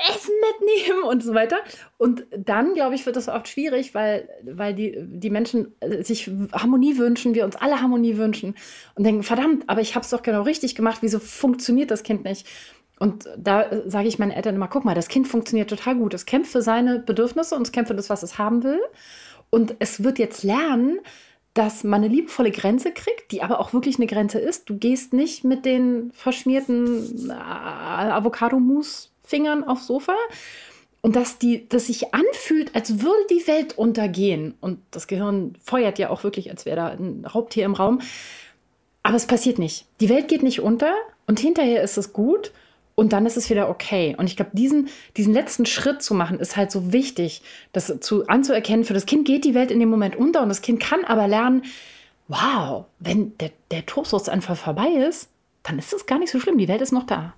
Essen 0.09 0.33
mitnehmen 0.51 1.03
und 1.03 1.23
so 1.23 1.33
weiter. 1.33 1.59
Und 1.97 2.25
dann, 2.35 2.73
glaube 2.73 2.95
ich, 2.95 3.05
wird 3.05 3.15
das 3.15 3.29
oft 3.29 3.47
schwierig, 3.47 3.95
weil, 3.95 4.29
weil 4.43 4.73
die, 4.73 4.95
die 4.97 5.29
Menschen 5.29 5.75
sich 6.01 6.29
Harmonie 6.51 6.97
wünschen, 6.97 7.35
wir 7.35 7.45
uns 7.45 7.55
alle 7.55 7.81
Harmonie 7.81 8.17
wünschen 8.17 8.55
und 8.95 9.05
denken, 9.05 9.23
verdammt, 9.23 9.63
aber 9.67 9.81
ich 9.81 9.95
habe 9.95 10.03
es 10.03 10.09
doch 10.09 10.21
genau 10.21 10.41
richtig 10.43 10.75
gemacht, 10.75 10.99
wieso 11.01 11.19
funktioniert 11.19 11.91
das 11.91 12.03
Kind 12.03 12.23
nicht? 12.23 12.45
Und 12.99 13.29
da 13.37 13.65
sage 13.87 14.09
ich 14.09 14.19
meinen 14.19 14.31
Eltern 14.31 14.55
immer, 14.55 14.67
guck 14.67 14.83
mal, 14.83 14.93
das 14.93 15.07
Kind 15.07 15.27
funktioniert 15.27 15.69
total 15.69 15.95
gut. 15.95 16.13
Es 16.13 16.25
kämpft 16.25 16.51
für 16.51 16.61
seine 16.61 16.99
Bedürfnisse 16.99 17.55
und 17.55 17.61
es 17.61 17.71
kämpft 17.71 17.87
für 17.87 17.95
das, 17.95 18.09
was 18.09 18.23
es 18.23 18.37
haben 18.37 18.63
will. 18.63 18.81
Und 19.49 19.75
es 19.79 20.03
wird 20.03 20.19
jetzt 20.19 20.43
lernen, 20.43 20.99
dass 21.53 21.85
man 21.85 22.03
eine 22.03 22.13
liebevolle 22.13 22.51
Grenze 22.51 22.91
kriegt, 22.91 23.31
die 23.31 23.41
aber 23.41 23.59
auch 23.59 23.73
wirklich 23.73 23.97
eine 23.97 24.05
Grenze 24.05 24.39
ist. 24.39 24.69
Du 24.69 24.77
gehst 24.77 25.13
nicht 25.13 25.45
mit 25.45 25.65
den 25.65 26.11
verschmierten 26.13 27.29
äh, 27.29 27.33
Avocado-Mousse-Fingern 27.33 29.63
aufs 29.63 29.87
Sofa. 29.87 30.15
Und 31.01 31.15
dass 31.15 31.37
die, 31.37 31.69
dass 31.69 31.87
sich 31.87 32.13
anfühlt, 32.13 32.75
als 32.75 33.01
würde 33.01 33.25
die 33.29 33.47
Welt 33.47 33.77
untergehen. 33.77 34.55
Und 34.59 34.79
das 34.91 35.07
Gehirn 35.07 35.53
feuert 35.63 35.97
ja 35.97 36.09
auch 36.09 36.25
wirklich, 36.25 36.51
als 36.51 36.65
wäre 36.65 36.75
da 36.75 36.87
ein 36.89 37.25
Raubtier 37.25 37.63
im 37.63 37.73
Raum. 37.73 38.01
Aber 39.03 39.15
es 39.15 39.25
passiert 39.25 39.57
nicht. 39.57 39.85
Die 40.01 40.09
Welt 40.09 40.27
geht 40.27 40.43
nicht 40.43 40.59
unter 40.59 40.93
und 41.25 41.39
hinterher 41.39 41.81
ist 41.81 41.97
es 41.97 42.11
gut 42.11 42.51
und 42.99 43.13
dann 43.13 43.25
ist 43.25 43.37
es 43.37 43.49
wieder 43.49 43.69
okay. 43.69 44.13
Und 44.17 44.27
ich 44.27 44.35
glaube, 44.35 44.51
diesen, 44.53 44.89
diesen 45.15 45.33
letzten 45.33 45.65
Schritt 45.65 46.03
zu 46.03 46.13
machen, 46.13 46.37
ist 46.37 46.57
halt 46.57 46.69
so 46.69 46.91
wichtig, 46.91 47.41
das 47.71 47.93
zu, 48.01 48.27
anzuerkennen. 48.27 48.83
Für 48.83 48.93
das 48.93 49.05
Kind 49.05 49.25
geht 49.25 49.45
die 49.45 49.53
Welt 49.53 49.71
in 49.71 49.79
dem 49.79 49.89
Moment 49.89 50.17
unter 50.17 50.43
und 50.43 50.49
das 50.49 50.61
Kind 50.61 50.81
kann 50.81 51.05
aber 51.05 51.25
lernen, 51.25 51.63
wow, 52.27 52.87
wenn 52.99 53.37
der, 53.37 53.51
der 53.71 53.85
Tobsuchtsanfall 53.85 54.57
vorbei 54.57 54.89
ist, 55.07 55.29
dann 55.63 55.79
ist 55.79 55.93
es 55.93 56.07
gar 56.07 56.19
nicht 56.19 56.29
so 56.29 56.41
schlimm. 56.41 56.57
Die 56.57 56.67
Welt 56.67 56.81
ist 56.81 56.91
noch 56.91 57.05
da. 57.05 57.33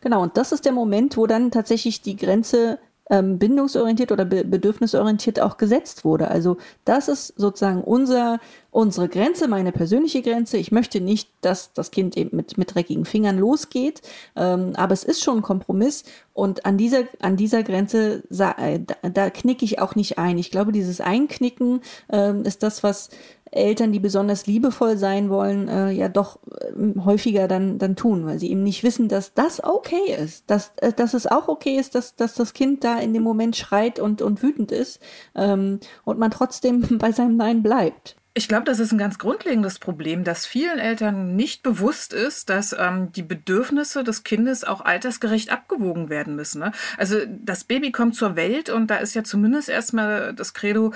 Genau, 0.00 0.20
und 0.20 0.36
das 0.36 0.50
ist 0.50 0.64
der 0.64 0.72
Moment, 0.72 1.16
wo 1.16 1.28
dann 1.28 1.52
tatsächlich 1.52 2.02
die 2.02 2.16
Grenze 2.16 2.80
ähm, 3.10 3.38
bindungsorientiert 3.38 4.12
oder 4.12 4.24
be 4.24 4.44
bedürfnisorientiert 4.44 5.40
auch 5.40 5.56
gesetzt 5.56 6.04
wurde. 6.04 6.28
Also 6.28 6.56
das 6.84 7.08
ist 7.08 7.34
sozusagen 7.36 7.82
unser, 7.82 8.40
unsere 8.70 9.08
Grenze, 9.08 9.48
meine 9.48 9.72
persönliche 9.72 10.22
Grenze. 10.22 10.56
Ich 10.56 10.72
möchte 10.72 11.00
nicht, 11.00 11.30
dass 11.40 11.72
das 11.72 11.90
Kind 11.90 12.16
eben 12.16 12.36
mit, 12.36 12.58
mit 12.58 12.74
dreckigen 12.74 13.04
Fingern 13.04 13.38
losgeht, 13.38 14.02
ähm, 14.34 14.72
aber 14.76 14.92
es 14.92 15.04
ist 15.04 15.22
schon 15.22 15.38
ein 15.38 15.42
Kompromiss 15.42 16.04
und 16.32 16.66
an 16.66 16.76
dieser, 16.76 17.04
an 17.20 17.36
dieser 17.36 17.62
Grenze, 17.62 18.22
äh, 18.30 18.80
da, 18.80 19.08
da 19.08 19.30
knicke 19.30 19.64
ich 19.64 19.78
auch 19.78 19.94
nicht 19.94 20.18
ein. 20.18 20.38
Ich 20.38 20.50
glaube, 20.50 20.72
dieses 20.72 21.00
Einknicken 21.00 21.80
ähm, 22.10 22.42
ist 22.42 22.62
das, 22.62 22.82
was 22.82 23.10
Eltern, 23.56 23.92
die 23.92 24.00
besonders 24.00 24.46
liebevoll 24.46 24.96
sein 24.96 25.30
wollen, 25.30 25.68
äh, 25.68 25.90
ja 25.90 26.08
doch 26.08 26.38
äh, 26.50 27.00
häufiger 27.04 27.48
dann, 27.48 27.78
dann 27.78 27.96
tun, 27.96 28.26
weil 28.26 28.38
sie 28.38 28.50
eben 28.50 28.62
nicht 28.62 28.82
wissen, 28.84 29.08
dass 29.08 29.34
das 29.34 29.62
okay 29.62 30.14
ist, 30.22 30.50
dass, 30.50 30.72
äh, 30.76 30.92
dass 30.92 31.14
es 31.14 31.26
auch 31.26 31.48
okay 31.48 31.76
ist, 31.76 31.94
dass, 31.94 32.14
dass 32.14 32.34
das 32.34 32.52
Kind 32.52 32.84
da 32.84 32.98
in 32.98 33.12
dem 33.14 33.22
Moment 33.22 33.56
schreit 33.56 33.98
und, 33.98 34.22
und 34.22 34.42
wütend 34.42 34.72
ist 34.72 35.00
ähm, 35.34 35.80
und 36.04 36.18
man 36.18 36.30
trotzdem 36.30 36.82
bei 36.98 37.12
seinem 37.12 37.36
Nein 37.36 37.62
bleibt. 37.62 38.16
Ich 38.38 38.48
glaube, 38.48 38.64
das 38.64 38.80
ist 38.80 38.92
ein 38.92 38.98
ganz 38.98 39.18
grundlegendes 39.18 39.78
Problem, 39.78 40.22
dass 40.22 40.44
vielen 40.44 40.78
Eltern 40.78 41.36
nicht 41.36 41.62
bewusst 41.62 42.12
ist, 42.12 42.50
dass 42.50 42.76
ähm, 42.78 43.10
die 43.12 43.22
Bedürfnisse 43.22 44.04
des 44.04 44.24
Kindes 44.24 44.62
auch 44.62 44.82
altersgerecht 44.84 45.50
abgewogen 45.50 46.10
werden 46.10 46.36
müssen. 46.36 46.58
Ne? 46.58 46.72
Also 46.98 47.16
das 47.26 47.64
Baby 47.64 47.92
kommt 47.92 48.14
zur 48.14 48.36
Welt 48.36 48.68
und 48.68 48.88
da 48.90 48.96
ist 48.96 49.14
ja 49.14 49.24
zumindest 49.24 49.70
erstmal 49.70 50.34
das 50.34 50.52
Credo, 50.52 50.92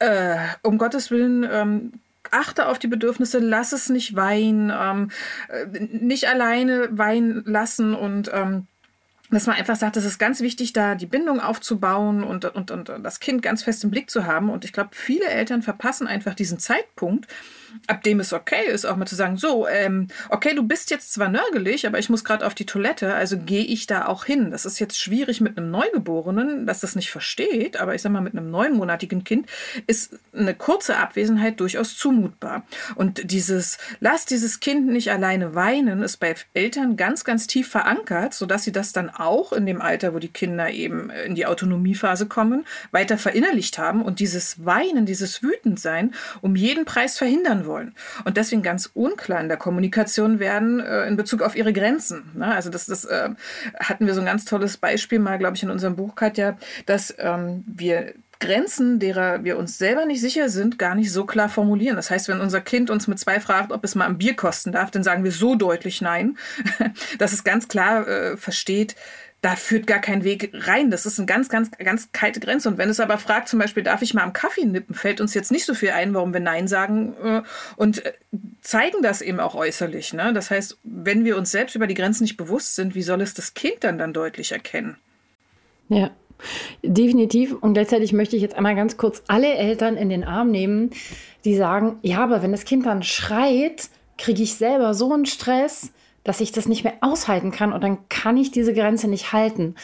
äh, 0.00 0.34
um 0.62 0.78
Gottes 0.78 1.12
Willen, 1.12 1.48
ähm, 1.48 1.92
achte 2.32 2.66
auf 2.66 2.80
die 2.80 2.88
Bedürfnisse, 2.88 3.38
lass 3.38 3.70
es 3.70 3.88
nicht 3.88 4.16
weinen, 4.16 4.72
ähm, 4.76 5.12
äh, 5.48 5.66
nicht 5.92 6.28
alleine 6.28 6.88
weinen 6.90 7.44
lassen 7.44 7.94
und 7.94 8.32
ähm, 8.34 8.66
dass 9.30 9.46
man 9.46 9.56
einfach 9.56 9.76
sagt, 9.76 9.96
es 9.96 10.04
ist 10.04 10.18
ganz 10.18 10.40
wichtig, 10.40 10.72
da 10.72 10.94
die 10.94 11.06
Bindung 11.06 11.40
aufzubauen 11.40 12.24
und, 12.24 12.44
und, 12.44 12.70
und 12.70 12.88
das 13.02 13.20
Kind 13.20 13.42
ganz 13.42 13.62
fest 13.62 13.84
im 13.84 13.90
Blick 13.90 14.10
zu 14.10 14.26
haben. 14.26 14.50
Und 14.50 14.64
ich 14.64 14.72
glaube, 14.72 14.90
viele 14.92 15.26
Eltern 15.26 15.62
verpassen 15.62 16.06
einfach 16.06 16.34
diesen 16.34 16.58
Zeitpunkt, 16.58 17.28
ab 17.86 18.02
dem 18.02 18.20
es 18.20 18.32
okay 18.32 18.66
ist, 18.66 18.84
auch 18.84 18.96
mal 18.96 19.06
zu 19.06 19.14
sagen, 19.14 19.36
so, 19.36 19.66
ähm, 19.66 20.08
okay, 20.28 20.54
du 20.54 20.62
bist 20.62 20.90
jetzt 20.90 21.12
zwar 21.12 21.28
nörgelig, 21.28 21.86
aber 21.86 21.98
ich 21.98 22.08
muss 22.08 22.24
gerade 22.24 22.46
auf 22.46 22.54
die 22.54 22.66
Toilette, 22.66 23.14
also 23.14 23.38
gehe 23.38 23.64
ich 23.64 23.86
da 23.86 24.06
auch 24.06 24.24
hin. 24.24 24.50
Das 24.50 24.64
ist 24.64 24.78
jetzt 24.78 25.00
schwierig 25.00 25.40
mit 25.40 25.56
einem 25.56 25.70
Neugeborenen, 25.70 26.66
dass 26.66 26.80
das 26.80 26.96
nicht 26.96 27.10
versteht, 27.10 27.78
aber 27.78 27.94
ich 27.94 28.02
sag 28.02 28.12
mal, 28.12 28.20
mit 28.20 28.34
einem 28.34 28.50
neunmonatigen 28.50 29.24
Kind 29.24 29.46
ist 29.86 30.18
eine 30.32 30.54
kurze 30.54 30.96
Abwesenheit 30.96 31.60
durchaus 31.60 31.96
zumutbar. 31.96 32.64
Und 32.94 33.30
dieses, 33.30 33.78
lass 34.00 34.26
dieses 34.26 34.60
Kind 34.60 34.86
nicht 34.88 35.10
alleine 35.10 35.54
weinen, 35.54 36.02
ist 36.02 36.18
bei 36.18 36.34
Eltern 36.54 36.96
ganz, 36.96 37.24
ganz 37.24 37.46
tief 37.46 37.68
verankert, 37.68 38.34
sodass 38.34 38.64
sie 38.64 38.72
das 38.72 38.92
dann 38.92 39.10
auch 39.10 39.52
in 39.52 39.66
dem 39.66 39.80
Alter, 39.80 40.14
wo 40.14 40.18
die 40.18 40.28
Kinder 40.28 40.70
eben 40.70 41.10
in 41.10 41.34
die 41.34 41.46
Autonomiephase 41.46 42.26
kommen, 42.26 42.64
weiter 42.90 43.18
verinnerlicht 43.18 43.78
haben 43.78 44.02
und 44.02 44.20
dieses 44.20 44.64
Weinen, 44.64 45.06
dieses 45.06 45.42
Wütendsein 45.42 46.14
um 46.40 46.56
jeden 46.56 46.84
Preis 46.84 47.18
verhindern 47.18 47.59
wollen. 47.66 47.94
Und 48.24 48.36
deswegen 48.36 48.62
ganz 48.62 48.90
unklar 48.92 49.40
in 49.40 49.48
der 49.48 49.56
Kommunikation 49.56 50.38
werden 50.38 50.80
äh, 50.80 51.06
in 51.06 51.16
Bezug 51.16 51.42
auf 51.42 51.56
ihre 51.56 51.72
Grenzen. 51.72 52.30
Ne? 52.34 52.46
Also 52.46 52.70
das, 52.70 52.86
das 52.86 53.04
äh, 53.04 53.30
hatten 53.78 54.06
wir 54.06 54.14
so 54.14 54.20
ein 54.20 54.26
ganz 54.26 54.44
tolles 54.44 54.76
Beispiel 54.76 55.18
mal, 55.18 55.38
glaube 55.38 55.56
ich, 55.56 55.62
in 55.62 55.70
unserem 55.70 55.96
Buch, 55.96 56.14
Katja, 56.14 56.56
dass 56.86 57.14
ähm, 57.18 57.64
wir 57.66 58.14
Grenzen, 58.40 58.98
derer 58.98 59.44
wir 59.44 59.58
uns 59.58 59.76
selber 59.76 60.06
nicht 60.06 60.22
sicher 60.22 60.48
sind, 60.48 60.78
gar 60.78 60.94
nicht 60.94 61.12
so 61.12 61.26
klar 61.26 61.50
formulieren. 61.50 61.96
Das 61.96 62.10
heißt, 62.10 62.26
wenn 62.28 62.40
unser 62.40 62.62
Kind 62.62 62.88
uns 62.88 63.06
mit 63.06 63.18
zwei 63.18 63.38
fragt, 63.38 63.70
ob 63.70 63.84
es 63.84 63.94
mal 63.94 64.06
ein 64.06 64.16
Bier 64.16 64.34
kosten 64.34 64.72
darf, 64.72 64.90
dann 64.90 65.02
sagen 65.02 65.24
wir 65.24 65.30
so 65.30 65.54
deutlich 65.54 66.00
nein, 66.00 66.38
dass 67.18 67.34
es 67.34 67.44
ganz 67.44 67.68
klar 67.68 68.08
äh, 68.08 68.36
versteht, 68.38 68.96
da 69.40 69.56
führt 69.56 69.86
gar 69.86 70.00
kein 70.00 70.22
Weg 70.22 70.50
rein. 70.52 70.90
Das 70.90 71.06
ist 71.06 71.18
eine 71.18 71.26
ganz, 71.26 71.48
ganz, 71.48 71.70
ganz 71.70 72.12
kalte 72.12 72.40
Grenze. 72.40 72.68
Und 72.68 72.78
wenn 72.78 72.90
es 72.90 73.00
aber 73.00 73.16
fragt, 73.16 73.48
zum 73.48 73.58
Beispiel, 73.58 73.82
darf 73.82 74.02
ich 74.02 74.12
mal 74.12 74.22
am 74.22 74.32
Kaffee 74.32 74.66
nippen, 74.66 74.94
fällt 74.94 75.20
uns 75.20 75.32
jetzt 75.34 75.50
nicht 75.50 75.64
so 75.64 75.74
viel 75.74 75.90
ein, 75.90 76.12
warum 76.12 76.32
wir 76.32 76.40
Nein 76.40 76.68
sagen 76.68 77.14
äh, 77.22 77.42
und 77.76 78.04
äh, 78.04 78.12
zeigen 78.60 79.02
das 79.02 79.22
eben 79.22 79.40
auch 79.40 79.54
äußerlich. 79.54 80.12
Ne? 80.12 80.32
Das 80.34 80.50
heißt, 80.50 80.78
wenn 80.82 81.24
wir 81.24 81.36
uns 81.36 81.50
selbst 81.50 81.74
über 81.74 81.86
die 81.86 81.94
Grenzen 81.94 82.24
nicht 82.24 82.36
bewusst 82.36 82.74
sind, 82.74 82.94
wie 82.94 83.02
soll 83.02 83.22
es 83.22 83.34
das 83.34 83.54
Kind 83.54 83.76
dann 83.80 83.98
dann 83.98 84.12
deutlich 84.12 84.52
erkennen? 84.52 84.96
Ja, 85.88 86.10
Definitiv. 86.82 87.54
Und 87.60 87.74
gleichzeitig 87.74 88.12
möchte 88.12 88.36
ich 88.36 88.42
jetzt 88.42 88.56
einmal 88.56 88.74
ganz 88.74 88.96
kurz 88.96 89.22
alle 89.26 89.52
Eltern 89.54 89.96
in 89.96 90.08
den 90.08 90.24
Arm 90.24 90.50
nehmen, 90.50 90.90
die 91.44 91.54
sagen, 91.54 91.98
ja, 92.02 92.22
aber 92.22 92.42
wenn 92.42 92.52
das 92.52 92.64
Kind 92.64 92.86
dann 92.86 93.02
schreit, 93.02 93.88
kriege 94.18 94.42
ich 94.42 94.54
selber 94.54 94.94
so 94.94 95.12
einen 95.12 95.26
Stress, 95.26 95.92
dass 96.24 96.40
ich 96.40 96.52
das 96.52 96.68
nicht 96.68 96.84
mehr 96.84 96.98
aushalten 97.00 97.50
kann 97.50 97.72
und 97.72 97.82
dann 97.82 98.08
kann 98.08 98.36
ich 98.36 98.50
diese 98.50 98.74
Grenze 98.74 99.08
nicht 99.08 99.32
halten. 99.32 99.74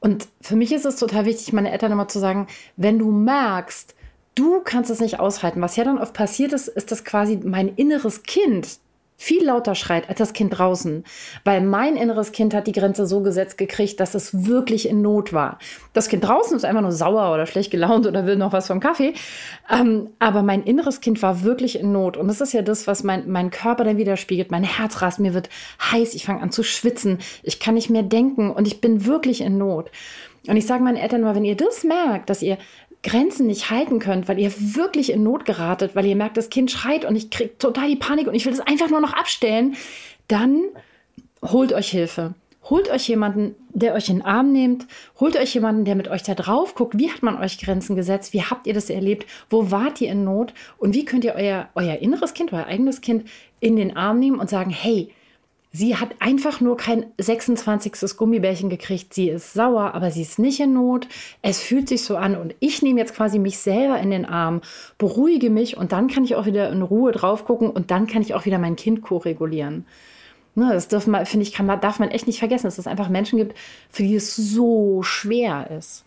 Und 0.00 0.28
für 0.40 0.56
mich 0.56 0.72
ist 0.72 0.84
es 0.84 0.96
total 0.96 1.24
wichtig, 1.24 1.52
meine 1.52 1.70
Eltern 1.70 1.92
immer 1.92 2.08
zu 2.08 2.18
sagen, 2.18 2.46
wenn 2.76 2.98
du 2.98 3.10
merkst, 3.10 3.94
du 4.34 4.60
kannst 4.60 4.90
es 4.90 5.00
nicht 5.00 5.20
aushalten, 5.20 5.60
was 5.60 5.76
ja 5.76 5.84
dann 5.84 5.98
oft 5.98 6.14
passiert 6.14 6.52
ist, 6.52 6.68
ist, 6.68 6.90
dass 6.90 7.04
quasi 7.04 7.40
mein 7.42 7.68
inneres 7.68 8.22
Kind 8.22 8.78
viel 9.16 9.44
lauter 9.44 9.74
schreit 9.74 10.08
als 10.08 10.18
das 10.18 10.32
Kind 10.32 10.58
draußen, 10.58 11.04
weil 11.44 11.60
mein 11.60 11.96
inneres 11.96 12.32
Kind 12.32 12.54
hat 12.54 12.66
die 12.66 12.72
Grenze 12.72 13.06
so 13.06 13.22
gesetzt 13.22 13.58
gekriegt, 13.58 14.00
dass 14.00 14.14
es 14.14 14.46
wirklich 14.46 14.88
in 14.88 15.02
Not 15.02 15.32
war. 15.32 15.58
Das 15.92 16.08
Kind 16.08 16.24
draußen 16.24 16.56
ist 16.56 16.64
einfach 16.64 16.82
nur 16.82 16.92
sauer 16.92 17.32
oder 17.32 17.46
schlecht 17.46 17.70
gelaunt 17.70 18.06
oder 18.06 18.26
will 18.26 18.36
noch 18.36 18.52
was 18.52 18.66
vom 18.66 18.80
Kaffee, 18.80 19.14
ähm, 19.70 20.10
aber 20.18 20.42
mein 20.42 20.62
inneres 20.62 21.00
Kind 21.00 21.22
war 21.22 21.42
wirklich 21.42 21.78
in 21.78 21.92
Not 21.92 22.16
und 22.16 22.28
das 22.28 22.40
ist 22.40 22.52
ja 22.52 22.62
das, 22.62 22.86
was 22.86 23.04
mein, 23.04 23.30
mein 23.30 23.50
Körper 23.50 23.84
dann 23.84 23.98
widerspiegelt. 23.98 24.50
Mein 24.50 24.64
Herz 24.64 25.00
rast, 25.00 25.20
mir 25.20 25.34
wird 25.34 25.48
heiß, 25.80 26.14
ich 26.14 26.26
fange 26.26 26.42
an 26.42 26.50
zu 26.50 26.62
schwitzen, 26.62 27.18
ich 27.42 27.60
kann 27.60 27.74
nicht 27.74 27.90
mehr 27.90 28.02
denken 28.02 28.50
und 28.50 28.66
ich 28.66 28.80
bin 28.80 29.06
wirklich 29.06 29.40
in 29.40 29.58
Not. 29.58 29.90
Und 30.46 30.58
ich 30.58 30.66
sage 30.66 30.84
meinen 30.84 30.98
Eltern 30.98 31.22
mal, 31.22 31.34
wenn 31.34 31.44
ihr 31.44 31.56
das 31.56 31.84
merkt, 31.84 32.28
dass 32.28 32.42
ihr 32.42 32.58
Grenzen 33.04 33.46
nicht 33.46 33.70
halten 33.70 34.00
könnt, 34.00 34.26
weil 34.26 34.40
ihr 34.40 34.52
wirklich 34.56 35.12
in 35.12 35.22
Not 35.22 35.44
geratet, 35.44 35.94
weil 35.94 36.06
ihr 36.06 36.16
merkt, 36.16 36.36
das 36.36 36.50
Kind 36.50 36.70
schreit 36.70 37.04
und 37.04 37.14
ich 37.14 37.30
kriege 37.30 37.56
total 37.58 37.88
die 37.88 37.96
Panik 37.96 38.26
und 38.26 38.34
ich 38.34 38.44
will 38.44 38.52
das 38.52 38.66
einfach 38.66 38.90
nur 38.90 39.00
noch 39.00 39.12
abstellen, 39.12 39.76
dann 40.26 40.62
holt 41.42 41.72
euch 41.72 41.90
Hilfe. 41.90 42.34
Holt 42.70 42.90
euch 42.90 43.06
jemanden, 43.08 43.56
der 43.68 43.92
euch 43.92 44.08
in 44.08 44.16
den 44.16 44.24
Arm 44.24 44.50
nimmt. 44.52 44.86
Holt 45.20 45.36
euch 45.36 45.52
jemanden, 45.52 45.84
der 45.84 45.96
mit 45.96 46.08
euch 46.08 46.22
da 46.22 46.34
drauf 46.34 46.74
guckt. 46.74 46.98
Wie 46.98 47.10
hat 47.10 47.22
man 47.22 47.36
euch 47.36 47.58
Grenzen 47.58 47.94
gesetzt? 47.94 48.32
Wie 48.32 48.42
habt 48.42 48.66
ihr 48.66 48.72
das 48.72 48.88
erlebt? 48.88 49.26
Wo 49.50 49.70
wart 49.70 50.00
ihr 50.00 50.10
in 50.10 50.24
Not? 50.24 50.54
Und 50.78 50.94
wie 50.94 51.04
könnt 51.04 51.24
ihr 51.24 51.34
euer, 51.34 51.68
euer 51.74 51.96
inneres 51.96 52.32
Kind, 52.32 52.54
euer 52.54 52.64
eigenes 52.64 53.02
Kind 53.02 53.28
in 53.60 53.76
den 53.76 53.98
Arm 53.98 54.18
nehmen 54.18 54.40
und 54.40 54.48
sagen, 54.48 54.70
hey, 54.70 55.12
Sie 55.76 55.96
hat 55.96 56.10
einfach 56.20 56.60
nur 56.60 56.76
kein 56.76 57.06
26. 57.18 58.16
Gummibärchen 58.16 58.70
gekriegt. 58.70 59.12
Sie 59.12 59.28
ist 59.28 59.54
sauer, 59.54 59.92
aber 59.92 60.12
sie 60.12 60.22
ist 60.22 60.38
nicht 60.38 60.60
in 60.60 60.72
Not. 60.72 61.08
Es 61.42 61.60
fühlt 61.60 61.88
sich 61.88 62.04
so 62.04 62.16
an 62.16 62.36
und 62.36 62.54
ich 62.60 62.80
nehme 62.82 63.00
jetzt 63.00 63.16
quasi 63.16 63.40
mich 63.40 63.58
selber 63.58 63.98
in 63.98 64.10
den 64.10 64.24
Arm, 64.24 64.60
beruhige 64.98 65.50
mich 65.50 65.76
und 65.76 65.90
dann 65.90 66.06
kann 66.06 66.22
ich 66.22 66.36
auch 66.36 66.46
wieder 66.46 66.70
in 66.70 66.80
Ruhe 66.80 67.10
drauf 67.10 67.44
gucken 67.44 67.70
und 67.70 67.90
dann 67.90 68.06
kann 68.06 68.22
ich 68.22 68.34
auch 68.34 68.44
wieder 68.44 68.60
mein 68.60 68.76
Kind 68.76 69.02
koregulieren. 69.02 69.84
Ne, 70.54 70.70
das 70.72 70.86
darf 70.86 71.08
man, 71.08 71.26
finde 71.26 71.42
ich, 71.42 71.52
kann 71.52 71.66
man, 71.66 71.80
darf 71.80 71.98
man 71.98 72.12
echt 72.12 72.28
nicht 72.28 72.38
vergessen, 72.38 72.68
dass 72.68 72.78
es 72.78 72.86
einfach 72.86 73.08
Menschen 73.08 73.40
gibt, 73.40 73.58
für 73.90 74.04
die 74.04 74.14
es 74.14 74.36
so 74.36 75.02
schwer 75.02 75.72
ist. 75.76 76.04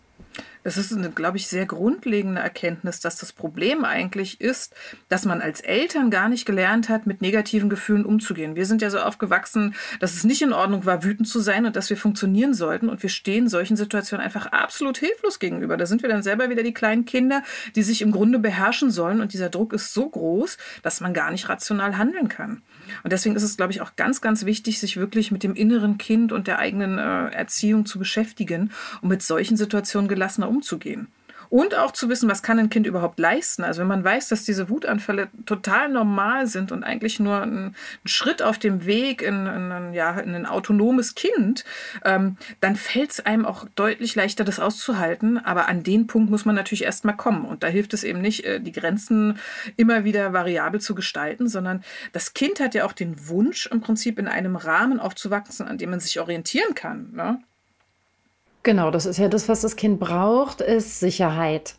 Das 0.64 0.76
ist 0.76 0.92
eine, 0.92 1.10
glaube 1.10 1.38
ich, 1.38 1.46
sehr 1.46 1.66
grundlegende 1.66 2.42
Erkenntnis, 2.42 3.00
dass 3.00 3.16
das 3.16 3.32
Problem 3.32 3.84
eigentlich 3.84 4.40
ist, 4.40 4.74
dass 5.08 5.24
man 5.24 5.40
als 5.40 5.60
Eltern 5.60 6.10
gar 6.10 6.28
nicht 6.28 6.44
gelernt 6.44 6.88
hat, 6.88 7.06
mit 7.06 7.22
negativen 7.22 7.70
Gefühlen 7.70 8.04
umzugehen. 8.04 8.54
Wir 8.56 8.66
sind 8.66 8.82
ja 8.82 8.90
so 8.90 8.98
aufgewachsen, 8.98 9.74
dass 10.00 10.14
es 10.14 10.24
nicht 10.24 10.42
in 10.42 10.52
Ordnung 10.52 10.84
war, 10.84 11.04
wütend 11.04 11.28
zu 11.28 11.40
sein 11.40 11.64
und 11.64 11.76
dass 11.76 11.88
wir 11.88 11.96
funktionieren 11.96 12.52
sollten. 12.54 12.88
Und 12.88 13.02
wir 13.02 13.08
stehen 13.10 13.48
solchen 13.48 13.76
Situationen 13.76 14.24
einfach 14.24 14.46
absolut 14.46 14.98
hilflos 14.98 15.38
gegenüber. 15.38 15.76
Da 15.76 15.86
sind 15.86 16.02
wir 16.02 16.08
dann 16.08 16.22
selber 16.22 16.50
wieder 16.50 16.62
die 16.62 16.74
kleinen 16.74 17.04
Kinder, 17.04 17.42
die 17.74 17.82
sich 17.82 18.02
im 18.02 18.10
Grunde 18.10 18.38
beherrschen 18.38 18.90
sollen. 18.90 19.20
Und 19.20 19.32
dieser 19.32 19.48
Druck 19.48 19.72
ist 19.72 19.94
so 19.94 20.08
groß, 20.08 20.58
dass 20.82 21.00
man 21.00 21.14
gar 21.14 21.30
nicht 21.30 21.48
rational 21.48 21.96
handeln 21.96 22.28
kann. 22.28 22.62
Und 23.02 23.12
deswegen 23.12 23.36
ist 23.36 23.42
es, 23.42 23.56
glaube 23.56 23.72
ich, 23.72 23.80
auch 23.80 23.96
ganz, 23.96 24.20
ganz 24.20 24.44
wichtig, 24.44 24.78
sich 24.80 24.96
wirklich 24.96 25.30
mit 25.30 25.42
dem 25.42 25.54
inneren 25.54 25.98
Kind 25.98 26.32
und 26.32 26.46
der 26.46 26.58
eigenen 26.58 26.98
äh, 26.98 27.28
Erziehung 27.28 27.86
zu 27.86 27.98
beschäftigen, 27.98 28.70
um 29.00 29.08
mit 29.08 29.22
solchen 29.22 29.56
Situationen 29.56 30.08
gelassener 30.08 30.48
umzugehen. 30.48 31.08
Und 31.50 31.74
auch 31.74 31.92
zu 31.92 32.08
wissen, 32.08 32.28
was 32.28 32.42
kann 32.42 32.58
ein 32.58 32.70
Kind 32.70 32.86
überhaupt 32.86 33.18
leisten. 33.18 33.64
Also 33.64 33.80
wenn 33.80 33.88
man 33.88 34.04
weiß, 34.04 34.28
dass 34.28 34.44
diese 34.44 34.68
Wutanfälle 34.68 35.28
total 35.46 35.88
normal 35.88 36.46
sind 36.46 36.72
und 36.72 36.84
eigentlich 36.84 37.20
nur 37.20 37.40
ein, 37.40 37.66
ein 37.68 37.74
Schritt 38.04 38.42
auf 38.42 38.58
dem 38.58 38.84
Weg 38.84 39.22
in, 39.22 39.46
in, 39.46 39.92
ja, 39.92 40.18
in 40.18 40.34
ein 40.34 40.46
autonomes 40.46 41.14
Kind, 41.14 41.64
ähm, 42.04 42.36
dann 42.60 42.76
fällt 42.76 43.12
es 43.12 43.26
einem 43.26 43.46
auch 43.46 43.66
deutlich 43.74 44.14
leichter, 44.14 44.44
das 44.44 44.60
auszuhalten. 44.60 45.38
Aber 45.38 45.68
an 45.68 45.82
den 45.82 46.06
Punkt 46.06 46.30
muss 46.30 46.44
man 46.44 46.54
natürlich 46.54 46.84
erstmal 46.84 47.16
kommen. 47.16 47.44
Und 47.44 47.62
da 47.62 47.68
hilft 47.68 47.94
es 47.94 48.04
eben 48.04 48.20
nicht, 48.20 48.44
äh, 48.44 48.60
die 48.60 48.72
Grenzen 48.72 49.38
immer 49.76 50.04
wieder 50.04 50.32
variabel 50.32 50.80
zu 50.80 50.94
gestalten, 50.94 51.48
sondern 51.48 51.82
das 52.12 52.34
Kind 52.34 52.60
hat 52.60 52.74
ja 52.74 52.84
auch 52.84 52.92
den 52.92 53.28
Wunsch, 53.28 53.66
im 53.66 53.80
Prinzip 53.80 54.18
in 54.18 54.28
einem 54.28 54.56
Rahmen 54.56 55.00
aufzuwachsen, 55.00 55.66
an 55.66 55.78
dem 55.78 55.90
man 55.90 56.00
sich 56.00 56.20
orientieren 56.20 56.74
kann. 56.74 57.12
Ne? 57.12 57.40
Genau, 58.62 58.90
das 58.90 59.06
ist 59.06 59.18
ja 59.18 59.28
das, 59.28 59.48
was 59.48 59.60
das 59.62 59.76
Kind 59.76 60.00
braucht, 60.00 60.60
ist 60.60 61.00
Sicherheit. 61.00 61.76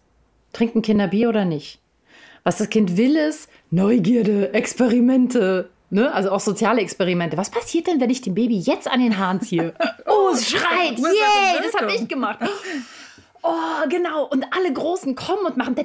Trinken 0.54 0.82
Kinder 0.82 1.08
Bier 1.08 1.30
oder 1.30 1.46
nicht? 1.46 1.80
Was 2.44 2.58
das 2.58 2.70
Kind 2.70 2.98
will, 2.98 3.16
ist 3.16 3.50
Neugierde, 3.70 4.54
Experimente. 4.54 5.70
Ne? 5.92 6.12
Also 6.14 6.32
auch 6.32 6.40
soziale 6.40 6.82
Experimente. 6.82 7.38
Was 7.38 7.50
passiert 7.50 7.88
denn, 7.88 8.00
wenn 8.00 8.10
ich 8.10 8.22
dem 8.22 8.36
Baby 8.36 8.58
jetzt 8.60 8.88
an 8.88 9.00
den 9.00 9.18
Haaren 9.18 9.42
ziehe? 9.42 9.74
Oh, 10.12 10.32
es 10.34 10.50
schreit! 10.50 10.98
Yay, 10.98 11.62
das 11.62 11.80
habe 11.80 11.94
ich 11.94 12.08
gemacht. 12.08 12.40
Oh, 13.42 13.88
genau. 13.88 14.26
Und 14.26 14.46
alle 14.52 14.74
Großen 14.74 15.16
kommen 15.16 15.46
und 15.46 15.56
machen. 15.56 15.76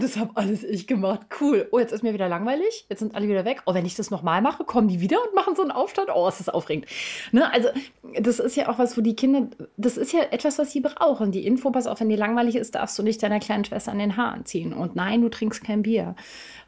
Das 0.00 0.16
habe 0.16 0.30
alles 0.34 0.62
ich 0.62 0.86
gemacht. 0.86 1.22
Cool. 1.40 1.66
Oh, 1.72 1.78
jetzt 1.78 1.92
ist 1.92 2.02
mir 2.02 2.14
wieder 2.14 2.28
langweilig. 2.28 2.86
Jetzt 2.88 3.00
sind 3.00 3.14
alle 3.14 3.28
wieder 3.28 3.44
weg. 3.44 3.62
Oh, 3.66 3.74
wenn 3.74 3.84
ich 3.84 3.96
das 3.96 4.10
nochmal 4.10 4.42
mache, 4.42 4.64
kommen 4.64 4.86
die 4.86 5.00
wieder 5.00 5.18
und 5.24 5.34
machen 5.34 5.56
so 5.56 5.62
einen 5.62 5.72
Aufstand. 5.72 6.08
Oh, 6.14 6.28
ist 6.28 6.38
das 6.38 6.48
aufregend. 6.48 6.86
Ne? 7.32 7.52
Also, 7.52 7.68
das 8.20 8.38
ist 8.38 8.56
ja 8.56 8.68
auch 8.68 8.78
was, 8.78 8.96
wo 8.96 9.00
die 9.00 9.16
Kinder. 9.16 9.48
Das 9.76 9.96
ist 9.96 10.12
ja 10.12 10.20
etwas, 10.30 10.58
was 10.58 10.70
sie 10.70 10.80
brauchen. 10.80 11.32
Die 11.32 11.44
Info, 11.44 11.70
pass 11.70 11.88
auf, 11.88 11.98
wenn 12.00 12.08
dir 12.08 12.16
langweilig 12.16 12.54
ist, 12.54 12.76
darfst 12.76 12.96
du 12.98 13.02
nicht 13.02 13.22
deiner 13.22 13.40
kleinen 13.40 13.64
Schwester 13.64 13.90
an 13.90 13.98
den 13.98 14.16
Haaren 14.16 14.44
ziehen. 14.44 14.72
Und 14.72 14.94
nein, 14.94 15.22
du 15.22 15.28
trinkst 15.28 15.64
kein 15.64 15.82
Bier. 15.82 16.14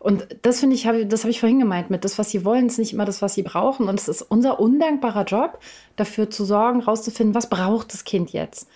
Und 0.00 0.26
das 0.42 0.60
finde 0.60 0.74
ich, 0.76 0.88
das 1.08 1.22
habe 1.22 1.30
ich 1.30 1.40
vorhin 1.40 1.58
gemeint 1.58 1.90
mit, 1.90 2.04
das, 2.04 2.18
was 2.18 2.30
sie 2.30 2.44
wollen, 2.44 2.66
ist 2.66 2.78
nicht 2.78 2.92
immer 2.92 3.04
das, 3.04 3.22
was 3.22 3.34
sie 3.34 3.42
brauchen. 3.42 3.88
Und 3.88 3.98
es 3.98 4.08
ist 4.08 4.22
unser 4.22 4.58
undankbarer 4.60 5.24
Job, 5.24 5.60
dafür 5.96 6.30
zu 6.30 6.44
sorgen, 6.44 6.80
rauszufinden, 6.80 7.34
was 7.34 7.48
braucht 7.48 7.92
das 7.92 8.04
Kind 8.04 8.30
jetzt. 8.30 8.68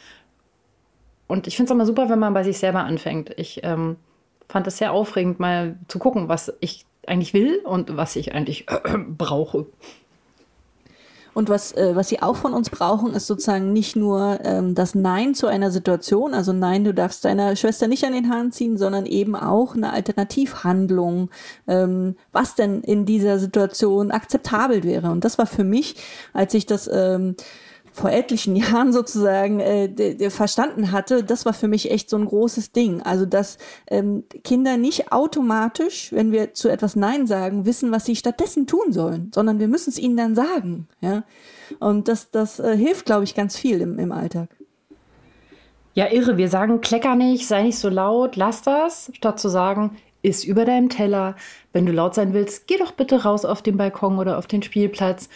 Und 1.33 1.47
ich 1.47 1.57
finde 1.57 1.73
es 1.73 1.75
immer 1.75 1.87
super, 1.87 2.11
wenn 2.11 2.19
man 2.19 2.35
bei 2.35 2.45
sich 2.45 2.59
selber 2.59 2.81
anfängt. 2.85 3.33
Ich 3.39 3.61
ähm, 3.63 3.97
fand 4.51 4.67
es 4.67 4.77
sehr 4.77 4.93
aufregend, 4.93 5.41
mal 5.41 5.79
zu 5.89 5.99
gucken, 5.99 6.29
was 6.29 6.53
ich 6.61 6.85
eigentlich 7.07 7.33
will 7.33 7.59
und 7.65 7.97
was 7.97 8.17
ich 8.17 8.35
eigentlich 8.35 8.69
äh, 8.69 8.99
brauche. 9.09 9.65
Und 11.33 11.49
was, 11.49 11.73
äh, 11.73 11.97
was 11.97 12.11
sie 12.11 12.21
auch 12.21 12.37
von 12.37 12.53
uns 12.53 12.69
brauchen, 12.69 13.15
ist 13.15 13.27
sozusagen 13.27 13.73
nicht 13.73 13.97
nur 13.97 14.41
ähm, 14.45 14.75
das 14.75 14.95
Nein 14.95 15.35
zu 15.35 15.47
einer 15.47 15.71
Situation, 15.71 16.35
also 16.35 16.53
nein, 16.53 16.85
du 16.85 16.93
darfst 16.93 17.25
deiner 17.25 17.57
Schwester 17.57 17.89
nicht 17.89 18.05
an 18.05 18.13
den 18.13 18.29
Haaren 18.29 18.53
ziehen, 18.53 18.77
sondern 18.77 19.07
eben 19.07 19.35
auch 19.35 19.75
eine 19.75 19.95
Alternativhandlung, 19.95 21.31
ähm, 21.67 22.17
was 22.33 22.57
denn 22.57 22.83
in 22.83 23.07
dieser 23.07 23.39
Situation 23.39 24.11
akzeptabel 24.11 24.85
wäre. 24.85 25.11
Und 25.11 25.25
das 25.25 25.39
war 25.39 25.47
für 25.47 25.65
mich, 25.65 25.97
als 26.35 26.53
ich 26.53 26.67
das 26.67 26.91
ähm, 26.93 27.37
vor 27.93 28.11
etlichen 28.11 28.57
Jahren 28.57 28.93
sozusagen 28.93 29.61
äh, 29.61 30.31
verstanden 30.31 30.93
hatte, 30.93 31.23
das 31.23 31.45
war 31.45 31.53
für 31.53 31.69
mich 31.69 31.91
echt 31.91 32.11
so 32.11 32.17
ein 32.17 32.25
großes 32.25 32.73
Ding. 32.73 33.03
Also 33.03 33.27
dass 33.27 33.59
ähm, 33.89 34.25
Kinder 34.43 34.77
nicht 34.77 35.13
automatisch, 35.13 36.13
wenn 36.13 36.33
wir 36.33 36.55
zu 36.55 36.69
etwas 36.69 36.97
Nein 36.97 37.27
sagen, 37.27 37.67
wissen, 37.67 37.93
was 37.93 38.05
sie 38.05 38.17
stattdessen 38.17 38.67
tun 38.67 38.93
sollen, 38.93 39.31
sondern 39.35 39.61
wir 39.61 39.69
müssen 39.69 39.91
es 39.91 39.99
ihnen 39.99 40.17
dann 40.17 40.35
sagen. 40.35 40.89
Ja? 41.01 41.25
Und 41.79 42.09
das, 42.09 42.31
das 42.31 42.59
äh, 42.59 42.77
hilft, 42.77 43.07
glaube 43.07 43.25
ich, 43.25 43.35
ganz 43.35 43.57
viel 43.57 43.81
im, 43.81 43.99
im 43.99 44.13
Alltag. 44.13 44.49
Ja, 45.95 46.11
irre. 46.11 46.39
Wir 46.39 46.49
sagen, 46.49 46.81
klecker 46.81 47.15
nicht, 47.15 47.47
sei 47.47 47.63
nicht 47.63 47.79
so 47.79 47.91
laut, 47.91 48.37
lass 48.37 48.63
das, 48.63 49.11
statt 49.15 49.39
zu 49.39 49.51
sagen, 49.51 49.97
ist 50.23 50.45
über 50.45 50.65
deinem 50.65 50.89
Teller. 50.89 51.37
Wenn 51.73 51.85
du 51.85 51.93
laut 51.93 52.15
sein 52.15 52.33
willst, 52.33 52.67
geh 52.67 52.79
doch 52.79 52.93
bitte 52.93 53.25
raus 53.25 53.45
auf 53.45 53.61
den 53.61 53.77
Balkon 53.77 54.19
oder 54.19 54.39
auf 54.39 54.47
den 54.47 54.63
Spielplatz. 54.63 55.29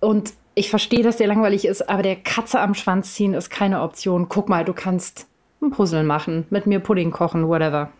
Und 0.00 0.34
ich 0.54 0.70
verstehe, 0.70 1.02
dass 1.02 1.16
dir 1.16 1.26
langweilig 1.26 1.64
ist, 1.64 1.88
aber 1.88 2.02
der 2.02 2.16
Katze 2.16 2.60
am 2.60 2.74
Schwanz 2.74 3.14
ziehen 3.14 3.34
ist 3.34 3.50
keine 3.50 3.82
Option. 3.82 4.28
Guck 4.28 4.48
mal, 4.48 4.64
du 4.64 4.72
kannst 4.72 5.26
ein 5.62 5.70
Puzzle 5.70 6.04
machen, 6.04 6.46
mit 6.50 6.66
mir 6.66 6.80
Pudding 6.80 7.10
kochen, 7.10 7.48
whatever. 7.48 7.90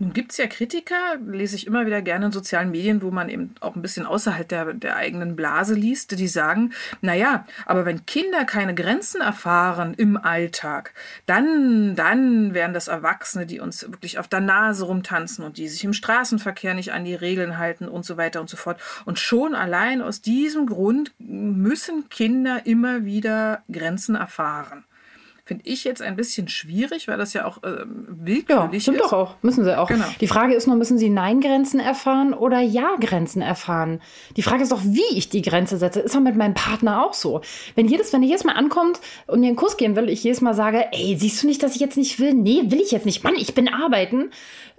Nun 0.00 0.12
gibt 0.12 0.32
es 0.32 0.38
ja 0.38 0.48
Kritiker, 0.48 1.16
lese 1.24 1.54
ich 1.54 1.68
immer 1.68 1.86
wieder 1.86 2.02
gerne 2.02 2.26
in 2.26 2.32
sozialen 2.32 2.72
Medien, 2.72 3.00
wo 3.00 3.12
man 3.12 3.28
eben 3.28 3.54
auch 3.60 3.76
ein 3.76 3.82
bisschen 3.82 4.06
außerhalb 4.06 4.48
der, 4.48 4.74
der 4.74 4.96
eigenen 4.96 5.36
Blase 5.36 5.74
liest, 5.74 6.18
die 6.18 6.26
sagen, 6.26 6.72
naja, 7.00 7.46
aber 7.64 7.86
wenn 7.86 8.04
Kinder 8.04 8.44
keine 8.44 8.74
Grenzen 8.74 9.20
erfahren 9.20 9.94
im 9.94 10.16
Alltag, 10.16 10.94
dann, 11.26 11.94
dann 11.94 12.54
wären 12.54 12.74
das 12.74 12.88
Erwachsene, 12.88 13.46
die 13.46 13.60
uns 13.60 13.82
wirklich 13.82 14.18
auf 14.18 14.26
der 14.26 14.40
Nase 14.40 14.84
rumtanzen 14.84 15.44
und 15.44 15.58
die 15.58 15.68
sich 15.68 15.84
im 15.84 15.92
Straßenverkehr 15.92 16.74
nicht 16.74 16.92
an 16.92 17.04
die 17.04 17.14
Regeln 17.14 17.58
halten 17.58 17.86
und 17.86 18.04
so 18.04 18.16
weiter 18.16 18.40
und 18.40 18.50
so 18.50 18.56
fort. 18.56 18.80
Und 19.04 19.20
schon 19.20 19.54
allein 19.54 20.02
aus 20.02 20.20
diesem 20.20 20.66
Grund 20.66 21.14
müssen 21.18 22.08
Kinder 22.08 22.66
immer 22.66 23.04
wieder 23.04 23.62
Grenzen 23.70 24.16
erfahren 24.16 24.84
finde 25.46 25.64
ich 25.66 25.84
jetzt 25.84 26.00
ein 26.00 26.16
bisschen 26.16 26.48
schwierig, 26.48 27.06
weil 27.06 27.18
das 27.18 27.34
ja 27.34 27.44
auch 27.44 27.62
äh, 27.62 27.84
willkürlich 27.86 28.72
ja, 28.72 28.80
stimmt 28.80 28.96
ist. 28.96 29.04
doch 29.04 29.12
auch, 29.12 29.34
müssen 29.42 29.62
sie 29.62 29.78
auch. 29.78 29.88
Genau. 29.88 30.06
Die 30.20 30.26
Frage 30.26 30.54
ist 30.54 30.66
nur, 30.66 30.76
müssen 30.76 30.96
sie 30.96 31.10
Nein-Grenzen 31.10 31.80
erfahren 31.80 32.32
oder 32.32 32.60
Ja-Grenzen 32.60 33.42
erfahren? 33.42 34.00
Die 34.38 34.42
Frage 34.42 34.62
ist 34.62 34.72
doch, 34.72 34.82
wie 34.82 35.04
ich 35.14 35.28
die 35.28 35.42
Grenze 35.42 35.76
setze. 35.76 36.00
Ist 36.00 36.16
auch 36.16 36.20
mit 36.20 36.36
meinem 36.36 36.54
Partner 36.54 37.04
auch 37.04 37.12
so. 37.12 37.42
Wenn 37.74 37.88
jedes, 37.88 38.12
wenn 38.14 38.22
er 38.22 38.28
jedes 38.28 38.44
Mal 38.44 38.54
ankommt 38.54 39.00
und 39.26 39.40
mir 39.40 39.48
einen 39.48 39.56
Kuss 39.56 39.76
geben 39.76 39.96
will, 39.96 40.08
ich 40.08 40.24
jedes 40.24 40.40
Mal 40.40 40.54
sage, 40.54 40.86
ey, 40.92 41.16
siehst 41.18 41.42
du 41.42 41.46
nicht, 41.46 41.62
dass 41.62 41.74
ich 41.74 41.80
jetzt 41.80 41.98
nicht 41.98 42.18
will? 42.18 42.32
Nee, 42.32 42.62
will 42.68 42.80
ich 42.80 42.92
jetzt 42.92 43.04
nicht. 43.04 43.22
Mann, 43.22 43.34
ich 43.36 43.54
bin 43.54 43.68
arbeiten. 43.68 44.30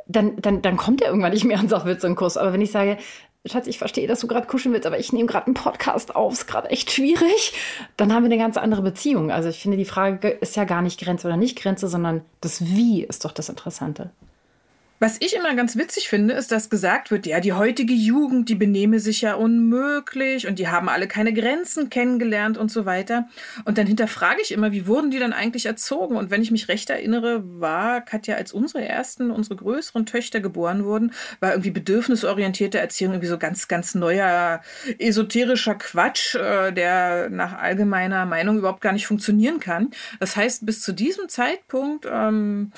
Dann, 0.07 0.39
dann, 0.39 0.61
dann 0.61 0.77
kommt 0.77 1.01
er 1.01 1.07
irgendwann 1.09 1.33
nicht 1.33 1.45
mehr 1.45 1.59
und 1.59 1.69
sagt, 1.69 1.85
willst 1.85 2.03
du 2.03 2.07
einen 2.07 2.15
Kuss? 2.15 2.37
Aber 2.37 2.53
wenn 2.53 2.61
ich 2.61 2.71
sage, 2.71 2.97
Schatz, 3.45 3.67
ich 3.67 3.77
verstehe, 3.77 4.07
dass 4.07 4.19
du 4.19 4.27
gerade 4.27 4.47
kuscheln 4.47 4.73
willst, 4.73 4.87
aber 4.87 4.99
ich 4.99 5.13
nehme 5.13 5.27
gerade 5.27 5.47
einen 5.47 5.53
Podcast 5.53 6.15
auf, 6.15 6.33
ist 6.33 6.47
gerade 6.47 6.69
echt 6.69 6.91
schwierig, 6.91 7.53
dann 7.97 8.13
haben 8.13 8.23
wir 8.23 8.31
eine 8.31 8.37
ganz 8.37 8.57
andere 8.57 8.81
Beziehung. 8.81 9.31
Also 9.31 9.49
ich 9.49 9.59
finde, 9.59 9.77
die 9.77 9.85
Frage 9.85 10.29
ist 10.29 10.55
ja 10.55 10.63
gar 10.63 10.81
nicht 10.81 10.99
Grenze 10.99 11.27
oder 11.27 11.37
nicht 11.37 11.57
Grenze, 11.57 11.87
sondern 11.87 12.21
das 12.41 12.65
Wie 12.65 13.03
ist 13.03 13.25
doch 13.25 13.31
das 13.31 13.49
Interessante. 13.49 14.09
Was 15.05 15.17
ich 15.19 15.35
immer 15.35 15.53
ganz 15.53 15.75
witzig 15.77 16.09
finde, 16.09 16.33
ist, 16.33 16.51
dass 16.51 16.71
gesagt 16.71 17.11
wird, 17.11 17.27
ja, 17.27 17.39
die 17.39 17.53
heutige 17.53 17.93
Jugend, 17.93 18.49
die 18.49 18.55
benehme 18.55 18.99
sich 18.99 19.21
ja 19.21 19.35
unmöglich 19.35 20.47
und 20.47 20.57
die 20.57 20.67
haben 20.67 20.89
alle 20.89 21.07
keine 21.07 21.31
Grenzen 21.31 21.91
kennengelernt 21.91 22.57
und 22.57 22.71
so 22.71 22.87
weiter. 22.87 23.27
Und 23.65 23.77
dann 23.77 23.85
hinterfrage 23.85 24.41
ich 24.41 24.51
immer, 24.51 24.71
wie 24.71 24.87
wurden 24.87 25.11
die 25.11 25.19
dann 25.19 25.31
eigentlich 25.31 25.67
erzogen? 25.67 26.17
Und 26.17 26.31
wenn 26.31 26.41
ich 26.41 26.49
mich 26.49 26.69
recht 26.69 26.89
erinnere, 26.89 27.43
war 27.45 28.01
Katja, 28.01 28.33
als 28.33 28.51
unsere 28.51 28.83
ersten, 28.83 29.29
unsere 29.29 29.57
größeren 29.57 30.07
Töchter 30.07 30.39
geboren 30.39 30.85
wurden, 30.85 31.11
war 31.39 31.51
irgendwie 31.51 31.69
bedürfnisorientierte 31.69 32.79
Erziehung 32.79 33.13
irgendwie 33.13 33.29
so 33.29 33.37
ganz, 33.37 33.67
ganz 33.67 33.93
neuer 33.93 34.61
esoterischer 34.97 35.75
Quatsch, 35.75 36.33
äh, 36.33 36.71
der 36.71 37.29
nach 37.29 37.59
allgemeiner 37.59 38.25
Meinung 38.25 38.57
überhaupt 38.57 38.81
gar 38.81 38.91
nicht 38.91 39.05
funktionieren 39.05 39.59
kann. 39.59 39.91
Das 40.19 40.35
heißt, 40.35 40.65
bis 40.65 40.81
zu 40.81 40.93
diesem 40.93 41.29
Zeitpunkt 41.29 42.07
ähm, 42.11 42.71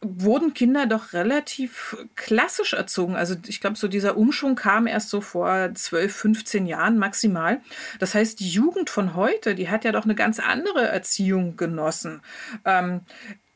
wurden 0.00 0.54
Kinder 0.54 0.86
doch 0.86 1.12
relativ 1.12 1.96
klassisch 2.14 2.72
erzogen. 2.72 3.16
Also 3.16 3.34
ich 3.46 3.60
glaube, 3.60 3.76
so 3.76 3.88
dieser 3.88 4.16
Umschwung 4.16 4.54
kam 4.54 4.86
erst 4.86 5.10
so 5.10 5.20
vor 5.20 5.72
12, 5.74 6.14
15 6.14 6.66
Jahren 6.66 6.98
maximal. 6.98 7.60
Das 7.98 8.14
heißt, 8.14 8.40
die 8.40 8.48
Jugend 8.48 8.90
von 8.90 9.14
heute, 9.14 9.54
die 9.54 9.68
hat 9.68 9.84
ja 9.84 9.92
doch 9.92 10.04
eine 10.04 10.14
ganz 10.14 10.38
andere 10.38 10.88
Erziehung 10.88 11.56
genossen. 11.56 12.22
Ähm, 12.64 13.00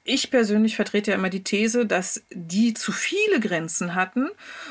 ich 0.08 0.30
persönlich 0.30 0.74
vertrete 0.74 1.10
ja 1.10 1.16
immer 1.16 1.28
die 1.28 1.44
These, 1.44 1.86
dass 1.86 2.24
die 2.32 2.74
zu 2.74 2.92
viele 2.92 3.40
Grenzen 3.40 3.94
hatten 3.94 4.28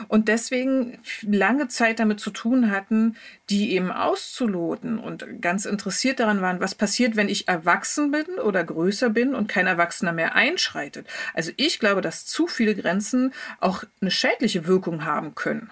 und 0.08 0.28
deswegen 0.28 0.98
lange 1.22 1.68
Zeit 1.68 2.00
damit 2.00 2.20
zu 2.20 2.32
tun 2.32 2.72
hatten, 2.72 3.16
die 3.50 3.74
eben 3.74 3.92
auszuloten 3.92 4.98
und 4.98 5.42
ganz 5.42 5.66
interessiert 5.66 6.20
daran 6.20 6.42
waren, 6.42 6.60
was 6.60 6.76
passiert, 6.76 7.16
wenn 7.16 7.30
ich 7.30 7.48
erwachsen 7.48 8.12
bin 8.12 8.26
oder 8.44 8.64
größer 8.64 9.10
bin 9.10 9.36
und 9.36 9.48
kein 9.48 9.68
Erwachsener 9.68 10.12
mehr 10.12 10.36
einschreitet. 10.36 11.06
Also 11.34 11.52
ich 11.56 11.80
glaube, 11.80 12.02
dass 12.02 12.26
zu 12.26 12.48
viele 12.48 12.76
Grenzen 12.76 13.34
auch 13.60 13.84
eine 14.02 14.12
schädliche 14.12 14.68
Wirkung 14.68 15.06
haben 15.06 15.36
können. 15.36 15.70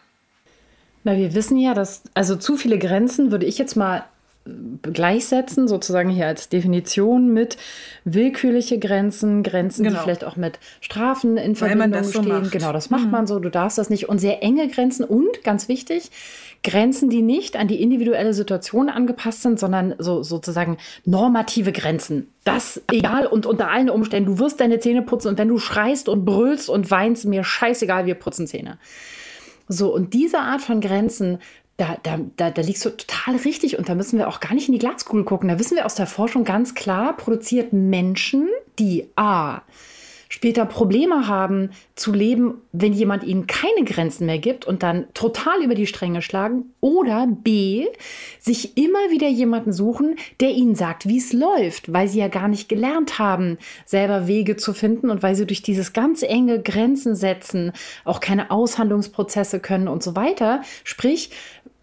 Na, 1.03 1.17
wir 1.17 1.33
wissen 1.33 1.57
ja, 1.57 1.73
dass, 1.73 2.03
also 2.13 2.35
zu 2.35 2.57
viele 2.57 2.79
Grenzen 2.79 3.31
würde 3.31 3.45
ich 3.45 3.57
jetzt 3.57 3.75
mal 3.75 4.05
gleichsetzen, 4.81 5.67
sozusagen 5.67 6.09
hier 6.09 6.27
als 6.27 6.49
Definition 6.49 7.33
mit 7.33 7.57
willkürliche 8.03 8.77
Grenzen, 8.77 9.41
Grenzen, 9.41 9.83
genau. 9.83 9.97
die 9.97 10.03
vielleicht 10.03 10.23
auch 10.23 10.35
mit 10.35 10.59
Strafen 10.81 11.37
in 11.37 11.55
Verbindung 11.55 12.03
so 12.03 12.21
stehen. 12.21 12.27
Macht. 12.27 12.51
Genau, 12.51 12.71
das 12.71 12.91
macht 12.91 13.05
mhm. 13.05 13.11
man 13.11 13.27
so, 13.27 13.39
du 13.39 13.49
darfst 13.49 13.77
das 13.77 13.89
nicht. 13.89 14.07
Und 14.07 14.19
sehr 14.19 14.43
enge 14.43 14.67
Grenzen 14.67 15.03
und, 15.03 15.43
ganz 15.43 15.67
wichtig, 15.67 16.11
Grenzen, 16.63 17.09
die 17.09 17.21
nicht 17.21 17.55
an 17.57 17.67
die 17.67 17.81
individuelle 17.81 18.33
Situation 18.33 18.89
angepasst 18.89 19.41
sind, 19.41 19.59
sondern 19.59 19.95
so 19.97 20.21
sozusagen 20.21 20.77
normative 21.05 21.71
Grenzen. 21.71 22.31
Das 22.43 22.81
egal 22.91 23.25
und 23.25 23.47
unter 23.47 23.69
allen 23.69 23.89
Umständen, 23.89 24.35
du 24.35 24.39
wirst 24.39 24.59
deine 24.59 24.79
Zähne 24.79 25.01
putzen 25.01 25.29
und 25.29 25.37
wenn 25.39 25.47
du 25.47 25.57
schreist 25.57 26.07
und 26.07 26.25
brüllst 26.25 26.69
und 26.69 26.91
weinst, 26.91 27.25
mir 27.25 27.43
scheißegal, 27.43 28.05
wir 28.05 28.15
putzen 28.15 28.45
Zähne. 28.45 28.77
So, 29.67 29.93
und 29.93 30.13
diese 30.13 30.39
Art 30.39 30.61
von 30.61 30.79
Grenzen 30.79 31.39
da, 31.77 31.97
da, 32.03 32.19
da, 32.37 32.51
da 32.51 32.61
liegst 32.61 32.85
du 32.85 32.89
total 32.91 33.35
richtig 33.37 33.77
und 33.77 33.89
da 33.89 33.95
müssen 33.95 34.17
wir 34.17 34.27
auch 34.27 34.39
gar 34.39 34.53
nicht 34.53 34.67
in 34.67 34.73
die 34.73 34.79
Glaskugel 34.79 35.25
gucken. 35.25 35.49
Da 35.49 35.59
wissen 35.59 35.75
wir 35.75 35.85
aus 35.85 35.95
der 35.95 36.07
Forschung 36.07 36.43
ganz 36.43 36.73
klar, 36.73 37.17
produziert 37.17 37.73
Menschen, 37.73 38.47
die 38.79 39.09
A 39.15 39.61
später 40.35 40.65
Probleme 40.65 41.27
haben 41.27 41.69
zu 41.95 42.11
leben, 42.11 42.61
wenn 42.73 42.91
jemand 42.91 43.23
ihnen 43.23 43.47
keine 43.47 43.85
Grenzen 43.85 44.25
mehr 44.25 44.37
gibt 44.37 44.65
und 44.65 44.83
dann 44.83 45.07
total 45.13 45.63
über 45.63 45.75
die 45.75 45.87
Stränge 45.87 46.21
schlagen. 46.21 46.73
Oder 46.81 47.25
B, 47.27 47.87
sich 48.39 48.77
immer 48.77 48.99
wieder 49.11 49.29
jemanden 49.29 49.71
suchen, 49.71 50.17
der 50.41 50.49
ihnen 50.49 50.75
sagt, 50.75 51.07
wie 51.07 51.19
es 51.19 51.31
läuft, 51.31 51.93
weil 51.93 52.07
sie 52.07 52.19
ja 52.19 52.27
gar 52.27 52.49
nicht 52.49 52.67
gelernt 52.67 53.17
haben, 53.17 53.57
selber 53.85 54.27
Wege 54.27 54.57
zu 54.57 54.73
finden 54.73 55.09
und 55.09 55.23
weil 55.23 55.35
sie 55.35 55.45
durch 55.45 55.61
dieses 55.61 55.93
ganz 55.93 56.21
enge 56.21 56.61
Grenzen 56.61 57.15
setzen 57.15 57.71
auch 58.03 58.19
keine 58.19 58.51
Aushandlungsprozesse 58.51 59.61
können 59.61 59.87
und 59.87 60.03
so 60.03 60.17
weiter. 60.17 60.61
Sprich, 60.83 61.29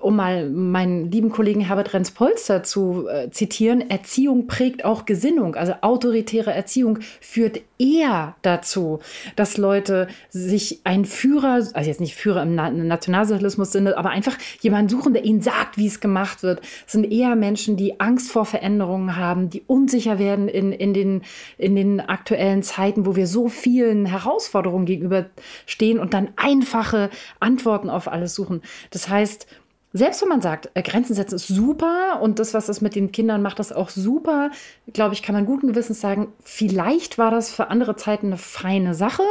um 0.03 0.17
mal 0.17 0.49
meinen 0.49 1.11
lieben 1.11 1.31
Kollegen 1.31 1.61
Herbert 1.61 1.95
Renz-Polster 1.95 2.62
zu 2.62 3.07
äh, 3.09 3.31
zitieren, 3.31 3.88
Erziehung 3.88 4.47
prägt 4.47 4.85
auch 4.85 5.05
Gesinnung. 5.05 5.55
Also 5.55 5.75
autoritäre 5.81 6.53
Erziehung 6.53 6.99
führt 7.21 7.61
eher 7.79 8.37
dazu, 8.43 9.01
dass 9.37 9.57
Leute 9.57 10.09
sich 10.31 10.81
einen 10.85 11.05
Führer, 11.05 11.55
also 11.55 11.88
jetzt 11.88 12.01
nicht 12.01 12.15
Führer 12.15 12.43
im, 12.43 12.55
Na 12.55 12.71
Nationalsozialismus-Sinne, 12.71 13.97
aber 13.97 14.11
einfach 14.11 14.37
jemanden 14.61 14.88
suchen, 14.88 15.12
der 15.12 15.25
ihnen 15.25 15.41
sagt, 15.41 15.79
wie 15.79 15.87
es 15.87 16.01
gemacht 16.01 16.43
wird. 16.43 16.61
Das 16.85 16.93
sind 16.93 17.11
eher 17.11 17.35
Menschen, 17.35 17.77
die 17.77 18.01
Angst 18.01 18.31
vor 18.31 18.45
Veränderungen 18.45 19.17
haben, 19.17 19.51
die 19.51 19.62
unsicher 19.67 20.19
werden 20.19 20.49
in, 20.49 20.73
in, 20.73 20.95
den, 20.95 21.23
in 21.59 21.75
den 21.75 22.01
aktuellen 22.01 22.62
Zeiten, 22.62 23.07
wo 23.07 23.17
wir 23.17 23.27
so 23.27 23.49
vielen 23.49 24.07
Herausforderungen 24.07 24.87
gegenüberstehen 24.87 25.99
und 25.99 26.15
dann 26.15 26.29
einfache 26.37 27.11
Antworten 27.41 27.91
auf 27.91 28.07
alles 28.07 28.35
suchen. 28.35 28.62
Das 28.91 29.09
heißt, 29.09 29.47
selbst 29.93 30.23
wenn 30.23 30.29
man 30.29 30.41
sagt, 30.41 30.71
äh, 30.75 30.83
Grenzen 30.83 31.15
setzen 31.15 31.37
ist 31.37 31.49
super 31.49 32.21
und 32.21 32.39
das, 32.39 32.55
was 32.55 32.67
das 32.67 32.81
mit 32.81 32.95
den 32.95 33.13
Kindern 33.13 33.43
macht, 33.43 33.59
das 33.59 33.73
auch 33.73 33.91
super, 33.91 34.51
glaube 34.93 35.15
ich, 35.15 35.23
kann 35.23 35.35
man 35.35 35.47
guten 35.47 35.69
Gewissens 35.69 36.01
sagen, 36.01 36.29
vielleicht 36.43 37.19
war 37.19 37.31
das 37.31 37.53
für 37.53 37.69
andere 37.69 37.97
Zeiten 37.97 38.27
eine 38.29 38.39
feine 38.39 38.95
Sache, 38.95 39.25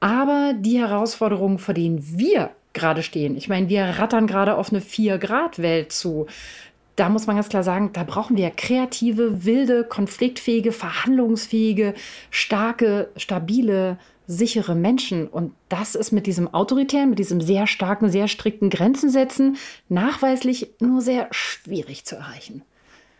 aber 0.00 0.54
die 0.56 0.78
Herausforderungen, 0.78 1.58
vor 1.58 1.74
denen 1.74 2.18
wir 2.18 2.50
gerade 2.72 3.02
stehen, 3.02 3.36
ich 3.36 3.48
meine, 3.48 3.68
wir 3.68 3.84
rattern 3.84 4.26
gerade 4.26 4.56
auf 4.56 4.70
eine 4.70 4.80
4-Grad-Welt 4.80 5.92
zu. 5.92 6.26
Da 6.96 7.08
muss 7.08 7.26
man 7.26 7.36
ganz 7.36 7.48
klar 7.48 7.62
sagen, 7.62 7.90
da 7.92 8.04
brauchen 8.04 8.36
wir 8.36 8.50
kreative, 8.50 9.44
wilde, 9.44 9.84
konfliktfähige, 9.84 10.72
verhandlungsfähige, 10.72 11.94
starke, 12.30 13.08
stabile 13.16 13.98
sichere 14.30 14.76
Menschen. 14.76 15.26
Und 15.26 15.52
das 15.68 15.94
ist 15.94 16.12
mit 16.12 16.26
diesem 16.26 16.52
autoritären, 16.54 17.10
mit 17.10 17.18
diesem 17.18 17.40
sehr 17.40 17.66
starken, 17.66 18.10
sehr 18.10 18.28
strikten 18.28 18.70
Grenzen 18.70 19.10
setzen 19.10 19.56
nachweislich 19.88 20.74
nur 20.80 21.00
sehr 21.00 21.26
schwierig 21.32 22.04
zu 22.04 22.16
erreichen. 22.16 22.62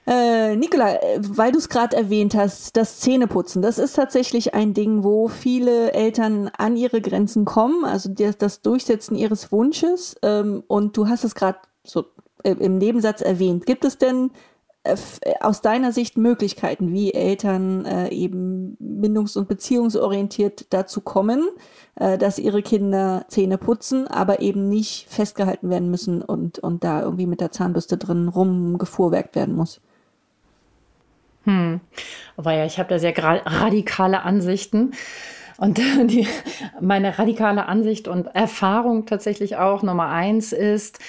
Äh, 0.07 0.57
Nicola, 0.57 0.95
äh, 0.95 1.19
weil 1.21 1.53
du 1.53 1.59
es 1.59 1.69
gerade 1.69 1.97
erwähnt 1.97 2.35
hast, 2.35 2.77
das 2.77 3.01
Zähneputzen, 3.01 3.61
das 3.61 3.79
ist 3.79 3.95
tatsächlich 3.95 4.55
ein 4.55 4.73
Ding, 4.73 5.05
wo 5.05 5.29
viele 5.29 5.93
Eltern 5.93 6.51
an 6.57 6.77
ihre 6.77 7.01
Grenzen 7.01 7.45
kommen, 7.45 7.85
also 7.85 8.09
das, 8.09 8.39
das 8.39 8.63
Durchsetzen 8.63 9.15
ihres 9.15 9.53
Wunsches. 9.53 10.17
Ähm, 10.23 10.63
und 10.69 10.97
du 10.97 11.09
hast 11.09 11.25
es 11.25 11.35
gerade 11.35 11.59
so 11.85 12.07
äh, 12.45 12.53
im 12.53 12.79
Nebensatz 12.79 13.21
erwähnt. 13.21 13.67
Gibt 13.67 13.85
es 13.85 13.99
denn 13.99 14.31
aus 15.41 15.61
deiner 15.61 15.93
Sicht 15.93 16.17
Möglichkeiten, 16.17 16.93
wie 16.93 17.13
Eltern 17.13 17.85
äh, 17.85 18.09
eben 18.09 18.79
bindungs- 18.81 19.37
und 19.37 19.47
beziehungsorientiert 19.47 20.73
dazu 20.73 21.03
kommen, 21.03 21.49
äh, 21.97 22.17
dass 22.17 22.39
ihre 22.39 22.63
Kinder 22.63 23.27
Zähne 23.29 23.59
putzen, 23.59 24.09
aber 24.09 24.41
eben 24.41 24.71
nicht 24.71 25.07
festgehalten 25.11 25.69
werden 25.69 25.91
müssen 25.91 26.23
und, 26.23 26.59
und 26.61 26.83
da 26.83 27.03
irgendwie 27.03 27.27
mit 27.27 27.43
der 27.43 27.51
Zahnbürste 27.51 27.99
drin 27.99 28.29
rumgefuhrwerkt 28.29 29.37
werden 29.37 29.55
muss? 29.55 29.83
Hm. 31.45 31.81
Aber 32.39 32.53
ja, 32.53 32.65
ich 32.65 32.79
habe 32.79 32.89
da 32.89 32.99
sehr 32.99 33.17
radikale 33.17 34.23
Ansichten. 34.23 34.93
Und 35.59 35.79
die, 36.05 36.27
meine 36.81 37.19
radikale 37.19 37.67
Ansicht 37.67 38.09
und 38.09 38.27
Erfahrung 38.35 39.05
tatsächlich 39.05 39.57
auch 39.57 39.83
Nummer 39.83 40.09
eins 40.09 40.53
ist, 40.53 41.01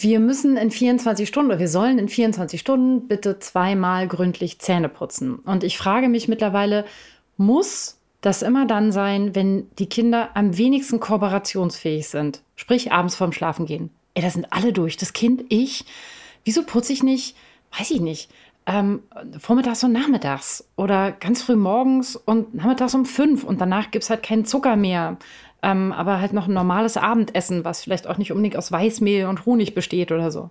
wir 0.00 0.20
müssen 0.20 0.56
in 0.56 0.70
24 0.70 1.28
Stunden 1.28 1.50
oder 1.50 1.58
wir 1.58 1.68
sollen 1.68 1.98
in 1.98 2.08
24 2.08 2.60
Stunden 2.60 3.08
bitte 3.08 3.40
zweimal 3.40 4.06
gründlich 4.06 4.60
Zähne 4.60 4.88
putzen. 4.88 5.36
Und 5.40 5.64
ich 5.64 5.76
frage 5.76 6.08
mich 6.08 6.28
mittlerweile, 6.28 6.84
muss 7.36 7.98
das 8.20 8.42
immer 8.42 8.64
dann 8.64 8.92
sein, 8.92 9.34
wenn 9.34 9.68
die 9.78 9.88
Kinder 9.88 10.30
am 10.34 10.56
wenigsten 10.56 11.00
kooperationsfähig 11.00 12.08
sind? 12.08 12.42
Sprich, 12.54 12.92
abends 12.92 13.16
vorm 13.16 13.32
Schlafen 13.32 13.66
gehen. 13.66 13.90
Ey, 14.14 14.22
da 14.22 14.30
sind 14.30 14.52
alle 14.52 14.72
durch. 14.72 14.96
Das 14.96 15.12
Kind, 15.12 15.44
ich. 15.48 15.84
Wieso 16.44 16.62
putze 16.62 16.92
ich 16.92 17.02
nicht? 17.02 17.36
Weiß 17.76 17.90
ich 17.90 18.00
nicht. 18.00 18.30
Ähm, 18.66 19.02
vormittags 19.40 19.82
und 19.82 19.92
nachmittags 19.92 20.68
oder 20.76 21.10
ganz 21.10 21.42
früh 21.42 21.56
morgens 21.56 22.16
und 22.16 22.54
nachmittags 22.54 22.94
um 22.94 23.06
fünf 23.06 23.42
und 23.42 23.60
danach 23.60 23.90
gibt 23.90 24.04
es 24.04 24.10
halt 24.10 24.22
keinen 24.22 24.44
Zucker 24.44 24.76
mehr 24.76 25.16
ähm, 25.62 25.92
aber 25.92 26.20
halt 26.20 26.32
noch 26.32 26.48
ein 26.48 26.54
normales 26.54 26.96
Abendessen, 26.96 27.64
was 27.64 27.82
vielleicht 27.82 28.06
auch 28.06 28.18
nicht 28.18 28.32
unbedingt 28.32 28.56
aus 28.56 28.70
Weißmehl 28.70 29.26
und 29.26 29.46
Honig 29.46 29.74
besteht 29.74 30.12
oder 30.12 30.30
so. 30.30 30.50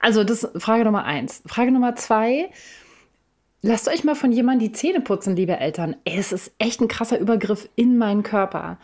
Also 0.00 0.24
das 0.24 0.44
ist 0.44 0.62
Frage 0.62 0.84
Nummer 0.84 1.04
eins. 1.04 1.42
Frage 1.46 1.72
Nummer 1.72 1.96
zwei. 1.96 2.50
Lasst 3.62 3.88
euch 3.88 4.04
mal 4.04 4.14
von 4.14 4.30
jemandem 4.30 4.68
die 4.68 4.72
Zähne 4.72 5.00
putzen, 5.00 5.34
liebe 5.34 5.56
Eltern. 5.56 5.96
Ey, 6.04 6.18
es 6.18 6.32
ist 6.32 6.52
echt 6.58 6.80
ein 6.80 6.88
krasser 6.88 7.18
Übergriff 7.18 7.68
in 7.74 7.98
meinen 7.98 8.22
Körper. 8.22 8.78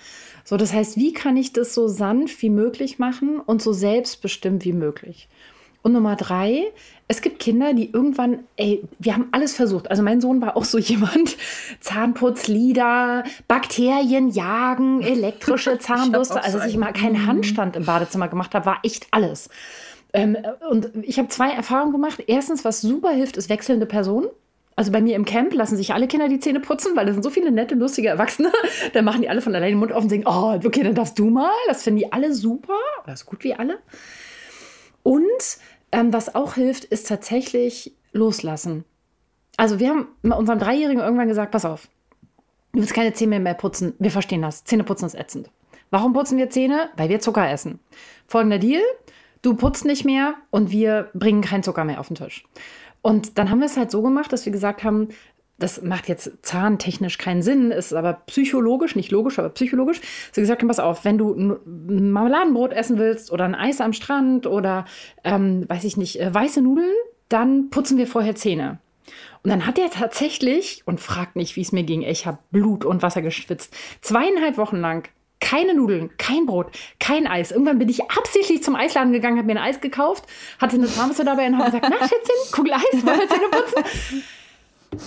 So, 0.45 0.57
das 0.57 0.73
heißt, 0.73 0.97
wie 0.97 1.13
kann 1.13 1.37
ich 1.37 1.53
das 1.53 1.75
so 1.75 1.87
sanft 1.87 2.43
wie 2.43 2.51
möglich 2.51 2.99
machen 2.99 3.39
und 3.39 3.63
so 3.63 3.73
selbstbestimmt 3.73 4.65
wie 4.65 4.73
möglich? 4.73 5.29
Und 5.83 5.93
Nummer 5.93 6.15
drei, 6.15 6.73
es 7.09 7.21
gibt 7.21 7.41
Kinder, 7.41 7.75
die 7.75 7.91
irgendwann, 7.91 8.45
ey, 8.57 8.83
wir 9.01 9.15
haben 9.15 9.29
alles 9.33 9.55
versucht. 9.55 9.91
Also 9.91 10.03
mein 10.03 10.21
Sohn 10.21 10.41
war 10.41 10.57
auch 10.57 10.65
so 10.65 10.79
jemand. 10.79 11.37
Zahnputzlieder, 11.81 13.25
Bakterien 13.49 14.29
jagen, 14.29 15.03
elektrische 15.03 15.79
Zahnbürste. 15.81 16.43
Also, 16.43 16.59
dass 16.59 16.69
ich 16.69 16.77
mal 16.77 16.93
keinen 16.93 17.23
mhm. 17.23 17.27
Handstand 17.27 17.77
im 17.77 17.85
Badezimmer 17.85 18.29
gemacht 18.29 18.55
habe, 18.55 18.67
war 18.67 18.79
echt 18.85 19.09
alles. 19.11 19.51
Ähm, 20.13 20.37
und 20.71 20.91
ich 21.03 21.19
habe 21.19 21.29
zwei 21.29 21.51
Erfahrungen 21.51 21.93
gemacht. 21.93 22.23
Erstens, 22.27 22.65
was 22.65 22.81
super 22.81 23.11
hilft, 23.11 23.37
ist 23.37 23.49
wechselnde 23.49 23.87
Personen. 23.87 24.29
Also 24.75 24.91
bei 24.91 25.03
mir 25.03 25.17
im 25.17 25.27
Camp 25.27 25.53
lassen 25.53 25.77
sich 25.77 25.93
alle 25.93 26.09
Kinder 26.09 26.29
die 26.29 26.39
Zähne 26.39 26.61
putzen, 26.61 26.97
weil 26.97 27.05
da 27.05 27.13
sind 27.13 27.23
so 27.23 27.31
viele 27.31 27.51
nette, 27.51 27.75
lustige 27.75 28.09
Erwachsene. 28.09 28.51
Da 28.95 29.03
machen 29.03 29.23
die 29.23 29.29
alle 29.29 29.41
von 29.41 29.55
alleine 29.55 29.73
den 29.73 29.79
Mund 29.79 29.93
auf 29.93 30.03
und 30.03 30.11
sagen, 30.11 30.25
oh, 30.27 30.59
okay, 30.65 30.83
dann 30.83 30.95
darfst 30.95 31.19
du 31.19 31.27
mal. 31.27 31.51
Das 31.67 31.83
finden 31.83 31.99
die 31.99 32.13
alle 32.13 32.33
super. 32.33 32.79
Oder 33.05 33.17
so 33.17 33.27
gut 33.27 33.45
wie 33.45 33.55
alle. 33.55 33.79
Und 35.03 35.59
ähm, 35.93 36.13
was 36.13 36.35
auch 36.35 36.55
hilft, 36.55 36.85
ist 36.85 37.07
tatsächlich 37.07 37.95
loslassen. 38.13 38.85
Also 39.57 39.79
wir 39.79 39.91
haben 39.91 40.09
unserem 40.23 40.59
Dreijährigen 40.59 41.03
irgendwann 41.03 41.29
gesagt, 41.29 41.53
pass 41.53 41.65
auf, 41.65 41.89
du 42.73 42.81
willst 42.81 42.95
keine 42.95 43.13
Zähne 43.13 43.39
mehr 43.39 43.55
putzen. 43.55 43.95
Wir 43.99 44.11
verstehen 44.11 44.43
das. 44.43 44.65
Zähne 44.65 44.85
putzen 44.85 45.07
ist 45.07 45.15
ätzend. 45.15 45.51
Warum 45.91 46.15
putzen 46.15 46.39
wir 46.39 46.51
Zähne? 46.51 46.89
Weil 46.97 47.11
wir 47.11 47.21
Zucker 47.21 47.51
essen. 47.51 47.79
Folgender 48.27 48.59
Deal, 48.59 48.83
du 49.43 49.55
putzt 49.55 49.85
nicht 49.85 50.05
mehr 50.05 50.35
und 50.51 50.71
wir 50.71 51.11
bringen 51.13 51.43
keinen 51.43 51.63
Zucker 51.63 51.85
mehr 51.85 52.01
auf 52.01 52.09
den 52.09 52.17
Tisch. 52.17 52.45
Und 53.03 53.37
dann 53.37 53.51
haben 53.51 53.59
wir 53.59 53.67
es 53.67 53.77
halt 53.77 53.91
so 53.91 54.01
gemacht, 54.01 54.33
dass 54.33 54.47
wir 54.47 54.53
gesagt 54.53 54.85
haben, 54.85 55.09
das 55.59 55.83
macht 55.83 56.09
jetzt 56.09 56.31
zahntechnisch 56.43 57.19
keinen 57.19 57.43
Sinn, 57.43 57.71
ist 57.71 57.93
aber 57.93 58.15
psychologisch, 58.27 58.97
nicht 58.97 59.11
logisch, 59.13 59.39
aber 59.39 59.51
psychologisch. 59.51 60.01
So 60.33 60.41
gesagt, 60.41 60.67
pass 60.67 60.81
auf, 60.81 61.05
wenn 61.05 61.19
du 61.19 61.35
ein 61.35 62.11
Marmeladenbrot 62.11 62.73
essen 62.73 62.99
willst 62.99 63.31
oder 63.31 63.45
ein 63.45 63.55
Eis 63.55 63.81
am 63.81 63.93
Strand 63.93 64.47
oder, 64.47 64.87
ähm, 65.25 65.65
weiß 65.69 65.85
ich 65.85 65.97
nicht, 65.97 66.21
äh, 66.21 66.35
weiße 66.35 66.63
Nudeln, 66.63 66.93
dann 67.29 67.71
putzen 67.71 67.97
wir 67.97 68.07
vorher 68.07 68.35
Zähne. 68.35 68.79
Und 69.43 69.51
dann 69.51 69.67
hat 69.67 69.79
er 69.79 69.91
tatsächlich, 69.91 70.83
und 70.87 71.01
fragt 71.01 71.37
nicht, 71.37 71.57
wie 71.57 71.63
es 71.63 71.73
mir 71.73 71.83
ging, 71.83 72.03
ich 72.03 72.27
habe 72.27 72.39
Blut 72.51 72.85
und 72.85 73.03
Wasser 73.03 73.23
geschwitzt, 73.23 73.75
zweieinhalb 74.01 74.57
Wochen 74.57 74.77
lang 74.77 75.09
keine 75.41 75.75
Nudeln, 75.75 76.11
kein 76.19 76.47
Brot, 76.47 76.71
kein 77.01 77.27
Eis. 77.27 77.51
Irgendwann 77.51 77.79
bin 77.79 77.89
ich 77.89 78.09
absichtlich 78.11 78.63
zum 78.63 78.77
Eisladen 78.77 79.13
gegangen, 79.13 79.39
habe 79.39 79.47
mir 79.47 79.61
ein 79.61 79.71
Eis 79.71 79.81
gekauft, 79.81 80.25
hatte 80.61 80.77
eine 80.77 80.87
Thermos 80.87 81.17
dabei 81.17 81.49
und 81.49 81.59
habe 81.59 81.65
gesagt, 81.73 81.87
na 81.91 81.99
Schätzchen, 81.99 82.53
Kugel 82.53 82.73
Eis, 82.73 83.05
wollen 83.05 83.19
wir 83.19 83.29
Zähne 83.29 83.49
putzen? 83.51 84.23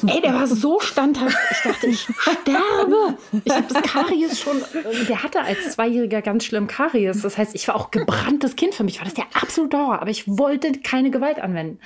Ey, 0.07 0.21
der 0.21 0.33
war 0.33 0.47
so 0.47 0.79
standhaft. 0.79 1.37
Ich 1.51 1.61
dachte, 1.61 1.87
ich 1.87 2.01
sterbe. 2.01 3.17
Ich 3.43 3.53
habe 3.53 3.65
das 3.71 3.83
Karies 3.83 4.39
schon. 4.39 4.61
Der 5.07 5.21
hatte 5.21 5.41
als 5.41 5.73
Zweijähriger 5.73 6.21
ganz 6.21 6.45
schlimm 6.45 6.67
Karies. 6.67 7.21
Das 7.21 7.37
heißt, 7.37 7.53
ich 7.53 7.67
war 7.67 7.75
auch 7.75 7.91
gebranntes 7.91 8.55
Kind. 8.55 8.73
Für 8.73 8.83
mich 8.83 8.97
war 8.97 9.05
das 9.05 9.13
der 9.13 9.25
absolute 9.33 9.77
Horror. 9.77 10.01
Aber 10.01 10.09
ich 10.09 10.27
wollte 10.27 10.71
keine 10.79 11.11
Gewalt 11.11 11.39
anwenden. 11.39 11.79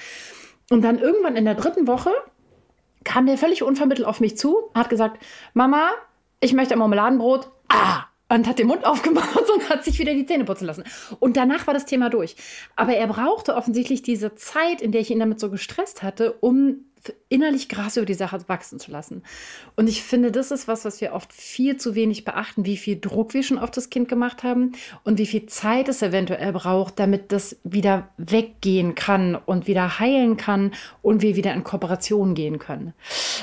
Und 0.70 0.82
dann 0.82 1.00
irgendwann 1.00 1.36
in 1.36 1.46
der 1.46 1.56
dritten 1.56 1.88
Woche 1.88 2.12
kam 3.04 3.26
der 3.26 3.38
völlig 3.38 3.64
unvermittelt 3.64 4.08
auf 4.08 4.20
mich 4.22 4.38
zu, 4.38 4.70
hat 4.74 4.90
gesagt: 4.90 5.22
Mama, 5.54 5.90
ich 6.40 6.54
möchte 6.54 6.76
ein 6.76 6.80
Marmeladenbrot. 6.80 7.50
Ah! 7.68 8.06
und 8.32 8.48
hat 8.48 8.60
den 8.60 8.68
Mund 8.68 8.86
aufgemacht 8.86 9.50
und 9.54 9.70
hat 9.70 9.84
sich 9.84 10.00
wieder 10.00 10.14
die 10.14 10.26
Zähne 10.26 10.46
putzen 10.46 10.66
lassen. 10.66 10.84
Und 11.20 11.36
danach 11.36 11.68
war 11.68 11.74
das 11.74 11.86
Thema 11.86 12.10
durch. 12.10 12.36
Aber 12.76 12.94
er 12.94 13.08
brauchte 13.08 13.56
offensichtlich 13.56 14.04
diese 14.04 14.36
Zeit, 14.36 14.82
in 14.82 14.92
der 14.92 15.02
ich 15.02 15.10
ihn 15.12 15.20
damit 15.20 15.40
so 15.40 15.50
gestresst 15.50 16.04
hatte, 16.04 16.34
um 16.34 16.86
innerlich 17.30 17.70
Gras 17.70 17.98
über 17.98 18.06
die 18.06 18.14
Sache 18.14 18.40
wachsen 18.48 18.80
zu 18.80 18.92
lassen. 18.92 19.24
Und 19.76 19.88
ich 19.88 20.04
finde, 20.04 20.32
das 20.32 20.52
ist 20.52 20.68
was, 20.68 20.86
was 20.86 21.00
wir 21.02 21.14
oft 21.14 21.32
viel 21.32 21.78
zu 21.78 21.96
wenig 21.96 22.26
beachten, 22.26 22.66
wie 22.66 22.78
viel 22.78 23.00
Druck 23.00 23.34
wir 23.34 23.44
schon 23.44 23.60
auf 23.60 23.72
das 23.72 23.90
Kind 23.90 24.10
gemacht 24.10 24.44
haben 24.44 24.74
und 25.04 25.18
wie 25.18 25.26
viel 25.26 25.46
Zeit 25.46 25.88
es 25.90 26.02
eventuell 26.02 26.52
braucht, 26.52 27.00
damit 27.00 27.32
das 27.32 27.58
wieder 27.64 28.10
weggehen 28.18 28.96
kann 28.96 29.36
und 29.36 29.68
wieder 29.68 30.00
heilen 30.00 30.38
kann 30.38 30.72
und 31.02 31.22
wir 31.22 31.36
wieder 31.36 31.54
in 31.54 31.64
Kooperation 31.64 32.34
gehen 32.34 32.60
können. 32.60 32.94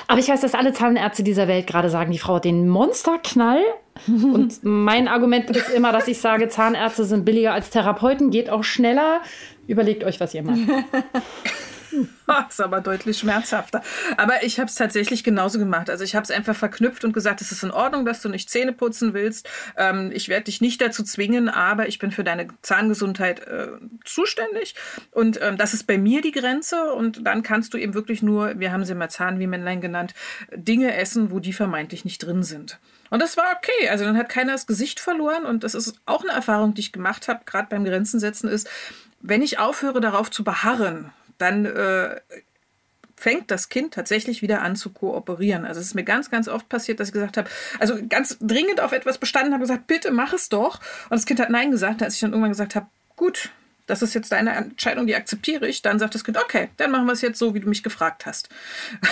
Aber 0.07 0.19
ich 0.19 0.29
weiß, 0.29 0.41
dass 0.41 0.55
alle 0.55 0.73
Zahnärzte 0.73 1.23
dieser 1.23 1.49
Welt 1.49 1.67
gerade 1.67 1.91
sagen, 1.91 2.13
die 2.13 2.19
Frau 2.19 2.37
hat 2.37 2.45
den 2.45 2.69
Monsterknall. 2.69 3.61
und 4.07 4.63
mein 4.63 5.09
Argument 5.09 5.49
ist 5.49 5.71
immer, 5.71 5.91
dass 5.91 6.07
ich 6.07 6.19
sage, 6.19 6.49
Zahnärzte 6.49 7.05
sind 7.05 7.25
billiger 7.25 7.55
als 7.55 7.71
Therapeuten, 7.71 8.31
geht 8.31 8.51
auch 8.51 8.63
schneller. 8.63 9.23
Überlegt 9.67 10.05
euch, 10.05 10.21
was 10.21 10.35
ihr 10.35 10.43
macht. 10.43 10.59
ist 12.49 12.61
aber 12.61 12.81
deutlich 12.81 13.19
schmerzhafter. 13.19 13.83
Aber 14.17 14.43
ich 14.43 14.59
habe 14.59 14.69
es 14.69 14.75
tatsächlich 14.75 15.25
genauso 15.25 15.59
gemacht. 15.59 15.91
Also 15.91 16.05
ich 16.05 16.15
habe 16.15 16.25
es 16.25 16.31
einfach 16.31 16.57
verknüpft 16.57 17.05
und 17.05 17.13
gesagt, 17.13 17.41
es 17.41 17.53
ist 17.53 17.63
in 17.63 17.71
Ordnung, 17.71 18.05
dass 18.05 18.21
du 18.21 18.29
nicht 18.29 18.51
Zähne 18.51 18.73
putzen 18.73 19.15
willst. 19.15 19.49
Ähm, 19.77 20.11
ich 20.13 20.29
werde 20.29 20.45
dich 20.45 20.61
nicht 20.61 20.81
dazu 20.81 21.03
zwingen, 21.03 21.49
aber 21.49 21.89
ich 21.89 21.99
bin 21.99 22.11
für 22.11 22.25
deine 22.25 22.49
Zahngesundheit 22.63 23.41
äh, 23.47 23.69
zuständig. 24.05 24.75
Und 25.13 25.41
ähm, 25.43 25.57
das 25.57 25.75
ist 25.75 25.87
bei 25.87 25.99
mir 25.99 26.23
die 26.23 26.33
Grenze. 26.33 26.93
Und 26.93 27.27
dann 27.27 27.43
kannst 27.43 27.75
du 27.75 27.79
eben 27.79 27.95
wirklich 27.95 28.23
nur, 28.23 28.59
wir 28.59 28.73
haben 28.73 28.85
sie 28.85 28.95
mal 28.95 29.09
Zahn 29.09 29.39
wie 29.39 29.47
Männlein 29.47 29.81
genannt, 29.81 30.15
Dinge 30.55 30.95
essen, 30.97 31.31
wo 31.31 31.41
die 31.41 31.53
vermeintlich 31.53 32.05
nicht 32.05 32.19
drin 32.19 32.43
sind. 32.43 32.79
Und 33.11 33.23
das 33.23 33.37
war 33.37 33.47
okay. 33.57 33.89
Also 33.89 34.05
dann 34.05 34.17
hat 34.17 34.29
keiner 34.29 34.53
das 34.53 34.67
Gesicht 34.67 35.01
verloren. 35.01 35.45
Und 35.45 35.65
das 35.65 35.75
ist 35.75 35.95
auch 36.07 36.23
eine 36.23 36.33
Erfahrung, 36.33 36.75
die 36.75 36.81
ich 36.81 36.93
gemacht 36.93 37.29
habe, 37.29 37.45
gerade 37.45 37.69
beim 37.69 37.85
Grenzen 37.85 38.21
setzen, 38.21 38.49
ist, 38.49 38.69
wenn 39.21 39.43
ich 39.43 39.59
aufhöre, 39.59 40.01
darauf 40.01 40.31
zu 40.31 40.45
beharren, 40.45 41.11
dann 41.39 41.67
äh, 41.67 42.21
fängt 43.17 43.51
das 43.51 43.69
Kind 43.69 43.95
tatsächlich 43.95 44.43
wieder 44.43 44.63
an 44.63 44.77
zu 44.77 44.93
kooperieren. 44.93 45.65
Also 45.65 45.81
es 45.81 45.89
ist 45.89 45.95
mir 45.95 46.05
ganz, 46.05 46.31
ganz 46.31 46.49
oft 46.49 46.69
passiert, 46.69 47.01
dass 47.01 47.09
ich 47.09 47.15
gesagt 47.15 47.37
habe, 47.37 47.49
also 47.79 47.97
ganz 48.09 48.37
dringend 48.41 48.81
auf 48.81 48.93
etwas 48.93 49.19
bestanden 49.19 49.53
habe, 49.53 49.63
gesagt, 49.63 49.87
bitte 49.87 50.11
mach 50.11 50.33
es 50.33 50.49
doch. 50.49 50.81
Und 51.05 51.13
das 51.13 51.27
Kind 51.27 51.41
hat 51.41 51.51
Nein 51.51 51.71
gesagt, 51.71 52.03
als 52.03 52.15
ich 52.15 52.21
dann 52.21 52.31
irgendwann 52.31 52.53
gesagt 52.53 52.77
habe, 52.77 52.87
gut, 53.17 53.51
das 53.87 54.03
ist 54.03 54.15
jetzt 54.15 54.33
deine 54.33 54.55
Entscheidung, 54.55 55.07
die 55.07 55.15
akzeptiere 55.15 55.67
ich, 55.69 55.83
dann 55.83 55.99
sagt 55.99 56.15
das 56.15 56.25
Kind, 56.25 56.37
okay, 56.37 56.69
dann 56.77 56.91
machen 56.91 57.07
wir 57.07 57.13
es 57.13 57.23
jetzt 57.23 57.39
so, 57.39 57.55
wie 57.55 57.61
du 57.61 57.69
mich 57.69 57.83
gefragt 57.83 58.27
hast. 58.27 58.49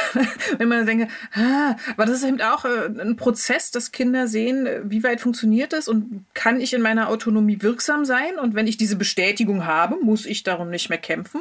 Wenn 0.59 0.69
man 0.69 0.87
denke, 0.87 1.09
ah, 1.35 1.77
aber 1.93 2.07
das 2.07 2.17
ist 2.17 2.25
eben 2.25 2.41
auch 2.41 2.65
äh, 2.65 2.87
ein 2.87 3.17
Prozess, 3.17 3.71
dass 3.71 3.93
Kinder 3.93 4.27
sehen, 4.27 4.69
wie 4.85 5.03
weit 5.05 5.21
funktioniert 5.21 5.73
es 5.73 5.89
und 5.89 6.25
kann 6.35 6.61
ich 6.61 6.75
in 6.75 6.83
meiner 6.83 7.09
Autonomie 7.09 7.59
wirksam 7.63 8.05
sein 8.05 8.39
und 8.41 8.55
wenn 8.55 8.67
ich 8.67 8.77
diese 8.77 8.97
Bestätigung 8.97 9.67
habe, 9.67 9.97
muss 10.03 10.27
ich 10.27 10.43
darum 10.43 10.71
nicht 10.71 10.89
mehr 10.89 10.99
kämpfen 10.99 11.41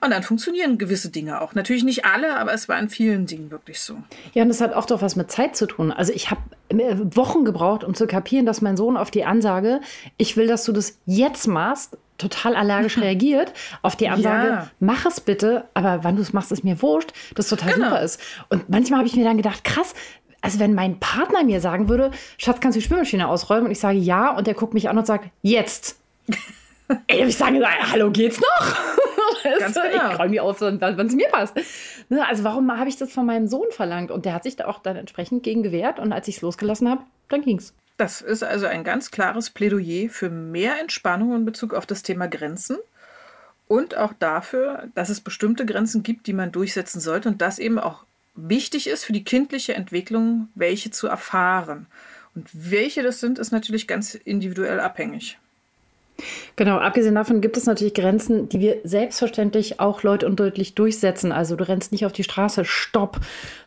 und 0.00 0.10
dann 0.10 0.22
funktionieren 0.22 0.78
gewisse 0.78 1.10
Dinge 1.10 1.40
auch. 1.40 1.54
Natürlich 1.54 1.84
nicht 1.84 2.04
alle, 2.04 2.36
aber 2.36 2.52
es 2.52 2.68
war 2.68 2.78
in 2.78 2.88
vielen 2.88 3.26
Dingen 3.26 3.50
wirklich 3.50 3.80
so. 3.80 3.96
Ja, 4.34 4.42
und 4.42 4.48
das 4.48 4.60
hat 4.60 4.74
auch 4.74 4.88
was 4.88 5.16
mit 5.16 5.30
Zeit 5.30 5.56
zu 5.56 5.66
tun. 5.66 5.92
Also 5.92 6.12
ich 6.12 6.30
habe 6.30 6.40
äh, 6.68 6.96
Wochen 7.14 7.44
gebraucht, 7.44 7.84
um 7.84 7.94
zu 7.94 8.06
kapieren, 8.06 8.46
dass 8.46 8.60
mein 8.60 8.76
Sohn 8.76 8.96
auf 8.96 9.10
die 9.10 9.24
Ansage, 9.24 9.80
ich 10.16 10.36
will, 10.36 10.46
dass 10.46 10.64
du 10.64 10.72
das 10.72 10.98
jetzt 11.06 11.46
machst, 11.46 11.96
total 12.18 12.54
allergisch 12.54 12.98
reagiert 13.00 13.52
auf 13.82 13.96
die 13.96 14.08
Ansage, 14.08 14.48
ja. 14.48 14.70
mach 14.80 15.06
es 15.06 15.20
bitte, 15.20 15.64
aber 15.74 16.04
wann 16.04 16.16
du 16.16 16.22
es 16.22 16.32
machst, 16.32 16.52
ist 16.52 16.64
mir 16.64 16.82
wurscht, 16.82 17.12
das 17.34 17.48
total 17.48 17.74
genau. 17.74 17.88
super 17.88 18.02
ist. 18.02 18.20
Und 18.50 18.68
manchmal 18.68 18.98
habe 18.98 19.08
ich 19.08 19.16
mir 19.16 19.24
dann 19.24 19.36
gedacht, 19.36 19.64
krass, 19.64 19.94
also 20.40 20.60
wenn 20.60 20.74
mein 20.74 21.00
Partner 21.00 21.44
mir 21.44 21.60
sagen 21.60 21.88
würde, 21.88 22.10
Schatz, 22.36 22.60
kannst 22.60 22.76
du 22.76 22.80
die 22.80 22.84
Spülmaschine 22.84 23.28
ausräumen? 23.28 23.66
Und 23.66 23.70
ich 23.72 23.80
sage 23.80 23.98
ja, 23.98 24.36
und 24.36 24.46
der 24.46 24.54
guckt 24.54 24.74
mich 24.74 24.88
an 24.88 24.98
und 24.98 25.06
sagt, 25.06 25.30
jetzt. 25.42 25.98
Ey, 27.06 27.26
ich 27.26 27.36
sage, 27.36 27.60
hallo, 27.92 28.10
geht's 28.10 28.40
noch? 28.40 28.76
Ganz 29.58 29.74
genau. 29.74 30.12
Ich 30.12 30.18
räume 30.18 30.30
die 30.30 30.40
auf, 30.40 30.60
wenn 30.60 31.06
es 31.06 31.14
mir 31.14 31.28
passt. 31.28 31.54
Ne, 32.08 32.26
also 32.26 32.44
warum 32.44 32.70
habe 32.76 32.88
ich 32.88 32.96
das 32.96 33.12
von 33.12 33.26
meinem 33.26 33.46
Sohn 33.46 33.70
verlangt? 33.70 34.10
Und 34.10 34.24
der 34.24 34.34
hat 34.34 34.44
sich 34.44 34.56
da 34.56 34.66
auch 34.66 34.80
dann 34.80 34.96
entsprechend 34.96 35.42
gegen 35.42 35.62
gewehrt. 35.62 35.98
Und 35.98 36.12
als 36.12 36.28
ich 36.28 36.36
es 36.36 36.42
losgelassen 36.42 36.88
habe, 36.88 37.02
dann 37.28 37.42
ging's. 37.42 37.74
Das 37.98 38.20
ist 38.20 38.44
also 38.44 38.66
ein 38.66 38.84
ganz 38.84 39.10
klares 39.10 39.50
Plädoyer 39.50 40.08
für 40.08 40.30
mehr 40.30 40.80
Entspannung 40.80 41.34
in 41.34 41.44
Bezug 41.44 41.74
auf 41.74 41.84
das 41.84 42.02
Thema 42.02 42.28
Grenzen 42.28 42.78
und 43.66 43.96
auch 43.96 44.12
dafür, 44.18 44.88
dass 44.94 45.08
es 45.08 45.20
bestimmte 45.20 45.66
Grenzen 45.66 46.04
gibt, 46.04 46.28
die 46.28 46.32
man 46.32 46.52
durchsetzen 46.52 47.00
sollte 47.00 47.28
und 47.28 47.42
das 47.42 47.58
eben 47.58 47.78
auch 47.78 48.04
wichtig 48.36 48.86
ist 48.86 49.04
für 49.04 49.12
die 49.12 49.24
kindliche 49.24 49.74
Entwicklung, 49.74 50.48
welche 50.54 50.92
zu 50.92 51.08
erfahren. 51.08 51.86
Und 52.36 52.48
welche 52.52 53.02
das 53.02 53.18
sind, 53.18 53.38
ist 53.38 53.50
natürlich 53.50 53.88
ganz 53.88 54.14
individuell 54.14 54.78
abhängig. 54.78 55.38
Genau, 56.56 56.78
abgesehen 56.78 57.14
davon 57.14 57.40
gibt 57.40 57.56
es 57.56 57.66
natürlich 57.66 57.94
Grenzen, 57.94 58.48
die 58.48 58.58
wir 58.58 58.78
selbstverständlich 58.82 59.78
auch 59.78 60.02
laut 60.02 60.24
und 60.24 60.40
deutlich 60.40 60.74
durchsetzen. 60.74 61.30
Also 61.30 61.54
du 61.54 61.68
rennst 61.68 61.92
nicht 61.92 62.04
auf 62.04 62.12
die 62.12 62.24
Straße, 62.24 62.64
stopp. 62.64 63.20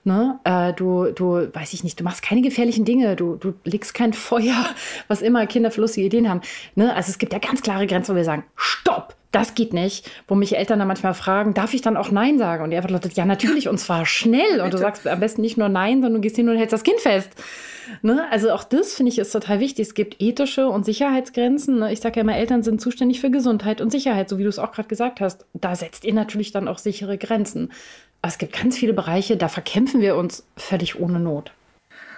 Ne? 0.04 0.40
Äh, 0.44 0.74
du, 0.74 1.06
du, 1.12 1.48
weiß 1.54 1.74
ich 1.74 1.84
nicht, 1.84 2.00
du 2.00 2.04
machst 2.04 2.22
keine 2.22 2.42
gefährlichen 2.42 2.84
Dinge, 2.84 3.16
du, 3.16 3.36
du 3.36 3.54
legst 3.64 3.94
kein 3.94 4.14
Feuer, 4.14 4.66
was 5.08 5.22
immer 5.22 5.46
Kinder 5.48 5.72
für 5.72 5.82
lustige 5.82 6.08
Ideen 6.08 6.30
haben. 6.30 6.42
Ne? 6.76 6.94
Also 6.94 7.12
es 7.12 7.18
gibt 7.18 7.32
ja 7.32 7.40
ganz 7.40 7.62
klare 7.62 7.88
Grenzen, 7.88 8.14
wo 8.14 8.18
wir 8.18 8.26
sagen, 8.26 8.44
stopp, 8.56 9.16
das 9.32 9.56
geht 9.56 9.74
nicht. 9.74 10.10
Wo 10.28 10.36
mich 10.36 10.58
Eltern 10.58 10.80
dann 10.80 10.88
manchmal 10.88 11.14
fragen, 11.14 11.54
darf 11.54 11.74
ich 11.74 11.82
dann 11.82 11.98
auch 11.98 12.12
Nein 12.12 12.38
sagen? 12.38 12.64
Und 12.64 12.72
die 12.72 12.78
einfach 12.78 12.90
lautet, 12.90 13.14
ja 13.14 13.26
natürlich, 13.26 13.70
und 13.70 13.78
zwar 13.78 14.06
schnell. 14.06 14.62
Und 14.62 14.74
du 14.74 14.78
sagst 14.78 15.08
am 15.08 15.20
besten 15.20 15.42
nicht 15.42 15.58
nur 15.58 15.70
Nein, 15.70 16.02
sondern 16.02 16.16
du 16.16 16.22
gehst 16.22 16.36
hin 16.36 16.50
und 16.50 16.58
hältst 16.58 16.74
das 16.74 16.84
Kind 16.84 17.00
fest. 17.00 17.30
Ne? 18.02 18.26
Also 18.30 18.52
auch 18.52 18.64
das 18.64 18.94
finde 18.94 19.12
ich 19.12 19.20
ist 19.20 19.32
total 19.32 19.60
wichtig. 19.60 19.88
Es 19.88 19.94
gibt 19.94 20.22
ethische 20.22 20.68
und 20.68 20.86
Sicherheitsgrenzen. 20.86 21.80
Ne? 21.80 21.94
Ich 21.94 22.02
sage 22.02 22.18
ja 22.18 22.22
immer, 22.22 22.36
Eltern 22.36 22.64
sind 22.64 22.82
zuständig 22.82 23.22
für 23.22 23.32
Gesundheit 23.32 23.82
und 23.82 23.92
Sicherheit, 23.92 24.30
so 24.30 24.38
wie 24.38 24.44
du 24.44 24.50
es 24.50 24.60
auch 24.60 24.72
gerade 24.72 24.88
gesagt 24.88 25.22
hast. 25.22 25.46
Da 25.54 25.76
setzt 25.76 26.04
ihr 26.04 26.14
natürlich 26.14 26.52
dann 26.52 26.68
auch 26.68 26.78
sichere 26.78 27.18
Grenzen. 27.18 27.72
Aber 28.22 28.30
es 28.30 28.38
gibt 28.38 28.60
ganz 28.60 28.78
viele 28.78 28.94
Bereiche, 28.94 29.38
da 29.38 29.48
verkämpfen 29.48 30.02
wir 30.02 30.16
uns 30.16 30.46
völlig 30.56 31.00
ohne 31.00 31.20
Not. 31.20 31.52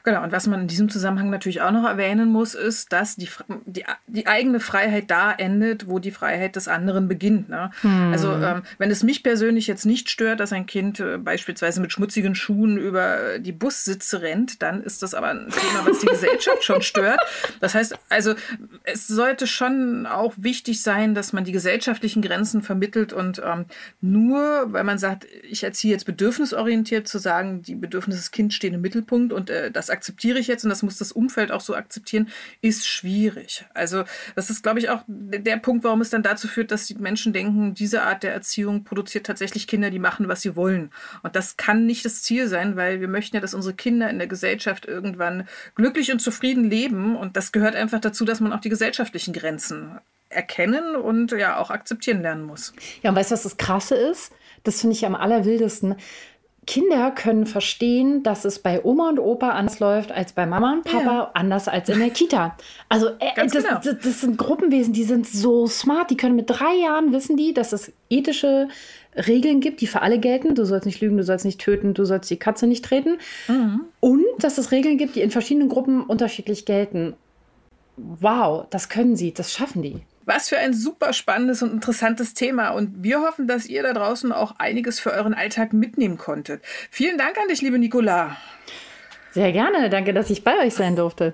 Genau, 0.03 0.21
und 0.21 0.33
was 0.33 0.47
man 0.47 0.61
in 0.61 0.67
diesem 0.67 0.89
Zusammenhang 0.89 1.29
natürlich 1.29 1.61
auch 1.61 1.71
noch 1.71 1.85
erwähnen 1.85 2.29
muss, 2.29 2.55
ist, 2.55 2.91
dass 2.91 3.15
die, 3.15 3.29
die, 3.65 3.85
die 4.07 4.27
eigene 4.27 4.59
Freiheit 4.59 5.09
da 5.09 5.31
endet, 5.31 5.87
wo 5.87 5.99
die 5.99 6.11
Freiheit 6.11 6.57
des 6.57 6.67
anderen 6.67 7.07
beginnt. 7.07 7.47
Ne? 7.47 7.71
Hm. 7.81 8.11
Also 8.11 8.33
ähm, 8.33 8.63
wenn 8.77 8.91
es 8.91 9.03
mich 9.03 9.23
persönlich 9.23 9.65
jetzt 9.65 9.85
nicht 9.85 10.09
stört, 10.09 10.41
dass 10.41 10.51
ein 10.51 10.65
Kind 10.65 10.99
äh, 10.99 11.17
beispielsweise 11.17 11.79
mit 11.79 11.93
schmutzigen 11.93 12.35
Schuhen 12.35 12.77
über 12.77 13.39
die 13.39 13.53
Bussitze 13.53 14.21
rennt, 14.21 14.61
dann 14.61 14.83
ist 14.83 15.03
das 15.03 15.13
aber 15.13 15.29
ein 15.29 15.47
Thema, 15.49 15.89
was 15.89 15.99
die 15.99 16.07
Gesellschaft 16.07 16.65
schon 16.65 16.81
stört. 16.81 17.21
Das 17.61 17.73
heißt, 17.73 17.97
also 18.09 18.35
es 18.83 19.07
sollte 19.07 19.47
schon 19.47 20.05
auch 20.05 20.33
wichtig 20.35 20.81
sein, 20.81 21.15
dass 21.15 21.31
man 21.31 21.45
die 21.45 21.53
gesellschaftlichen 21.53 22.21
Grenzen 22.21 22.61
vermittelt 22.61 23.13
und 23.13 23.41
ähm, 23.45 23.67
nur, 24.01 24.65
weil 24.73 24.83
man 24.83 24.97
sagt, 24.97 25.27
ich 25.49 25.63
erziehe 25.63 25.93
jetzt 25.93 26.05
bedürfnisorientiert, 26.05 27.07
zu 27.07 27.19
sagen, 27.19 27.61
die 27.61 27.75
Bedürfnisse 27.75 28.19
des 28.19 28.31
Kindes 28.31 28.55
stehen 28.55 28.73
im 28.73 28.81
Mittelpunkt 28.81 29.31
und 29.31 29.49
äh, 29.49 29.71
das 29.71 29.92
akzeptiere 29.93 30.39
ich 30.39 30.47
jetzt 30.47 30.65
und 30.65 30.69
das 30.69 30.83
muss 30.83 30.97
das 30.97 31.13
Umfeld 31.13 31.51
auch 31.51 31.61
so 31.61 31.75
akzeptieren, 31.75 32.29
ist 32.61 32.85
schwierig. 32.85 33.63
Also 33.73 34.03
das 34.35 34.49
ist, 34.49 34.63
glaube 34.63 34.79
ich, 34.79 34.89
auch 34.89 35.03
der 35.07 35.57
Punkt, 35.57 35.85
warum 35.85 36.01
es 36.01 36.09
dann 36.09 36.23
dazu 36.23 36.47
führt, 36.47 36.71
dass 36.71 36.87
die 36.87 36.95
Menschen 36.95 37.31
denken, 37.31 37.73
diese 37.73 38.03
Art 38.03 38.23
der 38.23 38.33
Erziehung 38.33 38.83
produziert 38.83 39.25
tatsächlich 39.25 39.67
Kinder, 39.67 39.89
die 39.89 39.99
machen, 39.99 40.27
was 40.27 40.41
sie 40.41 40.55
wollen. 40.55 40.91
Und 41.21 41.35
das 41.35 41.55
kann 41.55 41.85
nicht 41.85 42.03
das 42.03 42.21
Ziel 42.23 42.47
sein, 42.47 42.75
weil 42.75 42.99
wir 42.99 43.07
möchten 43.07 43.37
ja, 43.37 43.41
dass 43.41 43.53
unsere 43.53 43.75
Kinder 43.75 44.09
in 44.09 44.17
der 44.17 44.27
Gesellschaft 44.27 44.85
irgendwann 44.85 45.47
glücklich 45.75 46.11
und 46.11 46.19
zufrieden 46.19 46.69
leben. 46.69 47.15
Und 47.15 47.37
das 47.37 47.51
gehört 47.51 47.75
einfach 47.75 48.01
dazu, 48.01 48.25
dass 48.25 48.41
man 48.41 48.51
auch 48.51 48.61
die 48.61 48.69
gesellschaftlichen 48.69 49.33
Grenzen 49.33 49.99
erkennen 50.29 50.95
und 50.95 51.31
ja 51.31 51.57
auch 51.57 51.69
akzeptieren 51.69 52.21
lernen 52.21 52.43
muss. 52.43 52.73
Ja, 53.03 53.11
und 53.11 53.15
weißt 53.15 53.31
du, 53.31 53.33
was 53.33 53.43
das 53.43 53.57
Krasse 53.57 53.95
ist? 53.95 54.33
Das 54.63 54.81
finde 54.81 54.95
ich 54.95 55.05
am 55.05 55.15
allerwildesten. 55.15 55.95
Kinder 56.65 57.11
können 57.11 57.45
verstehen, 57.45 58.23
dass 58.23 58.45
es 58.45 58.59
bei 58.59 58.83
Oma 58.83 59.09
und 59.09 59.19
Opa 59.19 59.49
anders 59.49 59.79
läuft 59.79 60.11
als 60.11 60.33
bei 60.33 60.45
Mama 60.45 60.73
und 60.73 60.83
Papa, 60.83 61.03
ja. 61.03 61.31
anders 61.33 61.67
als 61.67 61.89
in 61.89 61.99
der 61.99 62.09
Kita. 62.09 62.55
Also 62.89 63.09
äh, 63.19 63.31
das, 63.35 63.51
genau. 63.51 63.79
das, 63.83 63.97
das, 64.01 64.21
sind 64.21 64.37
Gruppenwesen, 64.37 64.93
die 64.93 65.03
sind 65.03 65.27
so 65.27 65.67
smart. 65.67 66.09
Die 66.09 66.17
können 66.17 66.35
mit 66.35 66.49
drei 66.49 66.75
Jahren 66.75 67.11
wissen 67.11 67.35
die, 67.35 67.53
dass 67.53 67.73
es 67.73 67.91
ethische 68.09 68.69
Regeln 69.15 69.59
gibt, 69.59 69.81
die 69.81 69.87
für 69.87 70.01
alle 70.01 70.19
gelten. 70.19 70.55
Du 70.55 70.65
sollst 70.65 70.85
nicht 70.85 71.01
lügen, 71.01 71.17
du 71.17 71.23
sollst 71.23 71.45
nicht 71.45 71.59
töten, 71.59 71.93
du 71.93 72.05
sollst 72.05 72.29
die 72.29 72.37
Katze 72.37 72.65
nicht 72.65 72.85
treten. 72.85 73.17
Mhm. 73.47 73.81
Und 73.99 74.25
dass 74.39 74.57
es 74.57 74.71
Regeln 74.71 74.97
gibt, 74.97 75.15
die 75.15 75.21
in 75.21 75.31
verschiedenen 75.31 75.69
Gruppen 75.69 76.03
unterschiedlich 76.03 76.65
gelten. 76.65 77.15
Wow, 77.97 78.65
das 78.69 78.89
können 78.89 79.15
sie, 79.15 79.33
das 79.33 79.51
schaffen 79.51 79.81
die. 79.81 80.01
Was 80.25 80.49
für 80.49 80.57
ein 80.57 80.73
super 80.73 81.13
spannendes 81.13 81.61
und 81.61 81.71
interessantes 81.73 82.33
Thema. 82.33 82.69
Und 82.69 83.03
wir 83.03 83.21
hoffen, 83.21 83.47
dass 83.47 83.65
ihr 83.65 83.83
da 83.83 83.93
draußen 83.93 84.31
auch 84.31 84.55
einiges 84.59 84.99
für 84.99 85.11
euren 85.11 85.33
Alltag 85.33 85.73
mitnehmen 85.73 86.17
konntet. 86.17 86.63
Vielen 86.89 87.17
Dank 87.17 87.37
an 87.37 87.47
dich, 87.47 87.61
liebe 87.61 87.79
Nicola. 87.79 88.37
Sehr 89.31 89.51
gerne. 89.51 89.89
Danke, 89.89 90.13
dass 90.13 90.29
ich 90.29 90.43
bei 90.43 90.59
euch 90.59 90.73
sein 90.73 90.95
durfte. 90.95 91.33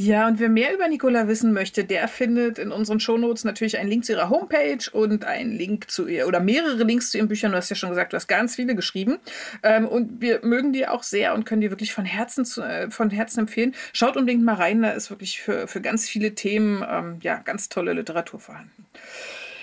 Ja, 0.00 0.28
und 0.28 0.38
wer 0.38 0.48
mehr 0.48 0.72
über 0.72 0.86
Nicola 0.86 1.26
wissen 1.26 1.52
möchte, 1.52 1.82
der 1.82 2.06
findet 2.06 2.60
in 2.60 2.70
unseren 2.70 3.00
Shownotes 3.00 3.42
natürlich 3.42 3.78
einen 3.78 3.90
Link 3.90 4.04
zu 4.04 4.12
ihrer 4.12 4.30
Homepage 4.30 4.78
und 4.92 5.24
einen 5.24 5.50
Link 5.50 5.90
zu 5.90 6.06
ihr 6.06 6.28
oder 6.28 6.38
mehrere 6.38 6.84
Links 6.84 7.10
zu 7.10 7.18
ihren 7.18 7.26
Büchern. 7.26 7.50
Du 7.50 7.56
hast 7.56 7.68
ja 7.68 7.74
schon 7.74 7.88
gesagt, 7.88 8.12
du 8.12 8.16
hast 8.16 8.28
ganz 8.28 8.54
viele 8.54 8.76
geschrieben. 8.76 9.18
Ähm, 9.64 9.88
und 9.88 10.20
wir 10.20 10.38
mögen 10.44 10.72
die 10.72 10.86
auch 10.86 11.02
sehr 11.02 11.34
und 11.34 11.46
können 11.46 11.62
die 11.62 11.70
wirklich 11.70 11.92
von 11.92 12.04
Herzen, 12.04 12.44
zu, 12.44 12.62
äh, 12.62 12.92
von 12.92 13.10
Herzen 13.10 13.40
empfehlen. 13.40 13.74
Schaut 13.92 14.16
unbedingt 14.16 14.44
mal 14.44 14.54
rein, 14.54 14.82
da 14.82 14.90
ist 14.90 15.10
wirklich 15.10 15.40
für, 15.40 15.66
für 15.66 15.80
ganz 15.80 16.08
viele 16.08 16.36
Themen 16.36 16.84
ähm, 16.88 17.16
ja, 17.22 17.38
ganz 17.38 17.68
tolle 17.68 17.92
Literatur 17.92 18.38
vorhanden. 18.38 18.86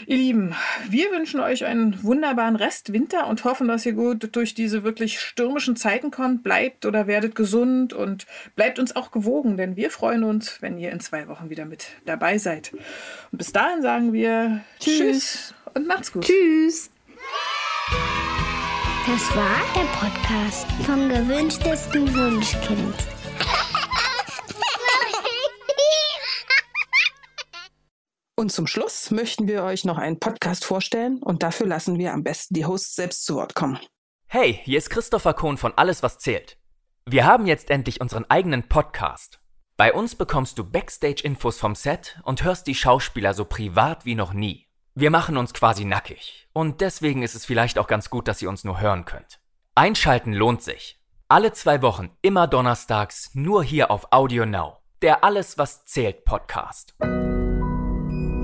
Ihr 0.08 0.18
Lieben, 0.18 0.56
wir 0.90 1.12
wünschen 1.12 1.40
euch 1.40 1.66
einen 1.66 2.04
wunderbaren 2.04 2.56
Rest 2.56 2.92
Winter 2.94 3.28
und 3.28 3.44
hoffen, 3.44 3.68
dass 3.68 3.86
ihr 3.86 3.94
gut 3.94 4.36
durch 4.36 4.54
diese 4.54 4.84
wirklich 4.84 5.20
stürmischen 5.20 5.76
Zeiten 5.76 6.12
kommt. 6.12 6.44
Bleibt 6.44 6.86
oder 6.86 7.08
werdet 7.08 7.36
gesund 7.36 7.94
und 7.94 8.26
bleibt 8.56 8.78
uns 8.78 8.96
auch 8.96 9.12
gewogen, 9.12 9.58
denn 9.58 9.76
wir 9.76 9.90
freuen 9.90 10.24
uns, 10.24 10.62
wenn 10.62 10.78
ihr 10.78 10.92
in 10.92 11.00
zwei 11.00 11.28
Wochen 11.28 11.50
wieder 11.50 11.66
mit 11.66 11.88
dabei 12.06 12.38
seid. 12.38 12.74
Und 13.32 13.38
bis 13.38 13.54
dahin 13.54 13.82
sagen 13.82 14.14
wir 14.14 14.62
Tschüss, 14.80 14.98
Tschüss 14.98 15.54
und 15.74 15.88
macht's 15.88 16.12
gut. 16.12 16.26
Tschüss. 16.26 16.90
Das 19.08 19.36
war 19.36 19.62
der 19.76 19.88
Podcast 20.00 20.68
vom 20.86 21.10
gewünschtesten 21.10 22.14
Wunschkind. 22.16 23.15
Und 28.38 28.52
zum 28.52 28.68
Schluss 28.68 29.12
möchten 29.12 29.48
wir 29.48 29.64
euch 29.64 29.86
noch 29.86 29.98
einen 29.98 30.20
Podcast 30.20 30.66
vorstellen 30.66 31.24
und 31.24 31.42
dafür 31.42 31.68
lassen 31.68 31.98
wir 31.98 32.12
am 32.12 32.24
besten 32.24 32.54
die 32.54 32.66
Hosts 32.66 32.96
selbst 32.96 33.26
zu 33.26 33.36
Wort 33.36 33.56
kommen. 33.56 33.80
Hey, 34.28 34.60
hier 34.64 34.78
ist 34.78 34.90
Christopher 34.90 35.34
Kohn 35.34 35.58
von 35.58 35.74
Alles, 35.78 36.04
was 36.04 36.18
zählt. 36.18 36.58
Wir 37.06 37.26
haben 37.26 37.46
jetzt 37.46 37.70
endlich 37.70 38.02
unseren 38.02 38.30
eigenen 38.30 38.68
Podcast. 38.68 39.40
Bei 39.78 39.94
uns 39.94 40.16
bekommst 40.16 40.58
du 40.58 40.70
Backstage-Infos 40.70 41.58
vom 41.58 41.76
Set 41.76 42.20
und 42.24 42.44
hörst 42.44 42.68
die 42.68 42.76
Schauspieler 42.76 43.34
so 43.34 43.46
privat 43.46 44.06
wie 44.06 44.16
noch 44.16 44.34
nie. 44.34 44.68
Wir 44.96 45.12
machen 45.12 45.38
uns 45.38 45.54
quasi 45.54 45.86
nackig 45.86 46.50
und 46.52 46.82
deswegen 46.82 47.24
ist 47.24 47.36
es 47.36 47.46
vielleicht 47.46 47.78
auch 47.78 47.88
ganz 47.88 48.10
gut, 48.10 48.28
dass 48.28 48.42
ihr 48.42 48.50
uns 48.50 48.66
nur 48.66 48.82
hören 48.82 49.06
könnt. 49.06 49.40
Einschalten 49.76 50.34
lohnt 50.34 50.62
sich. 50.62 51.00
Alle 51.30 51.54
zwei 51.54 51.82
Wochen, 51.82 52.12
immer 52.22 52.48
donnerstags, 52.48 53.32
nur 53.34 53.64
hier 53.64 53.92
auf 53.92 54.08
Audio 54.12 54.46
Now. 54.46 54.78
Der 55.02 55.24
Alles, 55.24 55.58
was 55.58 55.86
zählt 55.86 56.26
Podcast. 56.26 56.96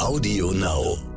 Audio 0.01 0.49
Now. 0.49 1.10